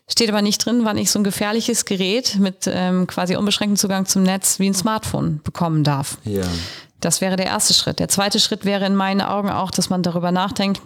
Steht 0.08 0.28
aber 0.28 0.40
nicht 0.42 0.64
drin, 0.64 0.80
wann 0.84 0.96
ich 0.98 1.10
so 1.10 1.18
ein 1.18 1.24
gefährliches 1.24 1.84
Gerät 1.84 2.36
mit 2.38 2.68
ähm, 2.68 3.06
quasi 3.08 3.34
unbeschränktem 3.36 3.76
Zugang 3.76 4.06
zum 4.06 4.22
Netz 4.22 4.58
wie 4.60 4.68
ein 4.68 4.74
Smartphone 4.74 5.40
bekommen 5.42 5.82
darf. 5.84 6.18
ja. 6.24 6.44
Das 7.00 7.20
wäre 7.20 7.36
der 7.36 7.46
erste 7.46 7.74
Schritt. 7.74 7.98
Der 7.98 8.08
zweite 8.08 8.40
Schritt 8.40 8.64
wäre 8.64 8.86
in 8.86 8.94
meinen 8.96 9.20
Augen 9.20 9.50
auch, 9.50 9.70
dass 9.70 9.90
man 9.90 10.02
darüber 10.02 10.32
nachdenkt, 10.32 10.80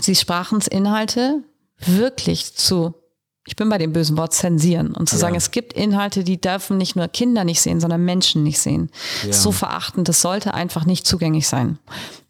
Sie 0.00 0.14
sprachen 0.14 0.58
es 0.58 0.66
Inhalte 0.66 1.42
wirklich 1.78 2.54
zu, 2.54 2.94
ich 3.46 3.54
bin 3.56 3.68
bei 3.68 3.78
dem 3.78 3.92
bösen 3.92 4.16
Wort 4.18 4.34
zensieren 4.34 4.92
und 4.92 5.08
zu 5.08 5.14
Ja. 5.16 5.20
sagen, 5.20 5.36
es 5.36 5.52
gibt 5.52 5.72
Inhalte, 5.72 6.24
die 6.24 6.40
dürfen 6.40 6.76
nicht 6.76 6.96
nur 6.96 7.06
Kinder 7.08 7.44
nicht 7.44 7.60
sehen, 7.60 7.80
sondern 7.80 8.04
Menschen 8.04 8.42
nicht 8.42 8.58
sehen. 8.58 8.90
Ja. 9.24 9.32
So 9.32 9.52
verachtend, 9.52 10.08
das 10.08 10.20
sollte 10.20 10.52
einfach 10.52 10.84
nicht 10.84 11.06
zugänglich 11.06 11.46
sein. 11.46 11.78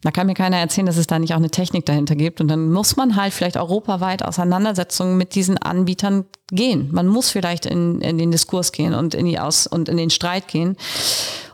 Da 0.01 0.11
kann 0.11 0.27
mir 0.27 0.35
keiner 0.35 0.57
erzählen, 0.57 0.85
dass 0.85 0.97
es 0.97 1.07
da 1.07 1.17
nicht 1.17 1.33
auch 1.33 1.37
eine 1.37 1.49
Technik 1.49 1.85
dahinter 1.87 2.15
gibt. 2.15 2.39
Und 2.39 2.47
dann 2.49 2.71
muss 2.71 2.95
man 2.95 3.15
halt 3.15 3.33
vielleicht 3.33 3.57
europaweit 3.57 4.23
Auseinandersetzungen 4.23 5.17
mit 5.17 5.33
diesen 5.33 5.57
Anbietern 5.57 6.25
gehen. 6.51 6.89
Man 6.91 7.07
muss 7.07 7.29
vielleicht 7.29 7.65
in, 7.65 7.99
in 8.01 8.17
den 8.17 8.31
Diskurs 8.31 8.71
gehen 8.71 8.93
und 8.93 9.13
in 9.13 9.25
die 9.25 9.39
Aus 9.39 9.67
und 9.67 9.89
in 9.89 9.97
den 9.97 10.09
Streit 10.09 10.47
gehen. 10.47 10.77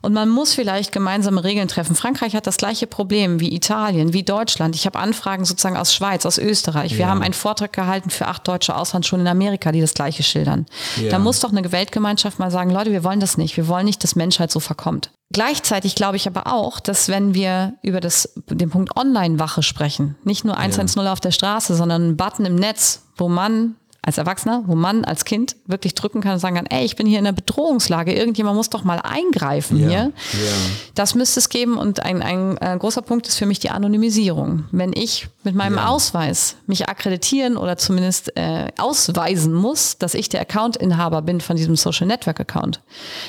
Und 0.02 0.14
man 0.14 0.30
muss 0.30 0.54
vielleicht 0.54 0.92
gemeinsame 0.92 1.44
Regeln 1.44 1.68
treffen. 1.68 1.96
Frankreich 1.96 2.36
hat 2.36 2.46
das 2.46 2.58
gleiche 2.58 2.88
Problem 2.88 3.40
wie 3.40 3.56
Italien, 3.56 4.12
wie 4.14 4.24
Deutschland. 4.24 4.76
Ich 4.76 4.86
habe 4.86 5.00
Anfragen 5.00 5.46
sozusagen 5.46 5.78
aus 5.78 5.94
Schweiz, 5.96 6.26
aus 6.26 6.38
Österreich. 6.38 6.92
Wir 6.94 7.00
Ja. 7.02 7.08
haben 7.08 7.22
einen 7.22 7.34
Vortrag 7.34 7.72
gehalten 7.74 8.10
für 8.10 8.28
acht 8.28 8.48
deutsche 8.48 8.76
Auslandsschulen 8.76 9.26
in 9.26 9.32
Amerika, 9.32 9.72
die 9.72 9.82
das 9.82 9.94
gleiche 9.94 10.22
schildern. 10.22 10.66
Ja. 11.02 11.10
Da 11.10 11.20
muss 11.20 11.40
doch 11.40 11.52
eine 11.52 11.72
Weltgemeinschaft 11.72 12.38
mal 12.38 12.52
sagen, 12.52 12.70
Leute, 12.70 12.92
wir 12.92 13.04
wollen 13.04 13.20
das 13.22 13.38
nicht. 13.38 13.56
Wir 13.58 13.68
wollen 13.68 13.86
nicht, 13.86 14.04
dass 14.04 14.16
Menschheit 14.16 14.52
so 14.52 14.60
verkommt. 14.60 15.10
Gleichzeitig 15.32 15.96
glaube 15.96 16.18
ich 16.18 16.28
aber 16.28 16.46
auch, 16.54 16.80
dass 16.80 17.08
wenn 17.10 17.34
wir 17.34 17.74
über 17.82 18.00
das, 18.02 18.34
den 18.50 18.70
Punkt 18.70 18.96
Online-Wache 18.96 19.64
sprechen, 19.64 20.16
nicht 20.24 20.44
nur 20.46 20.58
110 20.58 21.08
auf 21.08 21.22
der 21.22 21.32
Straße, 21.32 21.74
sondern 21.76 22.04
einen 22.04 22.18
Button 22.18 22.46
im 22.46 22.56
Netz, 22.56 23.04
wo 23.18 23.30
man 23.30 23.76
als 24.06 24.18
Erwachsener, 24.18 24.64
wo 24.68 24.76
man 24.76 25.06
als 25.06 25.24
Kind 25.26 25.56
wirklich 25.66 25.96
drücken 25.96 26.20
kann 26.22 26.34
und 26.34 26.40
sagen 26.40 26.56
kann, 26.56 26.66
ey, 26.66 26.84
ich 26.84 26.96
bin 26.98 27.08
hier 27.08 27.20
in 27.20 27.26
einer 27.26 27.34
Bedrohungslage, 27.36 28.14
irgendjemand 28.14 28.58
muss 28.58 28.70
doch 28.70 28.84
mal 28.84 29.00
eingreifen 29.00 29.78
Ja. 29.80 29.88
hier. 29.90 29.98
Ja. 30.00 30.52
Das 30.94 31.16
müsste 31.16 31.40
es 31.40 31.48
geben 31.50 31.78
und 31.78 32.04
ein, 32.04 32.22
ein 32.22 32.58
äh, 32.58 32.78
großer 32.78 33.02
Punkt 33.02 33.28
ist 33.28 33.38
für 33.38 33.46
mich 33.46 33.60
die 33.60 33.70
Anonymisierung. 33.70 34.66
Wenn 34.72 34.92
ich 34.94 35.28
mit 35.44 35.56
meinem 35.56 35.78
Ja. 35.78 35.88
Ausweis 35.88 36.58
mich 36.68 36.90
akkreditieren 36.90 37.56
oder 37.58 37.78
zumindest 37.78 38.36
äh, 38.38 38.68
ausweisen 38.78 39.54
muss, 39.54 39.98
dass 39.98 40.14
ich 40.14 40.28
der 40.30 40.42
Account-Inhaber 40.42 41.22
bin 41.22 41.40
von 41.42 41.56
diesem 41.56 41.76
Social 41.78 42.06
Network 42.08 42.40
Account, 42.42 42.82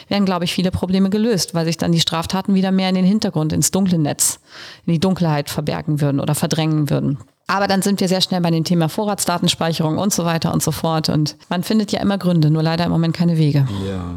werden, 0.08 0.24
glaube 0.24 0.44
ich, 0.44 0.52
viele 0.52 0.72
Probleme 0.72 1.08
gelöst, 1.08 1.54
weil 1.54 1.64
sich 1.66 1.76
dann 1.78 1.92
die 1.92 2.00
Straftaten 2.00 2.54
wieder 2.54 2.72
mehr 2.72 2.88
in 2.88 2.96
den 2.96 3.04
Hintergrund, 3.04 3.52
ins 3.52 3.70
dunkle 3.70 3.98
Netz, 3.98 4.40
in 4.87 4.92
die 4.92 5.00
Dunkelheit 5.00 5.50
verbergen 5.50 6.00
würden 6.00 6.18
oder 6.20 6.34
verdrängen 6.34 6.90
würden. 6.90 7.18
Aber 7.46 7.66
dann 7.68 7.83
sind 7.83 8.00
wir 8.00 8.09
sehr 8.09 8.20
schnell 8.22 8.40
bei 8.40 8.50
dem 8.50 8.64
Thema 8.64 8.88
Vorratsdatenspeicherung 8.88 9.98
und 9.98 10.12
so 10.12 10.24
weiter 10.24 10.52
und 10.54 10.62
so 10.62 10.70
fort. 10.72 11.09
Und 11.09 11.37
man 11.48 11.62
findet 11.62 11.92
ja 11.92 12.00
immer 12.00 12.16
Gründe, 12.18 12.50
nur 12.50 12.62
leider 12.62 12.85
im 12.85 12.90
Moment 12.90 13.14
keine 13.14 13.37
Wege 13.38 13.66
ja. 13.87 14.14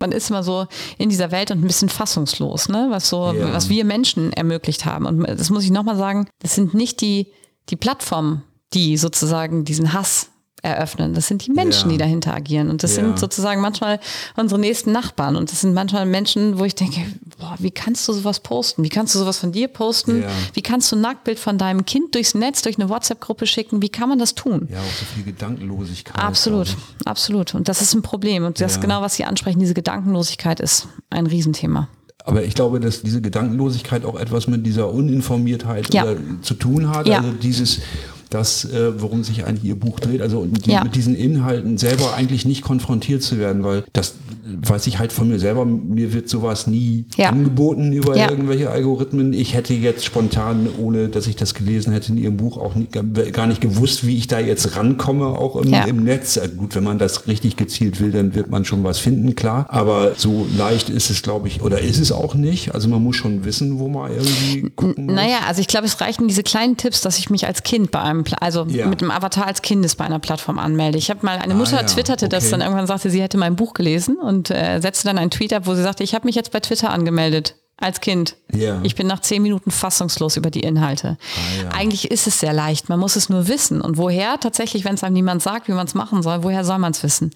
man 0.00 0.12
ist 0.12 0.30
immer 0.30 0.42
so 0.44 0.66
in 0.96 1.08
dieser 1.08 1.30
Welt 1.32 1.50
und 1.50 1.58
ein 1.60 1.66
bisschen 1.66 1.88
fassungslos, 1.88 2.68
ne? 2.68 2.86
was 2.90 3.08
so, 3.08 3.32
Ja. 3.32 3.52
was 3.52 3.68
wir 3.68 3.84
Menschen 3.84 4.32
ermöglicht 4.32 4.84
haben. 4.84 5.06
Und 5.06 5.24
das 5.26 5.50
muss 5.50 5.64
ich 5.64 5.70
nochmal 5.70 5.96
sagen, 5.96 6.28
das 6.40 6.54
sind 6.54 6.72
nicht 6.74 7.00
die, 7.00 7.28
die 7.68 7.76
Plattformen, 7.76 8.42
die 8.74 8.96
sozusagen 8.96 9.64
diesen 9.64 9.92
Hass 9.92 10.28
eröffnen. 10.62 11.14
Das 11.14 11.26
sind 11.28 11.46
die 11.46 11.52
Menschen, 11.52 11.90
Ja. 11.90 11.92
die 11.92 11.98
dahinter 11.98 12.34
agieren. 12.34 12.70
Und 12.70 12.82
das 12.82 12.96
Ja. 12.96 13.02
sind 13.04 13.18
sozusagen 13.18 13.60
manchmal 13.60 14.00
unsere 14.36 14.60
nächsten 14.60 14.90
Nachbarn. 14.92 15.36
Und 15.36 15.50
das 15.52 15.60
sind 15.60 15.74
manchmal 15.74 16.06
Menschen, 16.06 16.58
wo 16.58 16.64
ich 16.64 16.74
denke, 16.74 17.00
boah, 17.38 17.54
wie 17.58 17.70
kannst 17.70 18.06
du 18.08 18.12
sowas 18.12 18.40
posten? 18.40 18.82
Wie 18.82 18.88
kannst 18.88 19.14
du 19.14 19.18
sowas 19.18 19.38
von 19.38 19.52
dir 19.52 19.68
posten? 19.68 20.22
Ja. 20.22 20.28
Wie 20.54 20.62
kannst 20.62 20.90
du 20.90 20.96
ein 20.96 21.02
Nacktbild 21.02 21.38
von 21.38 21.56
deinem 21.58 21.84
Kind 21.84 22.14
durchs 22.14 22.34
Netz, 22.34 22.62
durch 22.62 22.78
eine 22.78 22.88
WhatsApp-Gruppe 22.88 23.46
schicken? 23.46 23.80
Wie 23.82 23.88
kann 23.88 24.08
man 24.08 24.18
das 24.18 24.34
tun? 24.34 24.68
ja, 24.70 24.78
auch 24.80 24.82
so 24.98 25.04
viel 25.14 25.24
Gedankenlosigkeit. 25.24 26.18
Absolut, 26.22 26.76
absolut. 27.04 27.54
Und 27.54 27.68
das 27.68 27.80
ist 27.82 27.94
ein 27.94 28.02
Problem. 28.02 28.44
Und 28.44 28.60
das 28.60 28.76
Ja. 28.76 28.80
genau, 28.80 29.02
was 29.02 29.14
Sie 29.14 29.24
ansprechen, 29.24 29.60
diese 29.60 29.74
Gedankenlosigkeit 29.74 30.60
ist 30.60 30.88
ein 31.10 31.26
Riesenthema. 31.26 31.88
Aber 32.24 32.42
ich 32.44 32.54
glaube, 32.54 32.78
dass 32.80 33.02
diese 33.02 33.22
Gedankenlosigkeit 33.22 34.04
auch 34.04 34.18
etwas 34.18 34.48
mit 34.48 34.66
dieser 34.66 34.92
Uninformiertheit 34.92 35.94
Ja. 35.94 36.06
zu 36.42 36.54
tun 36.54 36.90
hat. 36.90 37.06
Ja. 37.08 37.18
Also 37.18 37.30
dieses, 37.32 37.80
das, 38.28 38.66
äh, 38.66 39.00
worum 39.00 39.24
sich 39.24 39.46
eigentlich 39.46 39.64
Ihr 39.64 39.78
Buch 39.80 39.98
dreht, 40.00 40.20
also 40.20 40.44
die, 40.44 40.70
Ja. 40.72 40.84
mit 40.84 40.94
diesen 40.94 41.14
Inhalten 41.14 41.78
selber 41.78 42.14
eigentlich 42.14 42.44
nicht 42.44 42.60
konfrontiert 42.62 43.22
zu 43.22 43.38
werden, 43.38 43.64
weil 43.64 43.84
das 43.94 44.14
weiß 44.44 44.86
ich 44.86 44.98
halt 44.98 45.12
von 45.12 45.28
mir 45.28 45.38
selber, 45.38 45.64
mir 45.64 46.12
wird 46.12 46.28
sowas 46.28 46.66
nie 46.66 47.04
Ja. 47.16 47.30
angeboten 47.30 47.92
über 47.92 48.16
Ja. 48.16 48.30
irgendwelche 48.30 48.70
Algorithmen. 48.70 49.32
Ich 49.32 49.54
hätte 49.54 49.74
jetzt 49.74 50.04
spontan, 50.04 50.68
ohne 50.78 51.08
dass 51.08 51.26
ich 51.26 51.36
das 51.36 51.54
gelesen 51.54 51.92
hätte 51.92 52.12
in 52.12 52.18
Ihrem 52.18 52.36
Buch, 52.36 52.56
auch 52.58 52.74
nie, 52.74 52.86
gar 52.86 53.46
nicht 53.46 53.60
gewusst, 53.60 54.06
wie 54.06 54.16
ich 54.16 54.26
da 54.26 54.38
jetzt 54.40 54.76
rankomme, 54.76 55.26
auch 55.26 55.56
im, 55.56 55.70
Ja. 55.72 55.84
im 55.84 56.04
Netz. 56.04 56.36
Äh, 56.36 56.48
Gut, 56.56 56.74
wenn 56.74 56.84
man 56.84 56.98
das 56.98 57.26
richtig 57.28 57.56
gezielt 57.56 58.00
will, 58.00 58.10
dann 58.10 58.34
wird 58.34 58.50
man 58.50 58.64
schon 58.64 58.82
was 58.84 58.98
finden, 58.98 59.34
klar. 59.34 59.66
Aber 59.68 60.12
so 60.16 60.46
leicht 60.56 60.88
ist 60.90 61.10
es, 61.10 61.22
glaube 61.22 61.48
ich, 61.48 61.62
oder 61.62 61.80
ist 61.80 61.98
es 62.00 62.10
auch 62.12 62.34
nicht. 62.34 62.74
Also 62.74 62.88
man 62.88 63.02
muss 63.02 63.16
schon 63.16 63.44
wissen, 63.44 63.78
wo 63.78 63.88
man 63.88 64.10
irgendwie 64.12 64.70
gucken 64.74 65.06
muss. 65.06 65.14
Naja, 65.14 65.38
also 65.46 65.60
ich 65.60 65.68
glaube, 65.68 65.86
es 65.86 66.00
reichen 66.00 66.26
diese 66.28 66.42
kleinen 66.42 66.76
Tipps, 66.76 67.00
dass 67.00 67.18
ich 67.18 67.30
mich 67.30 67.46
als 67.46 67.62
Kind 67.62 67.90
bei 67.90 68.00
einem, 68.00 68.24
also 68.40 68.64
mit 68.64 69.00
dem 69.00 69.10
Avatar 69.10 69.46
als 69.46 69.62
Kindes 69.62 69.94
bei 69.94 70.04
einer 70.04 70.18
Plattform 70.18 70.58
anmelde. 70.58 70.98
Ich 70.98 71.10
habe 71.10 71.20
mal, 71.24 71.38
eine 71.38 71.54
Mutter 71.54 71.76
ja, 71.76 71.82
twitterte 71.84 72.28
das 72.28 72.44
okay. 72.44 72.50
dann 72.52 72.60
irgendwann 72.62 72.86
sagte, 72.86 73.10
sie 73.10 73.20
hätte 73.22 73.38
mein 73.38 73.56
Buch 73.56 73.74
gelesen 73.74 74.16
und 74.28 74.50
äh, 74.50 74.78
setzte 74.80 75.08
dann 75.08 75.16
einen 75.16 75.30
Tweet 75.30 75.54
ab, 75.54 75.62
wo 75.64 75.74
sie 75.74 75.82
sagte, 75.82 76.04
ich 76.04 76.14
habe 76.14 76.26
mich 76.26 76.34
jetzt 76.34 76.52
bei 76.52 76.60
Twitter 76.60 76.90
angemeldet. 76.90 77.54
Als 77.80 78.00
Kind. 78.00 78.34
Ja. 78.52 78.80
Ich 78.82 78.96
bin 78.96 79.06
nach 79.06 79.20
zehn 79.20 79.40
Minuten 79.40 79.70
fassungslos 79.70 80.36
über 80.36 80.50
die 80.50 80.60
Inhalte. 80.60 81.16
Ah, 81.20 81.62
ja. 81.62 81.68
Eigentlich 81.70 82.10
ist 82.10 82.26
es 82.26 82.40
sehr 82.40 82.52
leicht. 82.52 82.88
Man 82.88 82.98
muss 82.98 83.14
es 83.14 83.28
nur 83.28 83.46
wissen. 83.46 83.80
Und 83.80 83.96
woher 83.96 84.38
tatsächlich, 84.40 84.84
wenn 84.84 84.94
es 84.94 85.04
einem 85.04 85.14
niemand 85.14 85.42
sagt, 85.44 85.68
wie 85.68 85.72
man 85.72 85.86
es 85.86 85.94
machen 85.94 86.24
soll, 86.24 86.42
woher 86.42 86.64
soll 86.64 86.78
man 86.78 86.90
es 86.90 87.04
wissen? 87.04 87.30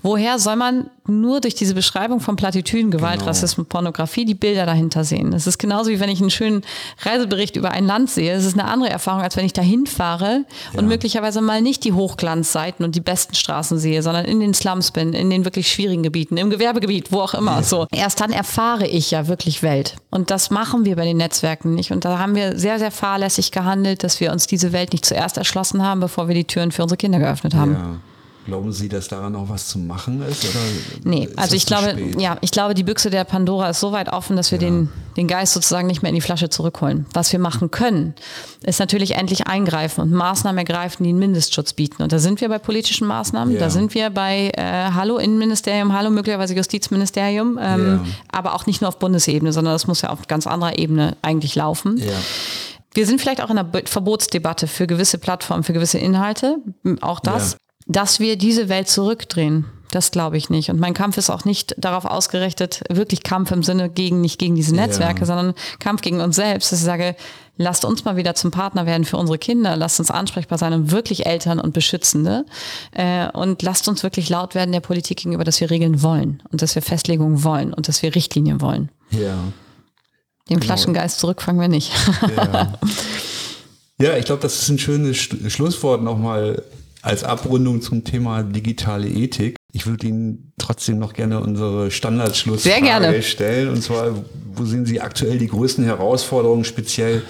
Woher 0.00 0.38
soll 0.38 0.56
man 0.56 0.90
nur 1.06 1.40
durch 1.40 1.54
diese 1.54 1.74
Beschreibung 1.74 2.20
von 2.20 2.36
Plattitüden, 2.36 2.90
Gewalt, 2.90 3.18
Genau. 3.20 3.26
Rassismus, 3.28 3.66
Pornografie 3.68 4.24
die 4.24 4.34
Bilder 4.34 4.66
dahinter 4.66 5.04
sehen? 5.04 5.32
Es 5.32 5.46
ist 5.46 5.58
genauso 5.58 5.90
wie 5.90 6.00
wenn 6.00 6.08
ich 6.08 6.20
einen 6.20 6.30
schönen 6.30 6.62
Reisebericht 7.02 7.56
über 7.56 7.70
ein 7.70 7.86
Land 7.86 8.10
sehe. 8.10 8.32
Es 8.32 8.44
ist 8.44 8.58
eine 8.58 8.68
andere 8.68 8.90
Erfahrung, 8.90 9.22
als 9.22 9.36
wenn 9.36 9.44
ich 9.44 9.52
dahin 9.52 9.86
fahre 9.86 10.44
und 10.74 10.86
möglicherweise 10.86 11.40
mal 11.40 11.60
nicht 11.60 11.84
die 11.84 11.92
Hochglanzseiten 11.92 12.84
und 12.84 12.94
die 12.94 13.00
besten 13.00 13.34
Straßen 13.34 13.78
sehe, 13.78 14.02
sondern 14.02 14.24
in 14.24 14.40
den 14.40 14.54
Slums 14.54 14.90
bin, 14.92 15.12
in 15.12 15.30
den 15.30 15.44
wirklich 15.44 15.70
schwierigen 15.70 16.02
Gebieten, 16.02 16.36
im 16.36 16.50
Gewerbegebiet, 16.50 17.10
wo 17.12 17.20
auch 17.20 17.34
immer. 17.34 17.62
So. 17.62 17.86
Erst 17.92 18.20
dann 18.20 18.32
erfahre 18.32 18.86
ich 18.86 19.10
ja 19.10 19.28
wirklich 19.28 19.62
Welt. 19.62 19.96
Und 20.10 20.30
das 20.30 20.50
machen 20.50 20.84
wir 20.84 20.96
bei 20.96 21.04
den 21.04 21.16
Netzwerken 21.16 21.74
nicht. 21.74 21.90
Und 21.90 22.04
da 22.04 22.18
haben 22.18 22.34
wir 22.34 22.58
sehr, 22.58 22.78
sehr 22.78 22.90
fahrlässig 22.90 23.50
gehandelt, 23.50 24.04
dass 24.04 24.20
wir 24.20 24.32
uns 24.32 24.46
diese 24.46 24.72
Welt 24.72 24.92
nicht 24.92 25.04
zuerst 25.04 25.36
erschlossen 25.36 25.82
haben, 25.82 26.00
bevor 26.00 26.28
wir 26.28 26.34
die 26.34 26.44
Türen 26.44 26.72
für 26.72 26.82
unsere 26.82 26.96
Kinder 26.96 27.18
geöffnet 27.18 27.54
haben. 27.54 27.72
Ja. 27.72 27.96
Glauben 28.44 28.72
Sie, 28.72 28.88
dass 28.88 29.06
daran 29.06 29.34
noch 29.34 29.48
was 29.48 29.68
zu 29.68 29.78
machen 29.78 30.20
ist? 30.22 30.44
Oder 30.44 30.58
nee, 31.04 31.24
ist 31.26 31.38
also 31.38 31.54
ich 31.54 31.64
glaube, 31.64 31.90
spät? 31.90 32.20
ja, 32.20 32.38
ich 32.40 32.50
glaube, 32.50 32.74
die 32.74 32.82
Büchse 32.82 33.08
der 33.08 33.22
Pandora 33.22 33.70
ist 33.70 33.78
so 33.78 33.92
weit 33.92 34.12
offen, 34.12 34.36
dass 34.36 34.50
wir 34.50 34.58
ja. 34.58 34.68
den, 34.68 34.88
den 35.16 35.28
Geist 35.28 35.52
sozusagen 35.52 35.86
nicht 35.86 36.02
mehr 36.02 36.08
in 36.08 36.16
die 36.16 36.20
Flasche 36.20 36.50
zurückholen. 36.50 37.06
Was 37.12 37.32
wir 37.32 37.38
machen 37.38 37.70
können, 37.70 38.14
ist 38.64 38.80
natürlich 38.80 39.14
endlich 39.14 39.46
eingreifen 39.46 40.00
und 40.00 40.12
Maßnahmen 40.12 40.58
ergreifen, 40.58 41.04
die 41.04 41.10
einen 41.10 41.20
Mindestschutz 41.20 41.72
bieten. 41.72 42.02
Und 42.02 42.10
da 42.10 42.18
sind 42.18 42.40
wir 42.40 42.48
bei 42.48 42.58
politischen 42.58 43.06
Maßnahmen, 43.06 43.54
ja. 43.54 43.60
da 43.60 43.70
sind 43.70 43.94
wir 43.94 44.10
bei 44.10 44.50
äh, 44.56 44.90
Hallo 44.92 45.18
Innenministerium, 45.18 45.92
Hallo 45.92 46.10
möglicherweise 46.10 46.54
Justizministerium, 46.54 47.60
ähm, 47.62 48.00
ja. 48.04 48.12
aber 48.32 48.54
auch 48.54 48.66
nicht 48.66 48.80
nur 48.80 48.88
auf 48.88 48.98
Bundesebene, 48.98 49.52
sondern 49.52 49.74
das 49.74 49.86
muss 49.86 50.02
ja 50.02 50.10
auf 50.10 50.26
ganz 50.26 50.48
anderer 50.48 50.78
Ebene 50.78 51.16
eigentlich 51.22 51.54
laufen. 51.54 51.96
Ja. 51.98 52.12
Wir 52.94 53.06
sind 53.06 53.20
vielleicht 53.20 53.40
auch 53.40 53.50
in 53.50 53.58
einer 53.58 53.70
Verbotsdebatte 53.84 54.66
für 54.66 54.86
gewisse 54.86 55.18
Plattformen, 55.18 55.62
für 55.62 55.72
gewisse 55.72 55.98
Inhalte. 55.98 56.58
Auch 57.00 57.20
das. 57.20 57.52
Ja. 57.52 57.58
Dass 57.92 58.20
wir 58.20 58.36
diese 58.36 58.70
Welt 58.70 58.88
zurückdrehen, 58.88 59.66
das 59.90 60.10
glaube 60.10 60.38
ich 60.38 60.48
nicht. 60.48 60.70
Und 60.70 60.80
mein 60.80 60.94
Kampf 60.94 61.18
ist 61.18 61.28
auch 61.28 61.44
nicht 61.44 61.74
darauf 61.76 62.06
ausgerichtet, 62.06 62.82
wirklich 62.88 63.22
Kampf 63.22 63.50
im 63.50 63.62
Sinne 63.62 63.90
gegen, 63.90 64.22
nicht 64.22 64.38
gegen 64.38 64.54
diese 64.54 64.74
Netzwerke, 64.74 65.20
ja. 65.20 65.26
sondern 65.26 65.54
Kampf 65.78 66.00
gegen 66.00 66.20
uns 66.22 66.36
selbst. 66.36 66.72
Dass 66.72 66.78
ich 66.78 66.84
sage, 66.86 67.14
lasst 67.58 67.84
uns 67.84 68.06
mal 68.06 68.16
wieder 68.16 68.34
zum 68.34 68.50
Partner 68.50 68.86
werden 68.86 69.04
für 69.04 69.18
unsere 69.18 69.36
Kinder, 69.36 69.76
lasst 69.76 70.00
uns 70.00 70.10
ansprechbar 70.10 70.56
sein 70.56 70.72
und 70.72 70.90
wirklich 70.90 71.26
Eltern 71.26 71.60
und 71.60 71.74
Beschützende. 71.74 72.46
Äh, 72.92 73.30
und 73.32 73.60
lasst 73.60 73.86
uns 73.86 74.02
wirklich 74.02 74.30
laut 74.30 74.54
werden 74.54 74.72
der 74.72 74.80
Politik 74.80 75.18
gegenüber, 75.18 75.44
dass 75.44 75.60
wir 75.60 75.70
Regeln 75.70 76.02
wollen 76.02 76.42
und 76.50 76.62
dass 76.62 76.74
wir 76.74 76.80
Festlegungen 76.80 77.44
wollen 77.44 77.74
und 77.74 77.88
dass 77.88 78.02
wir 78.02 78.14
Richtlinien 78.14 78.62
wollen. 78.62 78.88
Ja. 79.10 79.36
Den 80.48 80.58
genau. 80.58 80.64
Flaschengeist 80.64 81.20
zurück 81.20 81.42
fangen 81.42 81.60
wir 81.60 81.68
nicht. 81.68 81.92
Ja, 82.34 82.72
ja 84.00 84.16
ich 84.16 84.24
glaube, 84.24 84.40
das 84.40 84.62
ist 84.62 84.70
ein 84.70 84.78
schönes 84.78 85.18
Schlusswort 85.18 86.02
nochmal 86.02 86.62
als 87.02 87.24
Abrundung 87.24 87.82
zum 87.82 88.04
Thema 88.04 88.44
digitale 88.44 89.08
Ethik. 89.08 89.56
Ich 89.72 89.86
würde 89.86 90.06
Ihnen 90.06 90.52
trotzdem 90.58 90.98
noch 90.98 91.14
gerne 91.14 91.40
unsere 91.40 91.90
Standardschlussfrage 91.90 93.22
stellen. 93.22 93.70
Und 93.70 93.82
zwar, 93.82 94.14
wo 94.54 94.64
sehen 94.64 94.86
Sie 94.86 95.00
aktuell 95.00 95.38
die 95.38 95.48
größten 95.48 95.82
Herausforderungen, 95.84 96.64
speziell 96.64 97.22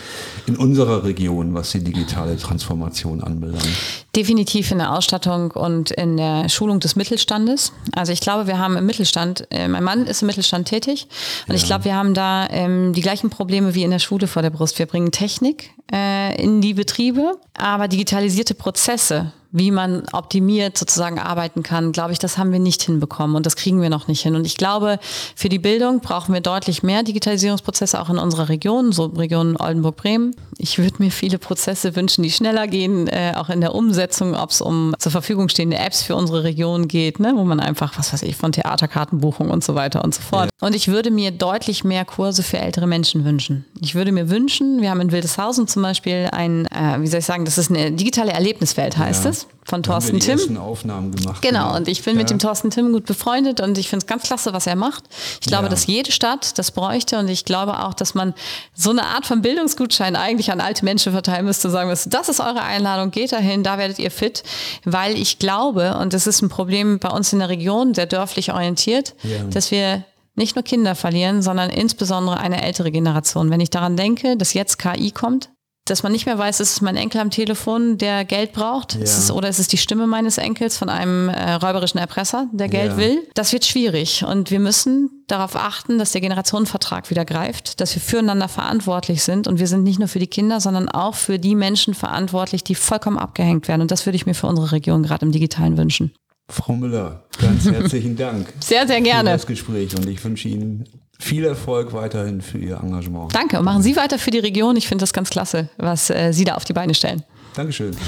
in 0.47 0.57
unserer 0.57 1.05
Region, 1.05 1.55
was 1.55 1.71
die 1.71 1.83
digitale 1.83 2.37
Transformation 2.37 3.23
anbelangt? 3.23 3.69
Definitiv 4.15 4.73
in 4.73 4.79
der 4.79 4.93
Ausstattung 4.93 5.53
und 5.53 5.93
in 5.93 6.17
der 6.17 6.49
Schulung 6.49 6.81
des 6.81 6.97
Mittelstandes. 6.97 7.73
Also 7.95 8.13
ich 8.13 8.21
glaube, 8.21 8.49
wir 8.49 8.59
haben 8.59 8.77
im 8.77 8.85
Mittelstand, 8.85 9.47
äh, 9.51 9.69
mein 9.69 9.85
Mann 9.85 10.07
ist 10.07 10.23
im 10.23 10.27
Mittelstand 10.27 10.69
tätig 10.69 11.07
und 11.47 11.55
ja. 11.55 11.61
ich 11.61 11.65
glaube, 11.65 11.85
wir 11.85 11.95
haben 11.95 12.13
da 12.13 12.49
ähm, 12.51 12.93
die 12.93 13.01
gleichen 13.01 13.31
Probleme 13.31 13.75
wie 13.75 13.85
in 13.85 13.93
der 13.93 14.01
Schule 14.01 14.27
vor 14.27 14.43
der 14.43 14.51
Brust. 14.51 14.79
Wir 14.79 14.87
bringen 14.87 15.13
Technik 15.13 15.71
äh, 15.93 16.43
in 16.43 16.61
die 16.61 16.75
Betriebe, 16.75 17.39
aber 17.55 17.87
digitalisierte 17.87 18.55
Prozesse 18.55 19.33
wie 19.53 19.71
man 19.71 20.05
optimiert 20.13 20.79
sozusagen 20.79 21.19
arbeiten 21.19 21.63
kann, 21.63 21.93
glaube 21.93 22.13
ich, 22.13 22.19
das 22.19 22.39
haben 22.39 22.53
wir 22.53 22.59
nicht 22.59 22.83
hinbekommen 22.83 23.37
und 23.37 23.45
das 23.45 23.55
kriegen 23.55 23.83
wir 23.83 23.91
noch 23.91 24.09
nicht 24.09 24.23
hin. 24.23 24.35
Und 24.35 24.47
ich 24.47 24.57
glaube, 24.57 24.99
für 25.37 25.51
die 25.51 25.59
Bildung 25.59 26.01
brauchen 26.01 26.33
wir 26.33 26.41
deutlich 26.41 26.83
mehr 26.83 27.03
Digitalisierungsprozesse 27.03 28.01
auch 28.01 28.09
in 28.09 28.19
unserer 28.19 28.49
Region, 28.49 28.93
so 28.93 29.05
Region 29.05 29.57
Oldenburg-Bremen. 29.59 30.35
Ich 30.57 30.79
würde 30.79 30.97
mir 30.99 31.11
viele 31.11 31.39
Prozesse 31.39 31.95
wünschen, 31.97 32.23
die 32.23 32.31
schneller 32.31 32.67
gehen, 32.67 33.09
äh, 33.09 33.35
auch 33.37 33.51
in 33.51 33.61
der 33.61 33.75
Umsetzung, 33.75 34.35
ob 34.35 34.51
es 34.51 34.63
um 34.63 34.95
zur 34.99 35.13
Verfügung 35.13 35.51
stehende 35.51 35.77
Apps 35.77 36.03
für 36.03 36.17
unsere 36.17 36.45
Region 36.45 36.89
geht, 36.89 37.21
ne, 37.21 37.35
wo 37.37 37.45
man 37.45 37.61
einfach, 37.61 37.99
was 37.99 38.13
weiß 38.13 38.23
ich, 38.23 38.37
von 38.37 38.53
Theaterkartenbuchung 38.53 39.51
und 39.51 39.63
so 39.63 39.75
weiter 39.75 40.03
und 40.03 40.15
so 40.15 40.23
fort. 40.23 40.51
Ja. 40.61 40.67
Und 40.67 40.75
ich 40.75 40.89
würde 40.89 41.11
mir 41.11 41.31
deutlich 41.31 41.85
mehr 41.85 42.07
Kurse 42.07 42.43
für 42.43 42.59
ältere 42.59 42.87
Menschen 42.87 43.25
wünschen. 43.25 43.67
Ich 43.81 43.95
würde 43.95 44.13
mir 44.13 44.31
wünschen, 44.31 44.81
wir 44.81 44.91
haben 44.91 45.01
in 45.01 45.13
Wildeshausen 45.13 45.69
zum 45.69 45.83
Beispiel 45.83 46.29
ein, 46.33 46.67
äh, 46.67 47.01
wie 47.01 47.07
soll 47.07 47.19
ich 47.19 47.27
sagen, 47.27 47.45
das 47.45 47.59
ist 47.59 47.71
eine 47.71 47.93
digitale 47.93 48.33
Erlebniswelt, 48.33 48.97
heißt 48.97 49.25
ja. 49.25 49.31
es 49.31 49.42
von 49.65 49.83
Thorsten 49.83 50.19
Tim. 50.19 50.57
Aufnahmen 50.57 51.13
gemacht. 51.13 51.41
Genau, 51.41 51.77
und 51.77 51.87
ich 51.87 52.03
bin 52.03 52.15
ja. 52.15 52.21
mit 52.21 52.31
dem 52.31 52.39
Thorsten 52.39 52.71
Tim 52.71 52.93
gut 52.93 53.07
befreundet 53.07 53.61
und 53.61 53.79
ich 53.79 53.89
finde 53.89 54.05
es 54.05 54.07
ganz 54.07 54.25
klasse, 54.25 54.53
was 54.53 54.67
er 54.67 54.77
macht. 54.77 55.05
Ich 55.41 55.47
glaube, 55.47 55.65
ja. 55.65 55.69
dass 55.69 55.87
jede 55.87 56.11
Stadt 56.11 56.59
das 56.59 56.73
bräuchte 56.73 57.19
und 57.19 57.29
ich 57.29 57.45
glaube 57.45 57.81
auch, 57.81 57.95
dass 57.95 58.15
man 58.15 58.35
so 58.75 58.91
eine 58.91 59.07
Art 59.07 59.25
von 59.25 59.41
Bildungsgutschein 59.41 60.17
eigentlich 60.17 60.51
an 60.51 60.61
alte 60.61 60.85
Menschen 60.85 61.13
verteilen 61.13 61.45
müsste, 61.45 61.71
sagen 61.71 61.89
müsste, 61.89 62.11
das 62.11 62.29
ist 62.29 62.41
eure 62.41 62.63
Einladung, 62.63 63.11
geht 63.13 63.33
dahin, 63.33 63.63
da 63.63 63.79
werdet 63.79 63.99
ihr 63.99 64.11
fit, 64.11 64.43
weil 64.85 65.17
ich 65.17 65.39
glaube, 65.39 65.97
und 65.99 66.13
das 66.13 66.27
ist 66.27 66.43
ein 66.43 66.49
Problem 66.49 66.99
bei 66.99 67.11
uns 67.11 67.33
in 67.33 67.39
der 67.39 67.49
Region, 67.49 67.95
sehr 67.95 68.07
dörflich 68.07 68.53
orientiert, 68.53 69.15
ja. 69.23 69.45
dass 69.45 69.71
wir 69.71 70.05
nicht 70.35 70.57
nur 70.57 70.63
Kinder 70.65 70.95
verlieren, 70.95 71.43
sondern 71.43 71.71
insbesondere 71.71 72.39
eine 72.39 72.63
ältere 72.63 72.91
Generation. 72.91 73.51
Wenn 73.51 73.61
ich 73.61 73.71
daran 73.71 73.97
denke, 73.97 74.37
dass 74.37 74.55
jetzt 74.55 74.79
KI 74.79 75.11
kommt, 75.11 75.51
dass 75.85 76.03
man 76.03 76.13
nicht 76.13 76.27
mehr 76.27 76.39
weiß, 76.39 76.61
ist 76.61 76.73
es 76.73 76.81
mein 76.81 76.97
Enkel 76.97 77.21
am 77.21 77.31
Telefon, 77.31 77.99
der 77.99 78.25
Geld 78.25 78.53
braucht, 78.53 78.95
ja. 78.95 79.01
ist 79.01 79.19
es, 79.19 79.31
oder 79.31 79.49
ist 79.49 79.59
es 79.59 79.67
die 79.67 79.77
Stimme 79.77 80.07
meines 80.07 80.39
Enkels 80.39 80.77
von 80.77 80.89
einem 80.89 81.29
äh, 81.29 81.55
räuberischen 81.55 81.99
Erpresser, 81.99 82.49
der 82.53 82.69
Geld 82.69 82.93
ja. 82.93 82.97
will. 82.99 83.19
Das 83.35 83.53
wird 83.53 83.65
schwierig 83.65 84.25
und 84.25 84.51
wir 84.51 84.61
müssen 84.61 85.25
darauf 85.27 85.57
achten, 85.57 85.99
dass 85.99 86.13
der 86.13 86.21
Generationenvertrag 86.21 87.11
wieder 87.11 87.25
greift, 87.25 87.81
dass 87.81 87.95
wir 87.95 88.03
füreinander 88.03 88.49
verantwortlich 88.49 89.25
sind 89.25 89.49
und 89.49 89.59
wir 89.59 89.67
sind 89.67 89.83
nicht 89.83 89.99
nur 89.99 90.09
für 90.09 90.21
die 90.21 90.29
Kinder, 90.29 90.61
sondern 90.61 90.89
auch 90.89 91.17
für 91.17 91.39
die 91.39 91.57
Menschen 91.57 91.95
verantwortlich, 91.95 92.63
die 92.63 92.75
vollkommen 92.77 93.19
abgehängt 93.19 93.67
werden 93.67 93.83
und 93.83 93.91
das 93.91 94.07
würde 94.07 94.17
ich 94.17 94.27
mir 94.27 94.35
für 94.35 94.47
unsere 94.47 94.73
Region 94.73 95.03
gerade 95.03 95.27
im 95.27 95.33
Digitalen 95.33 95.77
wünschen. 95.77 96.15
Frau 96.49 96.75
Müller, 96.75 97.25
ganz 97.41 97.65
herzlichen 97.65 98.17
Dank. 98.17 98.53
Sehr, 98.61 98.87
sehr 98.87 99.01
gerne. 99.01 99.31
Für 99.31 99.37
das 99.37 99.47
Gespräch 99.47 99.97
und 99.97 100.07
ich 100.07 100.23
wünsche 100.23 100.49
Ihnen 100.49 100.85
viel 101.23 101.45
Erfolg 101.45 101.93
weiterhin 101.93 102.41
für 102.41 102.59
Ihr 102.59 102.81
Engagement. 102.83 103.35
Danke 103.35 103.59
und 103.59 103.65
machen 103.65 103.83
Sie 103.83 103.97
weiter 103.97 104.19
für 104.19 104.31
die 104.31 104.41
Region. 104.41 104.77
Ich 104.77 104.89
finde 104.89 105.03
das 105.03 105.13
ganz 105.13 105.31
klasse, 105.31 105.69
was 105.79 106.11
äh, 106.11 106.33
Sie 106.33 106.45
da 106.45 106.55
auf 106.55 106.65
die 106.65 106.73
Beine 106.73 106.95
stellen. 106.95 107.23
Dankeschön. 107.55 107.97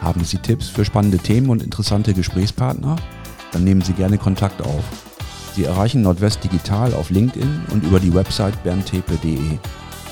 Haben 0.00 0.24
Sie 0.24 0.36
Tipps 0.38 0.68
für 0.68 0.84
spannende 0.84 1.18
Themen 1.18 1.48
und 1.48 1.62
interessante 1.62 2.12
Gesprächspartner? 2.12 2.96
Dann 3.52 3.64
nehmen 3.64 3.80
Sie 3.80 3.94
gerne 3.94 4.18
Kontakt 4.18 4.60
auf. 4.60 4.84
Sie 5.54 5.64
erreichen 5.64 6.02
Nordwest 6.02 6.44
Digital 6.44 6.92
auf 6.94 7.10
LinkedIn 7.10 7.62
und 7.70 7.84
über 7.84 8.00
die 8.00 8.12
Website 8.12 8.62
berntepe.de. 8.64 9.58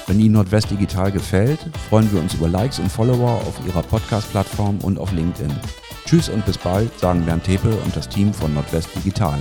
Wenn 0.06 0.20
Ihnen 0.20 0.34
Nordwest 0.34 0.70
Digital 0.70 1.12
gefällt, 1.12 1.60
freuen 1.88 2.10
wir 2.12 2.20
uns 2.20 2.34
über 2.34 2.48
Likes 2.48 2.78
und 2.78 2.90
Follower 2.90 3.42
auf 3.46 3.60
Ihrer 3.66 3.82
Podcast-Plattform 3.82 4.78
und 4.78 4.98
auf 4.98 5.12
LinkedIn. 5.12 5.52
Tschüss 6.06 6.28
und 6.28 6.46
bis 6.46 6.56
bald, 6.58 6.98
sagen 6.98 7.24
Bernd 7.24 7.44
Tepe 7.44 7.70
und 7.84 7.94
das 7.94 8.08
Team 8.08 8.32
von 8.32 8.54
Nordwest 8.54 8.88
Digital. 8.96 9.38